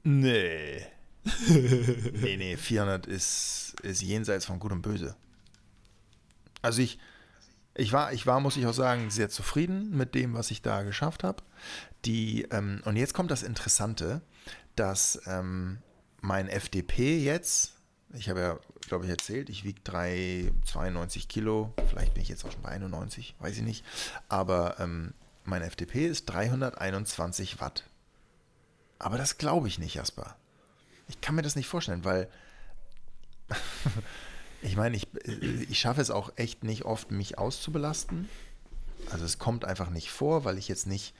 Nee. 0.04 0.86
nee, 1.48 2.36
nee, 2.38 2.56
400 2.56 3.06
ist, 3.06 3.76
ist 3.82 4.00
jenseits 4.02 4.46
von 4.46 4.58
Gut 4.58 4.72
und 4.72 4.80
Böse. 4.80 5.14
Also 6.62 6.80
ich, 6.80 6.98
ich 7.74 7.92
war, 7.92 8.12
ich 8.12 8.26
war, 8.26 8.40
muss 8.40 8.56
ich 8.56 8.66
auch 8.66 8.74
sagen, 8.74 9.10
sehr 9.10 9.28
zufrieden 9.28 9.96
mit 9.96 10.14
dem, 10.14 10.34
was 10.34 10.50
ich 10.50 10.62
da 10.62 10.82
geschafft 10.82 11.24
habe. 11.24 11.42
Die, 12.04 12.46
ähm, 12.50 12.80
und 12.84 12.96
jetzt 12.96 13.14
kommt 13.14 13.30
das 13.30 13.42
Interessante, 13.42 14.22
dass 14.76 15.20
ähm, 15.26 15.78
mein 16.20 16.48
FDP 16.48 17.18
jetzt, 17.18 17.74
ich 18.14 18.28
habe 18.28 18.40
ja, 18.40 18.58
glaube 18.88 19.04
ich, 19.04 19.10
erzählt, 19.10 19.50
ich 19.50 19.64
wiege 19.64 19.80
392 19.84 21.28
Kilo, 21.28 21.74
vielleicht 21.88 22.14
bin 22.14 22.22
ich 22.22 22.28
jetzt 22.28 22.44
auch 22.44 22.52
schon 22.52 22.62
bei 22.62 22.70
91, 22.70 23.34
weiß 23.38 23.58
ich 23.58 23.62
nicht, 23.62 23.84
aber 24.28 24.80
ähm, 24.80 25.12
mein 25.44 25.62
FDP 25.62 26.06
ist 26.06 26.26
321 26.26 27.60
Watt. 27.60 27.84
Aber 29.00 29.18
das 29.18 29.36
glaube 29.38 29.66
ich 29.66 29.78
nicht, 29.80 29.94
Jasper. 29.94 30.36
Ich 31.08 31.20
kann 31.20 31.34
mir 31.34 31.42
das 31.42 31.56
nicht 31.56 31.66
vorstellen, 31.66 32.04
weil 32.04 32.28
ich 34.62 34.76
meine, 34.76 34.96
ich, 34.96 35.08
ich 35.68 35.78
schaffe 35.78 36.00
es 36.00 36.10
auch 36.10 36.32
echt 36.36 36.62
nicht 36.64 36.84
oft, 36.84 37.10
mich 37.10 37.38
auszubelasten. 37.38 38.28
Also 39.10 39.24
es 39.24 39.38
kommt 39.38 39.64
einfach 39.64 39.90
nicht 39.90 40.10
vor, 40.10 40.44
weil 40.44 40.58
ich 40.58 40.68
jetzt 40.68 40.86
nicht 40.86 41.14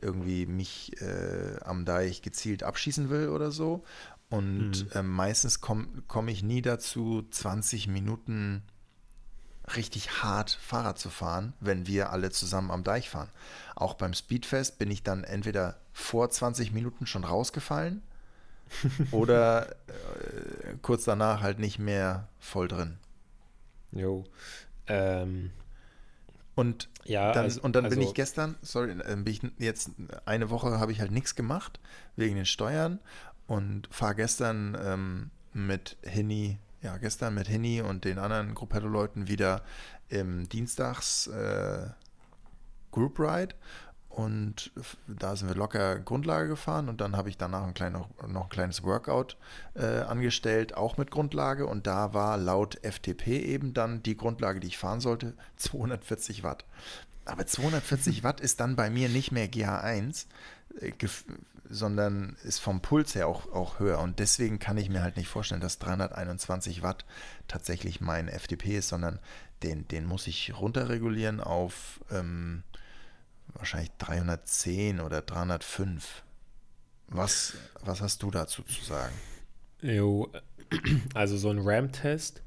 irgendwie 0.00 0.46
mich 0.46 1.00
äh, 1.00 1.56
am 1.64 1.84
Deich 1.84 2.22
gezielt 2.22 2.62
abschießen 2.62 3.08
will 3.10 3.28
oder 3.28 3.50
so. 3.50 3.84
Und 4.30 4.70
Mhm. 4.84 4.88
ähm, 4.94 5.08
meistens 5.10 5.60
komme 5.60 5.86
komm 6.08 6.28
ich 6.28 6.42
nie 6.42 6.62
dazu, 6.62 7.22
20 7.30 7.86
Minuten 7.88 8.62
richtig 9.76 10.22
hart 10.22 10.50
Fahrrad 10.60 10.98
zu 10.98 11.10
fahren, 11.10 11.52
wenn 11.60 11.86
wir 11.86 12.10
alle 12.10 12.30
zusammen 12.30 12.70
am 12.70 12.84
Deich 12.84 13.08
fahren. 13.10 13.30
Auch 13.76 13.94
beim 13.94 14.14
Speedfest 14.14 14.78
bin 14.78 14.90
ich 14.90 15.02
dann 15.02 15.24
entweder 15.24 15.76
vor 15.92 16.30
20 16.30 16.72
Minuten 16.72 17.06
schon 17.06 17.24
rausgefallen 17.24 18.02
oder 19.12 19.70
äh, 19.70 19.74
kurz 20.82 21.04
danach 21.04 21.42
halt 21.42 21.58
nicht 21.58 21.78
mehr 21.78 22.28
voll 22.38 22.68
drin. 22.68 22.98
Jo. 23.92 24.24
Ähm, 24.86 25.50
Und 26.54 26.88
ja, 27.04 27.32
dann, 27.32 27.44
also, 27.44 27.60
und 27.62 27.76
dann 27.76 27.84
bin 27.84 27.98
also- 27.98 28.08
ich 28.08 28.14
gestern, 28.14 28.56
sorry, 28.62 28.94
bin 28.94 29.26
ich 29.26 29.42
jetzt 29.58 29.90
eine 30.24 30.50
Woche 30.50 30.80
habe 30.80 30.92
ich 30.92 31.00
halt 31.00 31.12
nichts 31.12 31.34
gemacht 31.34 31.78
wegen 32.16 32.36
den 32.36 32.46
Steuern 32.46 32.98
und 33.46 33.88
fahre 33.90 34.14
gestern 34.16 34.76
ähm, 34.82 35.30
mit 35.52 35.96
Henny, 36.02 36.58
ja 36.82 36.96
gestern 36.98 37.34
mit 37.34 37.48
Henny 37.48 37.80
und 37.80 38.04
den 38.04 38.18
anderen 38.18 38.54
Gruppetto-Leuten 38.54 39.28
wieder 39.28 39.62
im 40.08 40.48
Dienstags 40.48 41.26
äh, 41.28 41.86
Group 42.90 43.18
Ride. 43.18 43.54
Und 44.08 44.72
da 45.06 45.36
sind 45.36 45.48
wir 45.48 45.54
locker 45.54 45.98
Grundlage 45.98 46.48
gefahren 46.48 46.90
und 46.90 47.00
dann 47.00 47.16
habe 47.16 47.30
ich 47.30 47.38
danach 47.38 47.62
ein 47.66 47.72
kleiner, 47.72 48.10
noch 48.28 48.42
ein 48.44 48.48
kleines 48.50 48.82
Workout 48.82 49.38
äh, 49.74 50.00
angestellt, 50.00 50.76
auch 50.76 50.98
mit 50.98 51.10
Grundlage. 51.10 51.66
Und 51.66 51.86
da 51.86 52.12
war 52.12 52.36
laut 52.36 52.78
FTP 52.82 53.28
eben 53.42 53.72
dann 53.72 54.02
die 54.02 54.16
Grundlage, 54.16 54.60
die 54.60 54.66
ich 54.66 54.76
fahren 54.76 55.00
sollte, 55.00 55.32
240 55.56 56.42
Watt. 56.42 56.66
Aber 57.24 57.46
240 57.46 58.22
Watt 58.24 58.42
ist 58.42 58.60
dann 58.60 58.76
bei 58.76 58.90
mir 58.90 59.08
nicht 59.08 59.32
mehr 59.32 59.46
GH1, 59.46 60.26
äh, 60.80 60.90
gef- 60.90 61.24
sondern 61.68 62.36
ist 62.44 62.58
vom 62.58 62.80
Puls 62.80 63.14
her 63.14 63.28
auch, 63.28 63.52
auch 63.52 63.78
höher. 63.78 63.98
Und 64.00 64.18
deswegen 64.18 64.58
kann 64.58 64.76
ich 64.76 64.88
mir 64.88 65.02
halt 65.02 65.16
nicht 65.16 65.28
vorstellen, 65.28 65.60
dass 65.60 65.78
321 65.78 66.82
Watt 66.82 67.04
tatsächlich 67.48 68.00
mein 68.00 68.28
FDP 68.28 68.78
ist, 68.78 68.88
sondern 68.88 69.18
den, 69.62 69.86
den 69.88 70.06
muss 70.06 70.26
ich 70.26 70.54
runterregulieren 70.58 71.40
auf 71.40 72.00
ähm, 72.10 72.62
wahrscheinlich 73.54 73.90
310 73.98 75.00
oder 75.00 75.22
305. 75.22 76.22
Was, 77.08 77.54
was 77.80 78.00
hast 78.00 78.22
du 78.22 78.30
dazu 78.30 78.62
zu 78.62 78.84
sagen? 78.84 79.14
Jo, 79.82 80.30
also 81.14 81.36
so 81.36 81.50
ein 81.50 81.58
RAM-Test, 81.58 82.42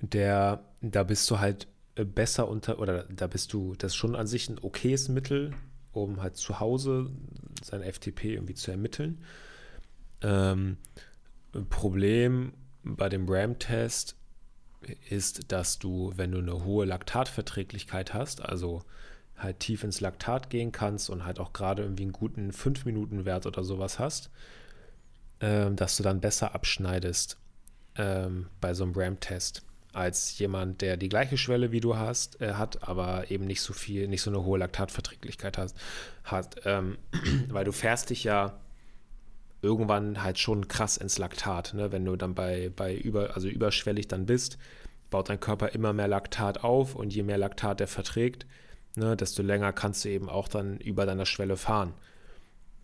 der, 0.00 0.64
da 0.80 1.02
bist 1.02 1.30
du 1.30 1.38
halt 1.38 1.68
äh, 1.94 2.04
besser 2.04 2.48
unter, 2.48 2.78
oder 2.78 3.04
da 3.04 3.26
bist 3.26 3.52
du, 3.52 3.74
das 3.76 3.92
ist 3.92 3.96
schon 3.96 4.16
an 4.16 4.26
sich 4.26 4.48
ein 4.48 4.58
okayes 4.58 5.08
Mittel, 5.08 5.52
um 5.92 6.22
halt 6.22 6.36
zu 6.36 6.60
Hause 6.60 7.10
sein 7.62 7.82
FTP 7.82 8.34
irgendwie 8.34 8.54
zu 8.54 8.70
ermitteln. 8.70 9.22
Ähm, 10.22 10.78
Problem 11.68 12.54
bei 12.82 13.08
dem 13.08 13.28
RAM-Test 13.28 14.16
ist, 15.10 15.52
dass 15.52 15.78
du, 15.78 16.12
wenn 16.16 16.32
du 16.32 16.38
eine 16.38 16.64
hohe 16.64 16.86
Laktatverträglichkeit 16.86 18.14
hast, 18.14 18.42
also 18.42 18.82
halt 19.36 19.60
tief 19.60 19.84
ins 19.84 20.00
Laktat 20.00 20.50
gehen 20.50 20.72
kannst 20.72 21.10
und 21.10 21.24
halt 21.24 21.38
auch 21.38 21.52
gerade 21.52 21.82
irgendwie 21.82 22.04
einen 22.04 22.12
guten 22.12 22.50
5-Minuten-Wert 22.50 23.46
oder 23.46 23.64
sowas 23.64 23.98
hast, 23.98 24.30
ähm, 25.40 25.76
dass 25.76 25.96
du 25.96 26.02
dann 26.02 26.20
besser 26.20 26.54
abschneidest 26.54 27.38
ähm, 27.96 28.48
bei 28.60 28.74
so 28.74 28.84
einem 28.84 28.94
RAM-Test 28.94 29.62
als 29.92 30.38
jemand, 30.38 30.80
der 30.80 30.96
die 30.96 31.08
gleiche 31.08 31.36
Schwelle 31.36 31.72
wie 31.72 31.80
du 31.80 31.96
hast, 31.96 32.40
äh, 32.40 32.54
hat, 32.54 32.88
aber 32.88 33.30
eben 33.30 33.46
nicht 33.46 33.60
so 33.60 33.72
viel, 33.72 34.08
nicht 34.08 34.22
so 34.22 34.30
eine 34.30 34.44
hohe 34.44 34.58
Laktatverträglichkeit 34.58 35.58
hast, 35.58 35.76
hat, 36.24 36.62
ähm, 36.64 36.98
weil 37.48 37.64
du 37.64 37.72
fährst 37.72 38.10
dich 38.10 38.24
ja 38.24 38.58
irgendwann 39.60 40.22
halt 40.22 40.38
schon 40.38 40.68
krass 40.68 40.96
ins 40.96 41.18
Laktat, 41.18 41.74
ne? 41.74 41.92
wenn 41.92 42.04
du 42.04 42.16
dann 42.16 42.34
bei, 42.34 42.70
bei 42.74 42.94
über, 42.96 43.34
also 43.34 43.48
überschwellig 43.48 44.08
dann 44.08 44.26
bist, 44.26 44.58
baut 45.10 45.28
dein 45.28 45.38
Körper 45.38 45.68
immer 45.68 45.92
mehr 45.92 46.08
Laktat 46.08 46.64
auf 46.64 46.96
und 46.96 47.14
je 47.14 47.22
mehr 47.22 47.38
Laktat 47.38 47.80
er 47.80 47.86
verträgt, 47.86 48.46
ne, 48.96 49.16
desto 49.16 49.42
länger 49.42 49.72
kannst 49.72 50.04
du 50.04 50.08
eben 50.08 50.28
auch 50.28 50.48
dann 50.48 50.78
über 50.78 51.06
deiner 51.06 51.26
Schwelle 51.26 51.56
fahren. 51.56 51.94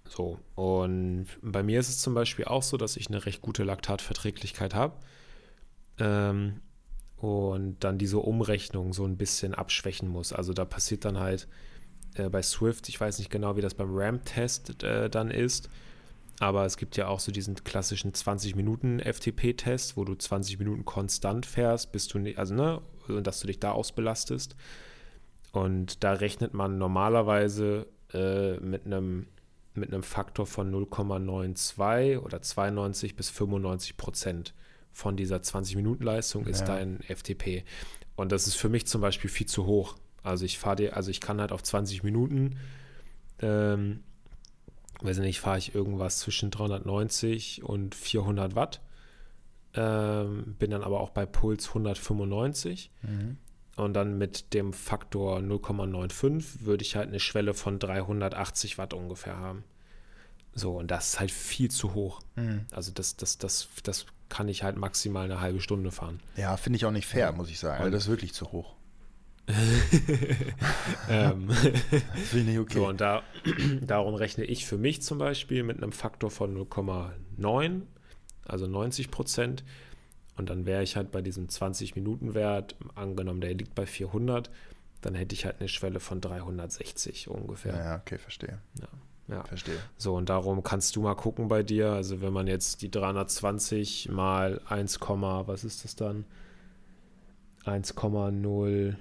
So, 0.09 0.39
und 0.55 1.27
bei 1.43 1.63
mir 1.63 1.81
ist 1.81 1.89
es 1.89 2.01
zum 2.01 2.15
Beispiel 2.15 2.47
auch 2.47 2.63
so, 2.63 2.77
dass 2.77 2.97
ich 2.97 3.09
eine 3.09 3.27
recht 3.27 3.43
gute 3.43 3.65
Laktatverträglichkeit 3.65 4.75
habe. 4.75 4.97
Ähm, 5.99 6.61
und 7.19 7.77
dann 7.81 7.99
diese 7.99 8.19
Umrechnung 8.19 8.93
so 8.93 9.05
ein 9.05 9.17
bisschen 9.17 9.55
abschwächen 9.55 10.09
muss. 10.09 10.33
Also 10.33 10.53
da 10.53 10.65
passiert 10.65 11.05
dann 11.05 11.19
halt 11.19 11.49
äh, 12.15 12.29
bei 12.29 12.43
Swift, 12.43 12.89
ich 12.89 13.01
weiß 13.01 13.19
nicht 13.19 13.31
genau, 13.31 13.57
wie 13.57 13.61
das 13.61 13.75
beim 13.75 13.91
RAM-Test 13.91 14.83
äh, 14.83 15.11
dann 15.11 15.31
ist, 15.31 15.69
aber 16.41 16.65
es 16.65 16.77
gibt 16.77 16.97
ja 16.97 17.09
auch 17.09 17.21
so 17.21 17.33
diesen 17.33 17.57
klassischen 17.57 18.15
20 18.15 18.55
Minuten 18.55 19.01
FTP-Test, 19.01 19.97
wo 19.97 20.05
du 20.05 20.15
20 20.15 20.59
Minuten 20.61 20.85
konstant 20.85 21.47
fährst, 21.47 21.91
bis 21.91 22.07
du 22.07 22.21
also 22.37 22.55
ne, 22.55 22.81
dass 23.23 23.41
du 23.41 23.49
dich 23.49 23.59
da 23.59 23.73
ausbelastest. 23.73 24.55
Und 25.51 26.05
da 26.05 26.13
rechnet 26.13 26.55
man 26.55 26.79
normalerweise 26.79 27.87
äh, 28.13 28.59
mit 28.61 28.87
einem 28.87 29.27
mit 29.75 29.93
einem 29.93 30.03
Faktor 30.03 30.47
von 30.47 30.73
0,92 30.75 32.19
oder 32.19 32.43
92 32.43 33.15
bis 33.15 33.31
95 33.31 33.97
Prozent 33.97 34.53
von 34.93 35.17
dieser 35.17 35.37
20-Minuten-Leistung 35.37 36.47
ist 36.47 36.61
ja. 36.61 36.67
dein 36.67 37.01
FTP. 37.03 37.65
Und 38.17 38.33
das 38.33 38.47
ist 38.47 38.57
für 38.57 38.69
mich 38.69 38.87
zum 38.87 39.01
Beispiel 39.01 39.31
viel 39.31 39.47
zu 39.47 39.67
hoch. 39.67 39.97
Also 40.23 40.45
ich 40.45 40.59
fahre 40.59 40.77
dir, 40.77 40.97
also 40.97 41.11
ich 41.11 41.21
kann 41.21 41.41
halt 41.41 41.53
auf 41.53 41.63
20 41.63 42.03
Minuten, 42.03 42.59
ähm, 43.41 44.01
weiß 45.01 45.19
nicht, 45.19 45.41
fahre 45.41 45.59
ich 45.59 45.75
irgendwas 45.75 46.19
zwischen 46.19 46.51
390 46.51 47.63
und 47.63 47.95
400 47.95 48.55
Watt. 48.57 48.81
Ähm, 49.75 50.57
bin 50.59 50.71
dann 50.71 50.83
aber 50.83 51.01
auch 51.01 51.11
bei 51.11 51.27
Puls 51.27 51.69
195. 51.69 52.91
Mhm. 53.03 53.39
Und 53.77 53.95
dann 53.95 54.19
mit 54.19 54.55
dem 54.55 54.73
Faktor 54.73 55.39
0,95 55.39 56.65
würde 56.65 56.83
ich 56.83 56.97
halt 56.97 57.09
eine 57.09 57.21
Schwelle 57.21 57.55
von 57.55 57.79
380 57.79 58.77
Watt 58.77 58.93
ungefähr 58.93 59.37
haben. 59.37 59.63
So, 60.53 60.77
und 60.77 60.91
das 60.91 61.11
ist 61.11 61.21
halt 61.21 61.31
viel 61.31 61.71
zu 61.71 61.95
hoch. 61.95 62.21
Mhm. 62.35 62.67
Also 62.73 62.91
das, 62.93 63.17
das, 63.17 63.39
das, 63.39 63.69
das 63.85 64.07
kann 64.29 64.49
ich 64.49 64.63
halt 64.63 64.77
maximal 64.77 65.25
eine 65.25 65.41
halbe 65.41 65.61
Stunde 65.61 65.91
fahren. 65.91 66.21
Ja, 66.37 66.57
finde 66.57 66.77
ich 66.77 66.85
auch 66.85 66.91
nicht 66.91 67.07
fair, 67.07 67.33
muss 67.33 67.51
ich 67.51 67.59
sagen. 67.59 67.85
Und 67.85 67.93
das 67.93 68.05
ist 68.05 68.09
wirklich 68.09 68.35
zu 68.35 68.53
hoch. 68.53 68.75
ähm, 71.09 71.49
finde 71.51 72.39
ich 72.39 72.45
nicht 72.45 72.59
okay. 72.59 72.75
So, 72.75 72.89
und 72.89 73.01
da, 73.01 73.23
darum 73.81 74.15
rechne 74.15 74.45
ich 74.45 74.67
für 74.67 74.77
mich 74.77 75.03
zum 75.03 75.19
Beispiel 75.19 75.63
mit 75.63 75.79
einem 75.79 75.93
Faktor 75.93 76.31
von 76.31 76.55
0,9, 76.57 77.83
also 78.45 78.67
90 78.67 79.11
Prozent. 79.11 79.65
Und 80.37 80.51
dann 80.51 80.67
wäre 80.67 80.83
ich 80.83 80.97
halt 80.97 81.11
bei 81.11 81.23
diesem 81.23 81.49
20-Minuten-Wert, 81.49 82.77
angenommen, 82.95 83.41
der 83.41 83.55
liegt 83.55 83.75
bei 83.75 83.87
400, 83.87 84.51
dann 85.01 85.15
hätte 85.15 85.35
ich 85.35 85.45
halt 85.45 85.57
eine 85.59 85.69
Schwelle 85.69 85.99
von 85.99 86.21
360 86.21 87.29
ungefähr. 87.29 87.75
Ja, 87.77 87.97
okay, 87.97 88.19
verstehe. 88.19 88.61
Ja. 88.81 88.89
Ja. 89.29 89.45
Verstehe. 89.45 89.79
So, 89.97 90.15
und 90.17 90.29
darum 90.29 90.63
kannst 90.63 90.97
du 90.97 91.03
mal 91.03 91.15
gucken 91.15 91.49
bei 91.49 91.63
dir. 91.63 91.93
Also, 91.93 92.21
wenn 92.23 92.33
man 92.33 92.47
jetzt 92.47 92.83
die 92.83 92.91
320 92.91 94.09
mal 94.11 94.61
1, 94.69 95.01
was 95.01 95.65
ist 95.65 95.85
das 95.85 95.97
dann? 95.97 96.25
1,0. 97.65 98.97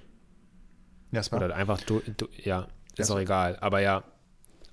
Ja, 1.11 1.21
oder 1.31 1.55
einfach, 1.55 1.81
du, 1.81 2.01
du, 2.17 2.27
ja, 2.43 2.67
ist 2.97 3.09
auch 3.09 3.19
egal. 3.19 3.57
Aber 3.61 3.79
ja, 3.79 4.03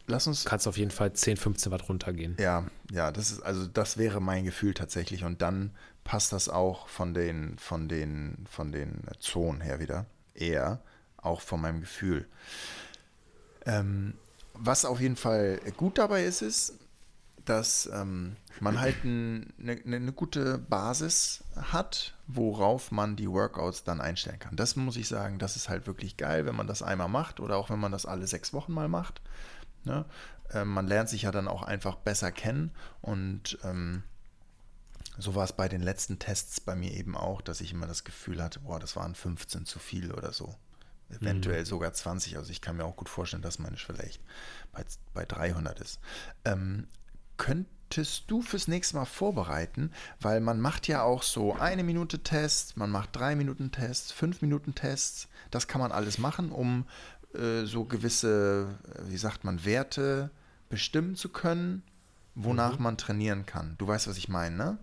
Lass 0.07 0.27
uns. 0.27 0.45
Kannst 0.45 0.69
auf 0.69 0.77
jeden 0.77 0.91
Fall 0.91 1.13
10, 1.13 1.37
15 1.37 1.73
Watt 1.73 1.89
runtergehen. 1.89 2.37
Ja, 2.39 2.67
ja, 2.91 3.11
das 3.11 3.31
ist, 3.31 3.41
also 3.41 3.67
das 3.67 3.97
wäre 3.97 4.21
mein 4.21 4.45
Gefühl 4.45 4.75
tatsächlich. 4.75 5.25
Und 5.25 5.41
dann 5.41 5.71
passt 6.05 6.33
das 6.33 6.49
auch 6.49 6.89
von 6.89 7.15
den, 7.15 7.59
von 7.59 7.89
den, 7.89 8.45
von 8.51 8.71
den 8.71 9.03
Zonen 9.19 9.61
her 9.61 9.81
wieder. 9.81 10.07
Eher, 10.35 10.83
auch 11.17 11.41
von 11.41 11.61
meinem 11.61 11.81
Gefühl. 11.81 12.27
Ähm, 13.65 14.15
was 14.55 14.85
auf 14.85 15.01
jeden 15.01 15.17
Fall 15.17 15.61
gut 15.77 15.99
dabei 15.99 16.25
ist, 16.25 16.43
ist, 16.43 16.75
dass 17.45 17.91
ähm, 17.93 18.37
man 18.61 18.81
halt 18.81 18.97
eine, 19.05 19.47
eine, 19.61 19.81
eine 19.85 20.13
gute 20.13 20.59
Basis 20.59 21.45
hat, 21.57 22.15
worauf 22.27 22.91
man 22.91 23.17
die 23.17 23.29
Workouts 23.29 23.85
dann 23.85 24.01
einstellen 24.01 24.39
kann. 24.39 24.57
Das 24.57 24.77
muss 24.77 24.97
ich 24.97 25.09
sagen, 25.09 25.39
das 25.39 25.57
ist 25.57 25.69
halt 25.69 25.87
wirklich 25.87 26.17
geil, 26.17 26.47
wenn 26.47 26.57
man 26.57 26.67
das 26.67 26.83
einmal 26.83 27.09
macht 27.09 27.41
oder 27.41 27.57
auch 27.57 27.69
wenn 27.69 27.81
man 27.81 27.93
das 27.93 28.07
alle 28.07 28.27
sechs 28.27 28.53
Wochen 28.53 28.73
mal 28.73 28.89
macht. 28.89 29.21
Ne? 29.85 30.07
Ähm, 30.53 30.69
man 30.69 30.87
lernt 30.87 31.11
sich 31.11 31.23
ja 31.23 31.33
dann 31.33 31.49
auch 31.49 31.63
einfach 31.63 31.97
besser 31.97 32.33
kennen 32.33 32.71
und 33.03 33.59
ähm, 33.63 34.03
so 35.19 35.35
war 35.35 35.45
es 35.45 35.53
bei 35.53 35.69
den 35.69 35.83
letzten 35.83 36.19
Tests 36.19 36.61
bei 36.61 36.75
mir 36.75 36.93
eben 36.93 37.17
auch, 37.17 37.41
dass 37.43 37.61
ich 37.61 37.73
immer 37.73 37.87
das 37.87 38.05
Gefühl 38.05 38.43
hatte, 38.43 38.61
boah, 38.61 38.81
das 38.81 38.97
waren 38.97 39.15
15 39.15 39.67
zu 39.67 39.79
viel 39.79 40.13
oder 40.13 40.33
so 40.33 40.57
eventuell 41.21 41.61
mhm. 41.61 41.67
sogar 41.67 41.93
20. 41.93 42.37
Also 42.37 42.51
ich 42.51 42.61
kann 42.61 42.77
mir 42.77 42.85
auch 42.85 42.97
gut 42.97 43.09
vorstellen, 43.09 43.43
dass 43.43 43.59
meine 43.59 43.77
Schwelle 43.77 44.03
echt 44.03 44.21
bei, 44.73 44.85
bei 45.13 45.25
300 45.25 45.81
ist. 45.81 46.01
Ähm, 46.45 46.87
könntest 47.37 48.25
du 48.29 48.43
fürs 48.43 48.69
nächste 48.69 48.97
Mal 48.97 49.05
vorbereiten, 49.05 49.91
weil 50.21 50.41
man 50.41 50.61
macht 50.61 50.89
ja 50.89 51.03
auch 51.03 51.23
so 51.23 51.55
eine 51.55 51.85
Minute 51.85 52.21
Tests, 52.21 52.77
man 52.77 52.91
macht 52.91 53.17
drei 53.17 53.37
Minuten 53.37 53.73
Tests, 53.73 54.13
fünf 54.13 54.43
Minuten 54.43 54.75
Tests. 54.75 55.29
Das 55.51 55.69
kann 55.69 55.81
man 55.81 55.93
alles 55.93 56.19
machen, 56.19 56.51
um 56.51 56.87
äh, 57.35 57.65
so 57.65 57.85
gewisse, 57.85 58.79
äh, 58.95 59.11
wie 59.11 59.17
sagt 59.17 59.45
man, 59.45 59.65
Werte 59.65 60.31
bestimmen 60.69 61.15
zu 61.17 61.29
können, 61.29 61.83
wonach 62.35 62.79
mhm. 62.79 62.85
man 62.85 62.99
trainieren 62.99 63.47
kann. 63.47 63.75
Du 63.79 63.87
weißt, 63.87 64.09
was 64.09 64.19
ich 64.19 64.29
meine, 64.29 64.57
ne? 64.57 64.79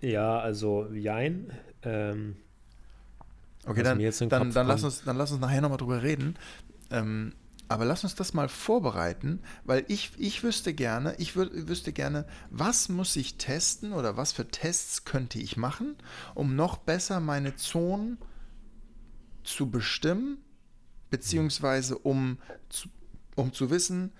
Ja, 0.00 0.38
also 0.38 0.90
Jein. 0.92 1.52
Ähm, 1.82 2.36
Okay, 3.66 3.82
dann, 3.82 3.98
dann, 4.28 4.52
dann, 4.52 4.66
lass 4.66 4.84
uns, 4.84 5.02
dann 5.04 5.16
lass 5.16 5.32
uns 5.32 5.40
nachher 5.40 5.60
nochmal 5.60 5.78
drüber 5.78 6.02
reden. 6.02 6.36
Ähm, 6.90 7.32
aber 7.68 7.84
lass 7.84 8.04
uns 8.04 8.14
das 8.14 8.32
mal 8.32 8.48
vorbereiten, 8.48 9.40
weil 9.64 9.84
ich, 9.88 10.12
ich 10.18 10.44
wüsste 10.44 10.72
gerne, 10.72 11.16
ich 11.18 11.34
wür, 11.34 11.50
wüsste 11.52 11.92
gerne, 11.92 12.26
was 12.50 12.88
muss 12.88 13.16
ich 13.16 13.38
testen 13.38 13.92
oder 13.92 14.16
was 14.16 14.32
für 14.32 14.48
Tests 14.48 15.04
könnte 15.04 15.40
ich 15.40 15.56
machen, 15.56 15.96
um 16.34 16.54
noch 16.54 16.76
besser 16.76 17.18
meine 17.18 17.56
Zonen 17.56 18.18
zu 19.42 19.68
bestimmen, 19.68 20.38
beziehungsweise 21.10 21.98
um 21.98 22.38
zu, 22.68 22.88
um 23.34 23.52
zu 23.52 23.70
wissen, 23.70 24.12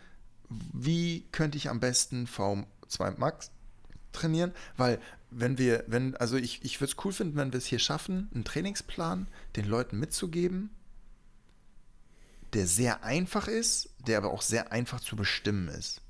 wie 0.48 1.26
könnte 1.30 1.56
ich 1.56 1.70
am 1.70 1.78
besten 1.78 2.26
V2 2.26 3.18
Max 3.18 3.52
trainieren, 4.12 4.52
weil 4.76 4.98
wenn 5.30 5.58
wir, 5.58 5.84
wenn, 5.86 6.16
also 6.16 6.36
ich, 6.36 6.64
ich 6.64 6.80
würde 6.80 6.92
es 6.92 7.04
cool 7.04 7.12
finden, 7.12 7.36
wenn 7.36 7.52
wir 7.52 7.58
es 7.58 7.66
hier 7.66 7.78
schaffen, 7.78 8.30
einen 8.34 8.44
Trainingsplan 8.44 9.28
den 9.56 9.66
Leuten 9.66 9.98
mitzugeben, 9.98 10.70
der 12.52 12.66
sehr 12.66 13.04
einfach 13.04 13.48
ist, 13.48 13.90
der 14.06 14.18
aber 14.18 14.32
auch 14.32 14.42
sehr 14.42 14.72
einfach 14.72 15.00
zu 15.00 15.16
bestimmen 15.16 15.68
ist. 15.68 16.00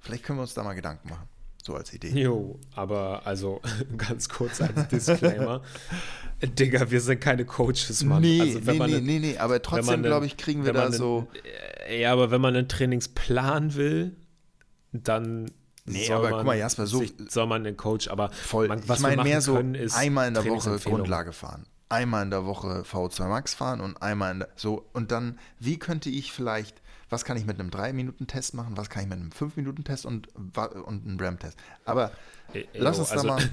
Vielleicht 0.00 0.24
können 0.24 0.38
wir 0.38 0.42
uns 0.42 0.54
da 0.54 0.62
mal 0.62 0.74
Gedanken 0.74 1.08
machen. 1.08 1.28
So 1.62 1.74
als 1.74 1.94
Idee. 1.94 2.10
Jo, 2.10 2.60
aber 2.74 3.26
also 3.26 3.62
ganz 3.96 4.28
kurz 4.28 4.60
als 4.60 4.88
Disclaimer. 4.88 5.62
Digga, 6.42 6.90
wir 6.90 7.00
sind 7.00 7.22
keine 7.22 7.46
Coaches, 7.46 8.04
Mann. 8.04 8.20
Nee, 8.20 8.40
also, 8.40 8.58
nee, 8.58 8.78
nee, 8.78 9.00
nee, 9.00 9.18
nee, 9.18 9.38
aber 9.38 9.62
trotzdem, 9.62 10.02
glaube 10.02 10.26
ich, 10.26 10.36
kriegen 10.36 10.66
wir 10.66 10.74
da 10.74 10.92
so. 10.92 11.26
Ja, 11.90 12.12
aber 12.12 12.30
wenn 12.30 12.42
man 12.42 12.54
einen 12.54 12.68
Trainingsplan 12.68 13.74
will, 13.76 14.14
dann 14.92 15.50
Nee, 15.86 16.10
aber 16.10 16.30
guck 16.30 16.44
mal, 16.44 16.56
Jasper, 16.56 16.86
so. 16.86 17.02
Soll 17.28 17.46
man 17.46 17.64
den 17.64 17.76
Coach, 17.76 18.08
aber 18.08 18.30
voll. 18.30 18.68
Man, 18.68 18.88
was 18.88 18.98
ich 18.98 19.02
meine 19.02 19.22
mehr 19.22 19.40
so 19.40 19.54
können, 19.54 19.76
einmal 19.92 20.28
in 20.28 20.34
der 20.34 20.46
Woche 20.46 20.78
Grundlage 20.78 21.32
fahren, 21.32 21.66
einmal 21.90 22.22
in 22.22 22.30
der 22.30 22.46
Woche 22.46 22.84
V2 22.90 23.28
Max 23.28 23.54
fahren 23.54 23.80
und 23.80 24.00
einmal 24.00 24.32
in 24.32 24.38
der, 24.40 24.48
so 24.56 24.88
und 24.94 25.12
dann, 25.12 25.38
wie 25.58 25.78
könnte 25.78 26.08
ich 26.08 26.32
vielleicht, 26.32 26.80
was 27.10 27.26
kann 27.26 27.36
ich 27.36 27.44
mit 27.44 27.60
einem 27.60 27.68
3-Minuten-Test 27.68 28.54
machen, 28.54 28.78
was 28.78 28.88
kann 28.88 29.02
ich 29.02 29.08
mit 29.10 29.18
einem 29.18 29.28
5-Minuten-Test 29.28 30.06
und, 30.06 30.34
und 30.34 31.06
einem 31.06 31.18
RAM-Test. 31.20 31.58
Aber 31.84 32.12
e 32.54 32.64
lass 32.72 32.98
uns 32.98 33.10
also, 33.10 33.28
da 33.28 33.34
mal. 33.34 33.42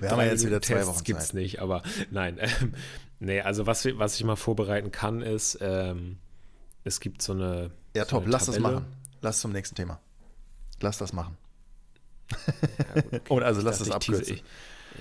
wir 0.00 0.10
haben 0.10 0.18
ja 0.18 0.26
jetzt 0.26 0.44
wieder 0.44 0.60
zwei 0.60 0.74
Tests 0.74 0.88
Wochen 0.88 0.96
Zeit. 0.96 1.04
gibt's 1.04 1.32
nicht, 1.32 1.60
aber 1.60 1.84
nein. 2.10 2.38
Ähm, 2.40 2.74
nee, 3.20 3.40
also 3.40 3.66
was, 3.66 3.86
was 3.86 4.16
ich 4.16 4.24
mal 4.24 4.36
vorbereiten 4.36 4.90
kann, 4.90 5.22
ist, 5.22 5.58
ähm, 5.60 6.18
es 6.82 6.98
gibt 6.98 7.22
so 7.22 7.34
eine. 7.34 7.70
Ja, 7.94 8.04
so 8.04 8.18
top, 8.18 8.24
lass 8.26 8.46
Tabelle. 8.46 8.62
das 8.64 8.72
machen. 8.72 8.86
Lass 9.20 9.40
zum 9.40 9.52
nächsten 9.52 9.76
Thema. 9.76 10.00
Lass 10.80 10.98
das 10.98 11.12
machen. 11.12 11.36
Ja, 12.30 12.36
okay. 12.96 13.20
Und 13.28 13.42
also 13.42 13.60
lass 13.60 13.78
das 13.78 13.90
abkürzen. 13.90 14.40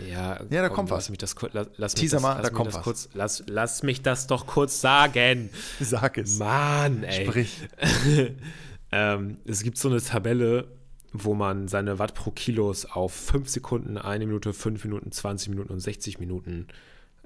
Ja, 0.09 0.39
Ja, 0.49 0.61
da 0.63 0.67
komm, 0.69 0.75
kommt 0.87 0.91
was. 0.91 1.09
Mich 1.09 1.19
das, 1.19 1.35
kur- 1.35 1.49
lass, 1.53 1.67
lass 1.77 1.93
Teaser 1.93 2.17
mich 2.17 2.23
das, 2.23 2.35
mal, 2.35 2.41
da 2.41 2.49
kommt 2.49 2.73
was. 2.73 2.83
Kurz, 2.83 3.09
lass, 3.13 3.43
lass 3.47 3.83
mich 3.83 4.01
das 4.01 4.27
doch 4.27 4.47
kurz 4.47 4.81
sagen. 4.81 5.49
Sag 5.79 6.17
es. 6.17 6.37
Mann, 6.39 7.03
ey. 7.03 7.25
Sprich. 7.25 7.57
ähm, 8.91 9.37
es 9.45 9.63
gibt 9.63 9.77
so 9.77 9.89
eine 9.89 10.01
Tabelle, 10.01 10.67
wo 11.11 11.35
man 11.35 11.67
seine 11.67 11.99
Watt 11.99 12.15
pro 12.15 12.31
Kilos 12.31 12.85
auf 12.85 13.13
5 13.13 13.47
Sekunden, 13.49 13.97
1 13.97 14.25
Minute, 14.25 14.53
5 14.53 14.83
Minuten, 14.83 15.11
20 15.11 15.49
Minuten 15.49 15.71
und 15.73 15.79
60 15.79 16.19
Minuten 16.19 16.67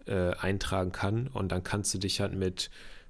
äh, 0.05 0.31
eintragen 0.35 0.91
kann. 0.91 1.27
Und 1.27 1.51
dann 1.53 1.63
kannst 1.63 1.93
du 1.93 1.97
dich 1.99 2.19
halt 2.19 2.33
mit 2.33 2.69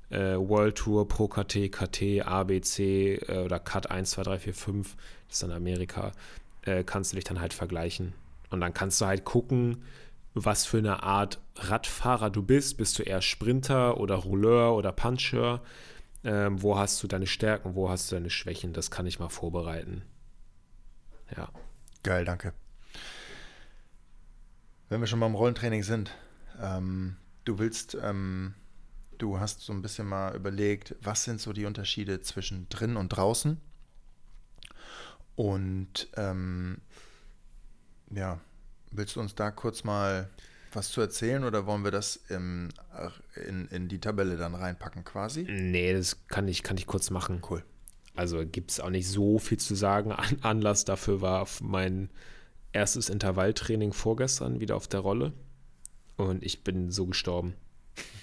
äh, 0.09 0.35
World 0.35 0.75
Tour, 0.75 1.07
Pro 1.07 1.27
KT, 1.27 1.71
KT, 1.71 2.25
ABC 2.25 3.15
äh, 3.15 3.43
oder 3.43 3.59
Cut 3.59 3.91
1, 3.91 4.11
2, 4.11 4.23
3, 4.23 4.39
4, 4.39 4.53
5, 4.53 4.95
das 5.27 5.35
ist 5.35 5.43
dann 5.43 5.51
Amerika, 5.51 6.11
äh, 6.63 6.83
kannst 6.83 7.11
du 7.11 7.15
dich 7.15 7.25
dann 7.25 7.41
halt 7.41 7.53
vergleichen. 7.53 8.13
Und 8.49 8.61
dann 8.61 8.73
kannst 8.73 9.01
du 9.01 9.05
halt 9.05 9.25
gucken, 9.25 9.83
was 10.33 10.65
für 10.65 10.77
eine 10.77 11.03
Art 11.03 11.39
Radfahrer 11.55 12.29
du 12.29 12.43
bist. 12.43 12.77
Bist 12.77 12.97
du 12.99 13.03
eher 13.03 13.21
Sprinter 13.21 13.97
oder 13.97 14.15
Rouleur 14.15 14.75
oder 14.75 14.91
Puncher? 14.91 15.61
Ähm, 16.23 16.61
wo 16.61 16.77
hast 16.77 17.01
du 17.01 17.07
deine 17.07 17.27
Stärken, 17.27 17.75
wo 17.75 17.89
hast 17.89 18.11
du 18.11 18.15
deine 18.15 18.29
Schwächen? 18.29 18.73
Das 18.73 18.91
kann 18.91 19.05
ich 19.05 19.19
mal 19.19 19.29
vorbereiten. 19.29 20.03
Ja. 21.35 21.49
Geil, 22.03 22.25
danke. 22.25 22.53
Wenn 24.89 25.01
wir 25.01 25.07
schon 25.07 25.19
beim 25.19 25.35
Rollentraining 25.35 25.83
sind, 25.83 26.11
ähm, 26.61 27.17
du 27.43 27.59
willst, 27.59 27.97
ähm, 28.01 28.53
du 29.17 29.39
hast 29.39 29.61
so 29.61 29.73
ein 29.73 29.81
bisschen 29.81 30.07
mal 30.07 30.35
überlegt, 30.35 30.95
was 31.01 31.23
sind 31.23 31.41
so 31.41 31.53
die 31.53 31.65
Unterschiede 31.65 32.21
zwischen 32.21 32.67
drin 32.69 32.97
und 32.97 33.09
draußen? 33.09 33.59
Und 35.35 36.07
ähm, 36.15 36.81
ja, 38.11 38.39
willst 38.91 39.15
du 39.15 39.19
uns 39.19 39.35
da 39.35 39.51
kurz 39.51 39.83
mal 39.83 40.29
was 40.73 40.89
zu 40.89 41.01
erzählen 41.01 41.43
oder 41.43 41.65
wollen 41.65 41.83
wir 41.83 41.91
das 41.91 42.17
im, 42.29 42.69
in, 43.47 43.67
in 43.67 43.87
die 43.87 43.99
Tabelle 43.99 44.37
dann 44.37 44.55
reinpacken 44.55 45.03
quasi? 45.03 45.43
Nee, 45.43 45.93
das 45.93 46.27
kann 46.27 46.47
ich, 46.47 46.63
kann 46.63 46.77
ich 46.77 46.87
kurz 46.87 47.09
machen. 47.09 47.41
Cool. 47.49 47.63
Also 48.15 48.45
gibt 48.45 48.71
es 48.71 48.79
auch 48.79 48.89
nicht 48.89 49.07
so 49.07 49.37
viel 49.37 49.59
zu 49.59 49.75
sagen. 49.75 50.11
An 50.11 50.37
Anlass 50.41 50.85
dafür 50.85 51.21
war 51.21 51.47
mein 51.61 52.09
erstes 52.73 53.09
Intervalltraining 53.09 53.93
vorgestern 53.93 54.59
wieder 54.59 54.75
auf 54.75 54.87
der 54.87 55.01
Rolle. 55.01 55.33
Und 56.15 56.43
ich 56.43 56.63
bin 56.63 56.91
so 56.91 57.05
gestorben. 57.05 57.53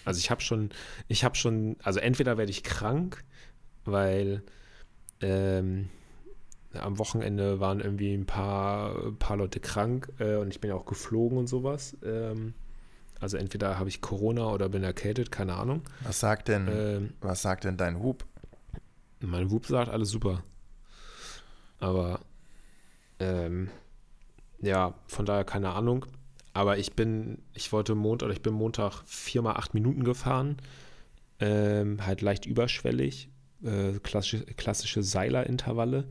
Also 0.05 0.19
ich 0.19 0.31
habe 0.31 0.41
schon, 0.41 0.71
ich 1.09 1.25
habe 1.25 1.35
schon, 1.35 1.77
also 1.83 2.01
entweder 2.01 2.37
werde 2.37 2.51
ich 2.51 2.63
krank, 2.63 3.25
weil 3.85 4.43
ähm, 5.21 5.89
am 6.75 6.99
Wochenende 6.99 7.61
waren 7.61 7.81
irgendwie 7.81 8.13
ein 8.13 8.27
paar, 8.27 9.07
ein 9.07 9.17
paar 9.17 9.37
Leute 9.37 9.61
krank 9.61 10.13
äh, 10.19 10.37
und 10.37 10.49
ich 10.49 10.61
bin 10.61 10.71
ja 10.71 10.77
auch 10.77 10.87
geflogen 10.87 11.39
und 11.39 11.47
sowas. 11.47 11.97
Ähm, 12.05 12.55
also 13.21 13.37
entweder 13.37 13.79
habe 13.79 13.89
ich 13.89 14.01
Corona 14.01 14.49
oder 14.49 14.69
bin 14.69 14.83
erkältet, 14.83 15.31
keine 15.31 15.55
Ahnung. 15.55 15.83
Was 16.03 16.21
sagt 16.21 16.49
denn, 16.49 16.69
Ähm, 16.69 17.15
was 17.21 17.43
sagt 17.43 17.65
denn 17.65 17.77
dein 17.77 18.03
Hub? 18.03 18.25
Mein 19.21 19.51
Whoop 19.51 19.67
sagt 19.67 19.89
alles 19.91 20.11
super. 20.11 20.43
Aber 21.81 22.21
ähm, 23.19 23.71
ja, 24.61 24.95
von 25.07 25.25
daher 25.25 25.45
keine 25.45 25.71
Ahnung. 25.71 26.05
Aber 26.55 26.79
ich 26.79 26.95
bin, 26.95 27.43
ich 27.53 27.73
wollte 27.73 27.95
Montag 27.95 28.27
oder 28.27 28.35
ich 28.35 28.43
bin 28.43 28.55
Montag 28.55 29.03
viermal 29.05 29.57
acht 29.57 29.75
Minuten 29.75 30.05
gefahren. 30.05 30.57
Ähm, 31.41 32.07
halt 32.07 32.23
leicht 32.23 32.47
überschwellig. 32.47 33.29
Äh, 33.63 33.99
klassische, 34.03 34.45
klassische 34.45 35.03
Seiler-Intervalle. 35.03 36.05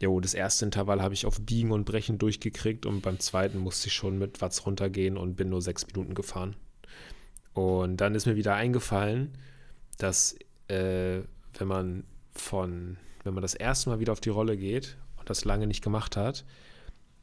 Jo, 0.00 0.20
das 0.20 0.34
erste 0.34 0.64
Intervall 0.64 1.00
habe 1.00 1.14
ich 1.14 1.26
auf 1.26 1.40
Biegen 1.40 1.70
und 1.72 1.84
Brechen 1.84 2.18
durchgekriegt 2.18 2.86
und 2.86 3.02
beim 3.02 3.18
zweiten 3.20 3.58
musste 3.58 3.88
ich 3.88 3.94
schon 3.94 4.18
mit 4.18 4.40
Watts 4.40 4.66
runtergehen 4.66 5.16
und 5.16 5.36
bin 5.36 5.48
nur 5.48 5.62
sechs 5.62 5.86
Minuten 5.86 6.14
gefahren. 6.14 6.56
Und 7.52 7.96
dann 7.96 8.14
ist 8.14 8.26
mir 8.26 8.36
wieder 8.36 8.54
eingefallen, 8.54 9.36
dass 9.96 10.36
äh, 10.68 11.20
wenn 11.56 11.68
man 11.68 12.04
von, 12.32 12.96
wenn 13.24 13.34
man 13.34 13.42
das 13.42 13.54
erste 13.54 13.90
Mal 13.90 14.00
wieder 14.00 14.12
auf 14.12 14.20
die 14.20 14.28
Rolle 14.28 14.56
geht 14.56 14.96
und 15.18 15.28
das 15.30 15.44
lange 15.44 15.66
nicht 15.66 15.82
gemacht 15.82 16.16
hat, 16.16 16.44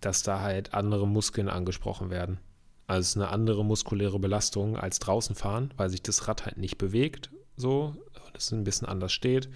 dass 0.02 0.24
da 0.24 0.42
halt 0.42 0.74
andere 0.74 1.08
Muskeln 1.08 1.50
angesprochen 1.50 2.10
werden. 2.10 2.40
Also 2.88 3.02
es 3.02 3.08
ist 3.10 3.18
eine 3.18 3.30
andere 3.30 3.66
muskuläre 3.66 4.20
Belastung 4.20 4.78
als 4.78 5.00
draußen 5.00 5.36
fahren, 5.36 5.74
weil 5.78 5.90
sich 5.90 6.04
das 6.04 6.28
Rad 6.28 6.46
halt 6.46 6.58
nicht 6.58 6.78
bewegt, 6.78 7.32
so, 7.58 7.96
und 8.26 8.38
es 8.38 8.52
ein 8.52 8.64
bisschen 8.64 8.88
anders 8.88 9.14
steht. 9.14 9.50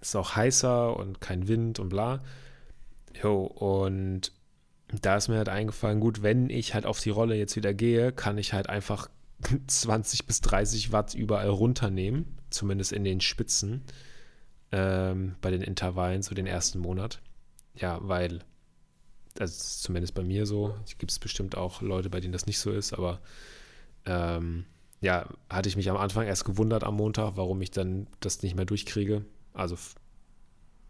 Es 0.00 0.08
ist 0.08 0.16
auch 0.16 0.36
heißer 0.36 0.96
und 0.96 1.20
kein 1.20 1.48
Wind 1.48 1.78
und 1.78 1.88
bla. 1.88 2.22
Jo, 3.22 3.44
und 3.44 4.32
da 5.02 5.16
ist 5.16 5.28
mir 5.28 5.36
halt 5.36 5.48
eingefallen, 5.48 6.00
gut, 6.00 6.22
wenn 6.22 6.50
ich 6.50 6.74
halt 6.74 6.86
auf 6.86 7.00
die 7.00 7.10
Rolle 7.10 7.36
jetzt 7.36 7.56
wieder 7.56 7.74
gehe, 7.74 8.12
kann 8.12 8.38
ich 8.38 8.52
halt 8.52 8.68
einfach 8.68 9.08
20 9.66 10.26
bis 10.26 10.40
30 10.40 10.92
Watt 10.92 11.14
überall 11.14 11.48
runternehmen, 11.48 12.38
zumindest 12.50 12.92
in 12.92 13.04
den 13.04 13.20
Spitzen, 13.20 13.82
ähm, 14.72 15.36
bei 15.40 15.50
den 15.50 15.62
Intervallen, 15.62 16.22
so 16.22 16.34
den 16.34 16.46
ersten 16.46 16.78
Monat. 16.78 17.20
Ja, 17.74 17.98
weil, 18.02 18.40
ist 19.38 19.82
zumindest 19.82 20.14
bei 20.14 20.22
mir 20.22 20.46
so, 20.46 20.74
gibt 20.98 21.10
es 21.10 21.18
bestimmt 21.18 21.56
auch 21.56 21.80
Leute, 21.82 22.10
bei 22.10 22.20
denen 22.20 22.32
das 22.32 22.46
nicht 22.46 22.58
so 22.58 22.70
ist, 22.70 22.92
aber 22.92 23.20
ähm, 24.04 24.64
ja, 25.00 25.28
hatte 25.48 25.68
ich 25.68 25.76
mich 25.76 25.90
am 25.90 25.96
Anfang 25.96 26.26
erst 26.26 26.44
gewundert 26.44 26.84
am 26.84 26.96
Montag, 26.96 27.36
warum 27.36 27.60
ich 27.62 27.70
dann 27.70 28.06
das 28.20 28.42
nicht 28.42 28.56
mehr 28.56 28.64
durchkriege. 28.64 29.24
Also, 29.54 29.76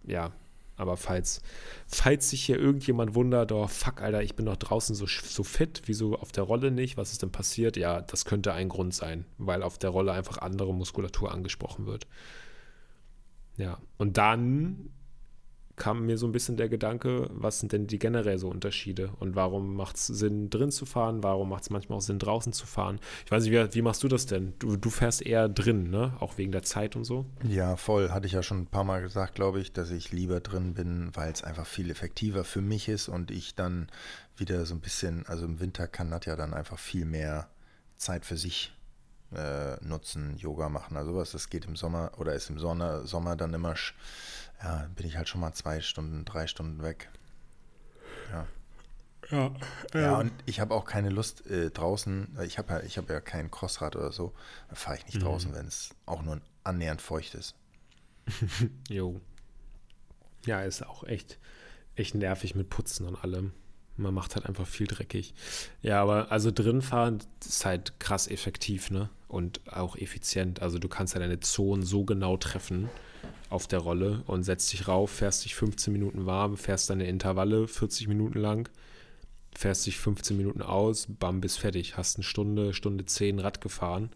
ja, 0.06 0.32
aber 0.78 0.96
falls, 0.96 1.42
falls 1.86 2.30
sich 2.30 2.44
hier 2.44 2.58
irgendjemand 2.58 3.14
wundert, 3.14 3.50
oh 3.50 3.66
fuck, 3.66 4.00
Alter, 4.00 4.22
ich 4.22 4.36
bin 4.36 4.46
doch 4.46 4.56
draußen 4.56 4.94
so, 4.94 5.06
so 5.06 5.42
fit, 5.42 5.82
wieso 5.86 6.16
auf 6.16 6.30
der 6.30 6.44
Rolle 6.44 6.70
nicht? 6.70 6.96
Was 6.96 7.10
ist 7.10 7.22
denn 7.22 7.32
passiert? 7.32 7.76
Ja, 7.76 8.00
das 8.00 8.24
könnte 8.24 8.52
ein 8.52 8.68
Grund 8.68 8.94
sein, 8.94 9.24
weil 9.38 9.64
auf 9.64 9.76
der 9.76 9.90
Rolle 9.90 10.12
einfach 10.12 10.38
andere 10.38 10.72
Muskulatur 10.72 11.32
angesprochen 11.32 11.86
wird. 11.86 12.06
Ja, 13.56 13.78
und 13.96 14.16
dann 14.18 14.90
kam 15.78 16.06
mir 16.06 16.18
so 16.18 16.26
ein 16.26 16.32
bisschen 16.32 16.56
der 16.56 16.68
Gedanke, 16.68 17.30
was 17.30 17.60
sind 17.60 17.72
denn 17.72 17.86
die 17.86 17.98
generell 17.98 18.38
so 18.38 18.48
Unterschiede 18.48 19.10
und 19.18 19.36
warum 19.36 19.74
macht 19.74 19.96
es 19.96 20.06
Sinn, 20.06 20.50
drin 20.50 20.70
zu 20.70 20.84
fahren? 20.84 21.22
Warum 21.22 21.48
macht 21.48 21.62
es 21.62 21.70
manchmal 21.70 21.98
auch 21.98 22.02
Sinn, 22.02 22.18
draußen 22.18 22.52
zu 22.52 22.66
fahren? 22.66 23.00
Ich 23.24 23.30
weiß 23.30 23.44
nicht, 23.44 23.52
wie, 23.52 23.74
wie 23.74 23.82
machst 23.82 24.02
du 24.02 24.08
das 24.08 24.26
denn? 24.26 24.54
Du, 24.58 24.76
du 24.76 24.90
fährst 24.90 25.24
eher 25.24 25.48
drin, 25.48 25.90
ne? 25.90 26.16
Auch 26.20 26.36
wegen 26.38 26.52
der 26.52 26.62
Zeit 26.62 26.96
und 26.96 27.04
so? 27.04 27.24
Ja, 27.48 27.76
voll. 27.76 28.10
Hatte 28.10 28.26
ich 28.26 28.32
ja 28.32 28.42
schon 28.42 28.62
ein 28.62 28.66
paar 28.66 28.84
Mal 28.84 29.00
gesagt, 29.00 29.34
glaube 29.34 29.60
ich, 29.60 29.72
dass 29.72 29.90
ich 29.90 30.12
lieber 30.12 30.40
drin 30.40 30.74
bin, 30.74 31.10
weil 31.14 31.32
es 31.32 31.42
einfach 31.42 31.66
viel 31.66 31.90
effektiver 31.90 32.44
für 32.44 32.60
mich 32.60 32.88
ist 32.88 33.08
und 33.08 33.30
ich 33.30 33.54
dann 33.54 33.88
wieder 34.36 34.66
so 34.66 34.74
ein 34.74 34.80
bisschen, 34.80 35.26
also 35.26 35.46
im 35.46 35.60
Winter 35.60 35.86
kann 35.86 36.10
das 36.10 36.26
ja 36.26 36.36
dann 36.36 36.54
einfach 36.54 36.78
viel 36.78 37.04
mehr 37.04 37.48
Zeit 37.96 38.24
für 38.24 38.36
sich 38.36 38.72
äh, 39.34 39.76
nutzen, 39.84 40.36
Yoga 40.38 40.68
machen, 40.68 40.96
also 40.96 41.12
sowas. 41.12 41.32
Das 41.32 41.50
geht 41.50 41.66
im 41.66 41.76
Sommer 41.76 42.12
oder 42.18 42.34
ist 42.34 42.50
im 42.50 42.58
Sommer, 42.58 43.06
Sommer 43.06 43.36
dann 43.36 43.52
immer, 43.54 43.74
ja, 44.62 44.88
bin 44.96 45.06
ich 45.06 45.16
halt 45.16 45.28
schon 45.28 45.40
mal 45.40 45.52
zwei 45.52 45.80
Stunden, 45.80 46.24
drei 46.24 46.46
Stunden 46.46 46.82
weg. 46.82 47.10
Ja. 48.32 48.46
Ja, 49.30 49.52
Ja, 49.94 50.18
und 50.18 50.32
ich 50.46 50.58
habe 50.60 50.74
auch 50.74 50.86
keine 50.86 51.10
Lust 51.10 51.46
äh, 51.46 51.70
draußen, 51.70 52.38
ich 52.46 52.56
habe 52.56 52.72
ja, 52.72 52.80
ich 52.80 52.96
habe 52.96 53.12
ja 53.12 53.20
kein 53.20 53.50
Crossrad 53.50 53.94
oder 53.94 54.10
so, 54.10 54.32
da 54.70 54.74
fahre 54.74 54.96
ich 54.96 55.06
nicht 55.06 55.22
draußen, 55.22 55.54
wenn 55.54 55.66
es 55.66 55.90
auch 56.06 56.22
nur 56.22 56.40
annähernd 56.64 57.02
feucht 57.02 57.34
ist. 57.34 57.54
Jo. 58.88 59.20
Ja, 60.46 60.62
ist 60.62 60.86
auch 60.86 61.04
echt, 61.04 61.38
echt 61.94 62.14
nervig 62.14 62.54
mit 62.54 62.70
Putzen 62.70 63.06
und 63.06 63.16
allem. 63.16 63.52
Man 63.96 64.14
macht 64.14 64.36
halt 64.36 64.46
einfach 64.46 64.66
viel 64.66 64.86
dreckig. 64.86 65.34
Ja, 65.82 66.00
aber 66.00 66.30
also 66.30 66.50
drin 66.50 66.80
fahren 66.82 67.18
ist 67.44 67.64
halt 67.64 67.98
krass 67.98 68.28
effektiv, 68.28 68.90
ne? 68.90 69.10
Und 69.26 69.60
auch 69.72 69.96
effizient. 69.96 70.62
Also 70.62 70.78
du 70.78 70.88
kannst 70.88 71.14
ja 71.14 71.20
deine 71.20 71.40
Zonen 71.40 71.82
so 71.82 72.04
genau 72.04 72.36
treffen 72.36 72.88
auf 73.50 73.66
der 73.66 73.80
Rolle 73.80 74.22
und 74.26 74.42
setzt 74.42 74.72
dich 74.72 74.88
rauf, 74.88 75.10
fährst 75.10 75.44
dich 75.44 75.54
15 75.54 75.92
Minuten 75.92 76.26
warm, 76.26 76.56
fährst 76.56 76.90
deine 76.90 77.06
Intervalle 77.06 77.66
40 77.68 78.08
Minuten 78.08 78.38
lang, 78.38 78.68
fährst 79.54 79.86
dich 79.86 79.98
15 79.98 80.36
Minuten 80.36 80.62
aus, 80.62 81.06
bam, 81.08 81.40
bist 81.40 81.58
fertig. 81.58 81.96
Hast 81.96 82.16
eine 82.16 82.24
Stunde, 82.24 82.74
Stunde 82.74 83.04
10 83.06 83.38
Rad 83.38 83.60
gefahren. 83.60 84.10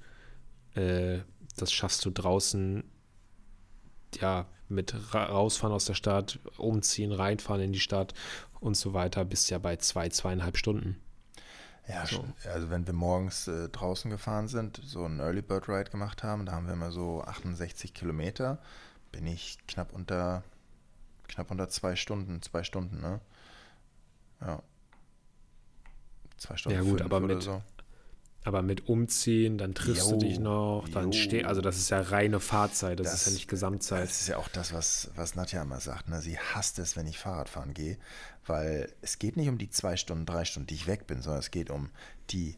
Äh, 0.74 1.20
das 1.56 1.72
schaffst 1.72 2.04
du 2.04 2.10
draußen 2.10 2.84
ja, 4.20 4.46
mit 4.68 5.14
ra 5.14 5.24
rausfahren 5.24 5.74
aus 5.74 5.84
der 5.84 5.94
Stadt, 5.94 6.38
umziehen, 6.56 7.12
reinfahren 7.12 7.62
in 7.62 7.72
die 7.72 7.80
Stadt 7.80 8.14
und 8.60 8.76
so 8.76 8.92
weiter, 8.94 9.24
bist 9.24 9.50
ja 9.50 9.58
bei 9.58 9.76
zwei, 9.76 10.08
zweieinhalb 10.08 10.56
Stunden. 10.56 11.00
Ja, 11.88 12.06
So. 12.06 12.16
schon. 12.16 12.34
also 12.44 12.70
wenn 12.70 12.86
wir 12.86 12.94
morgens 12.94 13.48
äh, 13.48 13.68
draußen 13.68 14.10
gefahren 14.10 14.48
sind, 14.48 14.80
so 14.84 15.04
einen 15.04 15.20
Early 15.20 15.42
Bird 15.42 15.68
Ride 15.68 15.90
gemacht 15.90 16.22
haben, 16.22 16.46
da 16.46 16.52
haben 16.52 16.66
wir 16.66 16.74
immer 16.74 16.92
so 16.92 17.22
68 17.22 17.92
Kilometer, 17.92 18.58
bin 19.12 19.26
ich 19.26 19.58
knapp 19.68 19.92
unter, 19.92 20.42
knapp 21.28 21.50
unter 21.50 21.68
zwei 21.68 21.94
Stunden, 21.96 22.42
zwei 22.42 22.64
Stunden, 22.64 23.00
ne? 23.00 23.20
Ja. 24.40 24.62
Zwei 26.36 26.56
Stunden 26.56 26.78
Ja, 26.78 26.84
gut, 26.84 27.02
aber 27.02 27.20
mit- 27.20 27.42
so. 27.42 27.62
Aber 28.44 28.62
mit 28.62 28.88
Umziehen, 28.88 29.56
dann 29.56 29.72
triffst 29.72 30.10
Jo, 30.10 30.18
du 30.18 30.26
dich 30.26 30.40
noch, 30.40 30.88
dann 30.92 31.12
jo. 31.12 31.18
steh, 31.20 31.44
also 31.44 31.60
das 31.60 31.76
ist 31.76 31.90
ja 31.90 32.00
reine 32.00 32.40
Fahrzeit, 32.40 32.98
das, 32.98 33.06
Das- 33.12 33.20
ist 33.20 33.26
ja 33.26 33.32
nicht 33.34 33.46
Gesamtzeit. 33.46 34.02
Das 34.02 34.20
ist 34.20 34.26
ja 34.26 34.36
auch 34.36 34.48
das, 34.48 34.72
was, 34.72 35.10
was 35.14 35.36
Nadja 35.36 35.62
immer 35.62 35.78
sagt. 35.78 36.08
Ne? 36.08 36.20
Sie 36.20 36.36
hasst 36.40 36.80
es, 36.80 36.96
wenn 36.96 37.06
ich 37.06 37.18
Fahrrad 37.18 37.48
fahren 37.48 37.72
gehe, 37.72 37.98
weil 38.44 38.92
es 39.00 39.20
geht 39.20 39.36
nicht 39.36 39.48
um 39.48 39.58
die 39.58 39.70
zwei 39.70 39.96
Stunden, 39.96 40.26
drei 40.26 40.44
Stunden, 40.44 40.66
die 40.66 40.74
ich 40.74 40.88
weg 40.88 41.06
bin, 41.06 41.22
sondern 41.22 41.38
es 41.38 41.52
geht 41.52 41.70
um 41.70 41.90
die, 42.30 42.56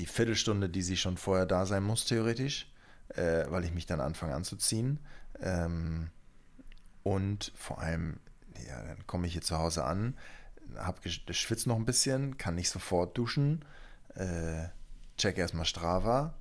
die 0.00 0.06
Viertelstunde, 0.06 0.68
die 0.68 0.82
sie 0.82 0.96
schon 0.96 1.16
vorher 1.16 1.46
da 1.46 1.64
sein 1.64 1.84
muss, 1.84 2.04
theoretisch, 2.04 2.68
äh, 3.10 3.44
weil 3.48 3.64
ich 3.64 3.72
mich 3.72 3.86
dann 3.86 4.00
anfange 4.00 4.34
anzuziehen. 4.34 4.98
Ähm, 5.40 6.10
und 7.02 7.52
vor 7.56 7.80
allem, 7.80 8.20
ja, 8.66 8.82
dann 8.82 9.06
komme 9.06 9.26
ich 9.26 9.32
hier 9.32 9.42
zu 9.42 9.56
Hause 9.58 9.84
an, 9.84 10.16
hab 10.76 11.00
schwitze 11.06 11.68
noch 11.68 11.76
ein 11.76 11.86
bisschen, 11.86 12.36
kann 12.36 12.54
nicht 12.54 12.70
sofort 12.70 13.16
duschen, 13.16 13.64
äh, 14.14 14.68
check 15.16 15.38
erstmal 15.38 15.64
Strava 15.64 16.34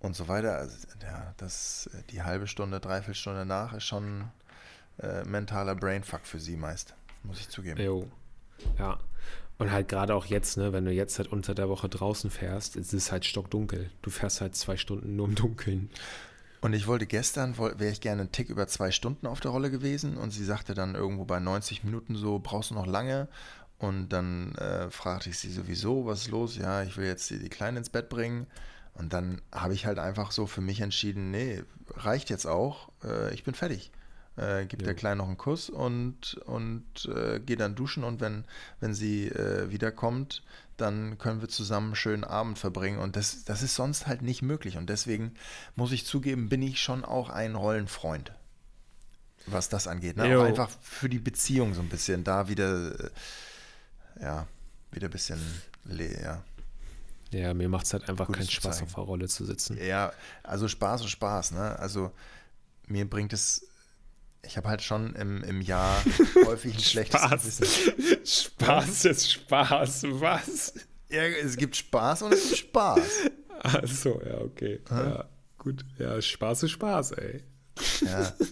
und 0.00 0.14
so 0.14 0.28
weiter. 0.28 0.56
Also, 0.56 0.76
ja, 1.02 1.34
das, 1.38 1.88
äh, 1.94 2.02
die 2.10 2.22
halbe 2.22 2.46
Stunde, 2.46 2.80
dreiviertel 2.80 3.14
Stunde 3.14 3.44
nach 3.46 3.72
ist 3.72 3.84
schon 3.84 4.30
äh, 4.98 5.24
mentaler 5.24 5.74
Brainfuck 5.74 6.26
für 6.26 6.38
sie 6.38 6.56
meist, 6.56 6.94
muss 7.22 7.40
ich 7.40 7.48
zugeben. 7.48 7.80
Jo. 7.80 8.10
Ja. 8.78 8.98
Und 9.58 9.70
halt 9.70 9.88
gerade 9.88 10.14
auch 10.14 10.26
jetzt, 10.26 10.56
ne, 10.56 10.72
wenn 10.72 10.84
du 10.84 10.92
jetzt 10.92 11.18
halt 11.18 11.30
unter 11.30 11.54
der 11.54 11.68
Woche 11.68 11.88
draußen 11.88 12.30
fährst, 12.30 12.76
ist 12.76 12.92
es 12.92 13.12
halt 13.12 13.24
stockdunkel. 13.24 13.90
Du 14.02 14.10
fährst 14.10 14.40
halt 14.40 14.56
zwei 14.56 14.76
Stunden 14.76 15.16
nur 15.16 15.28
im 15.28 15.34
Dunkeln. 15.34 15.90
Und 16.60 16.72
ich 16.72 16.86
wollte 16.86 17.06
gestern, 17.06 17.58
wäre 17.58 17.90
ich 17.90 18.00
gerne 18.00 18.22
einen 18.22 18.32
Tick 18.32 18.48
über 18.48 18.66
zwei 18.66 18.90
Stunden 18.90 19.26
auf 19.26 19.40
der 19.40 19.50
Rolle 19.50 19.70
gewesen 19.70 20.16
und 20.16 20.30
sie 20.30 20.44
sagte 20.44 20.74
dann 20.74 20.94
irgendwo 20.94 21.24
bei 21.24 21.38
90 21.38 21.84
Minuten 21.84 22.16
so, 22.16 22.38
brauchst 22.38 22.70
du 22.70 22.74
noch 22.74 22.86
lange? 22.86 23.28
Und 23.78 24.08
dann 24.08 24.54
äh, 24.54 24.90
fragte 24.90 25.28
ich 25.28 25.38
sie 25.38 25.52
sowieso, 25.52 26.06
was 26.06 26.22
ist 26.22 26.30
los? 26.30 26.56
Ja, 26.56 26.82
ich 26.82 26.96
will 26.96 27.06
jetzt 27.06 27.28
die, 27.28 27.38
die 27.38 27.50
Kleine 27.50 27.78
ins 27.78 27.90
Bett 27.90 28.08
bringen. 28.08 28.46
Und 28.94 29.12
dann 29.12 29.42
habe 29.52 29.74
ich 29.74 29.86
halt 29.86 29.98
einfach 29.98 30.30
so 30.30 30.46
für 30.46 30.62
mich 30.62 30.80
entschieden, 30.80 31.30
nee, 31.30 31.62
reicht 31.90 32.30
jetzt 32.30 32.46
auch, 32.46 32.88
äh, 33.04 33.34
ich 33.34 33.44
bin 33.44 33.54
fertig. 33.54 33.92
Äh, 34.36 34.66
gib 34.66 34.80
Ja. 34.80 34.86
der 34.86 34.94
Kleinen 34.94 35.18
noch 35.18 35.28
einen 35.28 35.38
Kuss 35.38 35.70
und, 35.70 36.34
und 36.46 37.06
äh, 37.06 37.38
gehe 37.38 37.56
dann 37.56 37.76
duschen 37.76 38.02
und 38.02 38.20
wenn, 38.20 38.44
wenn 38.80 38.92
sie 38.92 39.28
äh, 39.28 39.70
wiederkommt, 39.70 40.42
dann 40.76 41.18
können 41.18 41.40
wir 41.40 41.48
zusammen 41.48 41.88
einen 41.88 41.96
schönen 41.96 42.24
Abend 42.24 42.58
verbringen 42.58 42.98
und 42.98 43.14
das, 43.14 43.44
das 43.44 43.62
ist 43.62 43.76
sonst 43.76 44.08
halt 44.08 44.22
nicht 44.22 44.42
möglich 44.42 44.76
und 44.76 44.90
deswegen 44.90 45.34
muss 45.76 45.92
ich 45.92 46.04
zugeben, 46.04 46.48
bin 46.48 46.62
ich 46.62 46.80
schon 46.82 47.04
auch 47.04 47.30
ein 47.30 47.54
Rollenfreund, 47.54 48.32
was 49.46 49.68
das 49.68 49.86
angeht. 49.86 50.16
Ne? 50.16 50.36
Auch 50.36 50.44
einfach 50.44 50.70
für 50.82 51.08
die 51.08 51.20
Beziehung 51.20 51.74
so 51.74 51.80
ein 51.80 51.88
bisschen, 51.88 52.24
da 52.24 52.48
wieder, 52.48 52.98
äh, 53.04 53.10
ja, 54.20 54.46
wieder 54.90 55.08
ein 55.08 55.12
bisschen, 55.12 55.38
le- 55.84 56.42
ja, 57.30 57.52
mir 57.54 57.68
macht 57.68 57.86
es 57.86 57.92
halt 57.92 58.08
einfach 58.08 58.26
Gutes 58.26 58.46
keinen 58.46 58.50
Spaß, 58.50 58.82
auf 58.82 58.94
der 58.94 59.04
Rolle 59.04 59.28
zu 59.28 59.44
sitzen. 59.44 59.76
Ja, 59.84 60.12
also 60.42 60.68
Spaß 60.68 61.02
und 61.02 61.08
Spaß, 61.08 61.52
ne? 61.52 61.76
Also 61.78 62.12
mir 62.86 63.08
bringt 63.08 63.32
es, 63.32 63.66
ich 64.46 64.56
habe 64.56 64.68
halt 64.68 64.82
schon 64.82 65.14
im, 65.14 65.42
im 65.44 65.60
Jahr 65.60 66.02
häufig 66.46 66.74
ein 66.74 66.80
schlechtes 66.80 67.20
Gewissen. 67.22 68.26
Spaß 68.26 69.04
ist 69.06 69.32
Spaß. 69.32 70.04
Was? 70.08 70.74
Ja, 71.08 71.22
es 71.22 71.56
gibt 71.56 71.76
Spaß 71.76 72.22
und 72.22 72.34
es 72.34 72.44
gibt 72.44 72.58
Spaß. 72.58 73.00
Achso, 73.60 74.20
ja, 74.24 74.38
okay. 74.40 74.80
Ja, 74.90 75.28
gut. 75.58 75.84
Ja, 75.98 76.20
Spaß 76.20 76.64
ist 76.64 76.72
Spaß, 76.72 77.12
ey. 77.12 77.42
Ja. 78.02 78.32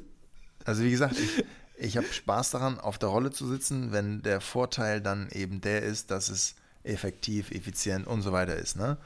Also 0.65 0.85
wie 0.85 0.93
gesagt, 0.93 1.17
ich, 1.19 1.45
ich 1.77 1.97
habe 1.97 2.07
Spaß 2.07 2.53
daran, 2.53 2.79
auf 2.79 2.97
der 2.97 3.09
Rolle 3.09 3.33
zu 3.33 3.49
sitzen, 3.49 3.91
wenn 3.91 4.23
der 4.23 4.41
Vorteil 4.41 5.01
dann 5.01 5.29
eben 5.31 5.61
der 5.61 5.83
ist, 5.83 6.13
dass 6.13 6.29
es 6.29 6.55
effektiv, 6.85 7.51
effizient 7.51 8.07
und 8.07 8.23
so 8.23 8.31
weiter 8.31 8.55
ist. 8.55 8.77
Ne? 8.77 8.97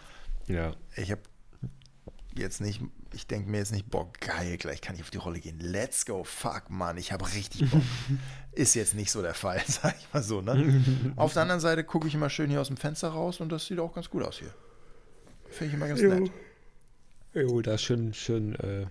Ja. 0.49 0.75
Ich 0.97 1.11
habe 1.11 1.23
jetzt 2.35 2.61
nicht, 2.61 2.83
ich 3.17 3.27
denke 3.27 3.51
mir 3.51 3.59
jetzt 3.59 3.73
nicht, 3.73 3.91
boah, 3.91 4.13
geil, 4.21 4.59
gleich 4.59 4.83
kann 4.83 4.95
ich 4.95 5.01
auf 5.01 5.11
die 5.11 5.17
Rolle 5.17 5.41
gehen. 5.41 5.59
Let's 5.59 6.05
go, 6.05 6.23
fuck, 6.23 6.69
Mann, 6.69 6.99
ich 6.99 7.13
habe 7.13 7.27
richtig 7.35 7.69
Bock. 7.71 7.81
ist 8.53 8.75
jetzt 8.75 8.95
nicht 8.95 9.11
so 9.11 9.23
der 9.23 9.33
Fall, 9.33 9.63
sag 9.67 9.97
ich 9.99 10.07
mal 10.13 10.23
so. 10.23 10.43
Ne? 10.43 10.85
auf 11.17 11.33
der 11.33 11.43
anderen 11.43 11.61
Seite 11.61 11.83
gucke 11.83 12.07
ich 12.07 12.15
immer 12.15 12.29
schön 12.29 12.51
hier 12.51 12.61
aus 12.61 12.69
dem 12.69 12.77
Fenster 12.77 13.09
raus 13.09 13.41
und 13.41 13.51
das 13.51 13.67
sieht 13.67 13.79
auch 13.79 13.95
ganz 13.95 14.11
gut 14.11 14.23
aus 14.23 14.39
hier. 14.39 14.53
Finde 15.49 15.69
ich 15.69 15.75
immer 15.75 15.89
ganz 15.89 16.03
nett. 16.03 16.31
Jo, 17.33 17.63
da 17.63 17.79
schön, 17.79 18.13
schön, 18.13 18.55
äh, 18.57 18.87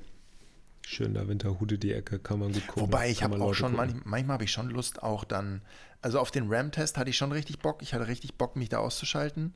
schön 0.82 1.14
da 1.14 1.28
Winterhude 1.28 1.78
die 1.78 1.94
Ecke, 1.94 2.18
kann 2.18 2.40
man 2.40 2.52
gut 2.52 2.66
gucken. 2.66 2.84
Wobei 2.84 3.12
ich 3.12 3.22
habe 3.22 3.36
auch 3.36 3.40
Leute 3.40 3.56
schon, 3.56 3.76
manch, 3.76 3.94
manchmal 4.06 4.36
habe 4.36 4.44
ich 4.46 4.52
schon 4.52 4.72
Lust 4.72 5.04
auch 5.04 5.24
dann, 5.24 5.62
also 6.02 6.20
auf 6.20 6.32
den 6.32 6.52
RAM-Test 6.52 6.98
hatte 6.98 7.12
ich 7.12 7.18
schon 7.18 7.32
richtig 7.32 7.60
Bock. 7.60 7.84
Ich 7.84 7.94
hatte 7.94 8.08
richtig 8.08 8.36
Bock, 8.36 8.56
mich 8.56 8.70
da 8.70 8.80
auszuschalten. 8.80 9.54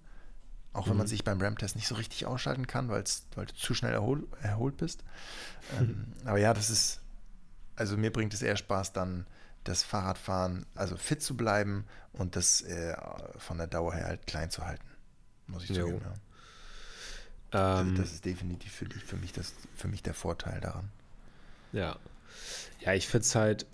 Auch 0.73 0.89
wenn 0.89 0.97
man 0.97 1.07
Mhm. 1.07 1.09
sich 1.09 1.23
beim 1.23 1.41
RAM-Test 1.41 1.75
nicht 1.75 1.87
so 1.87 1.95
richtig 1.95 2.25
ausschalten 2.25 2.67
kann, 2.67 2.89
weil 2.89 3.03
du 3.03 3.45
zu 3.55 3.73
schnell 3.73 3.93
erhol, 3.93 4.27
erholt 4.41 4.77
bist. 4.77 5.03
ähm, 5.69 6.13
aber 6.25 6.37
ja, 6.39 6.53
das 6.53 6.69
ist, 6.69 7.01
also 7.75 7.97
mir 7.97 8.11
bringt 8.13 8.33
es 8.33 8.41
eher 8.41 8.57
Spaß, 8.57 8.93
dann 8.93 9.25
das 9.65 9.83
Fahrradfahren, 9.83 10.65
also 10.75 10.97
fit 10.97 11.21
zu 11.23 11.35
bleiben 11.37 11.85
und 12.13 12.35
das 12.35 12.61
äh, 12.61 12.95
von 13.37 13.57
der 13.57 13.67
Dauer 13.67 13.93
her 13.93 14.05
halt 14.07 14.27
klein 14.27 14.49
zu 14.51 14.65
halten. 14.65 14.85
Muss 15.47 15.63
ich 15.63 15.73
zugeben. 15.73 16.01
Ja. 16.05 16.13
Also 17.53 17.91
Ähm, 17.91 17.95
das 17.95 18.11
ist 18.13 18.25
definitiv 18.25 18.71
für, 18.73 18.85
dich, 18.85 19.03
für, 19.03 19.17
mich 19.17 19.31
das, 19.33 19.53
für 19.75 19.87
mich 19.87 20.03
der 20.03 20.13
Vorteil 20.13 20.59
daran. 20.61 20.91
Ja. 21.71 21.99
Ja, 22.79 22.93
ich 22.93 23.07
finde 23.07 23.23
es 23.25 23.35
halt, 23.35 23.65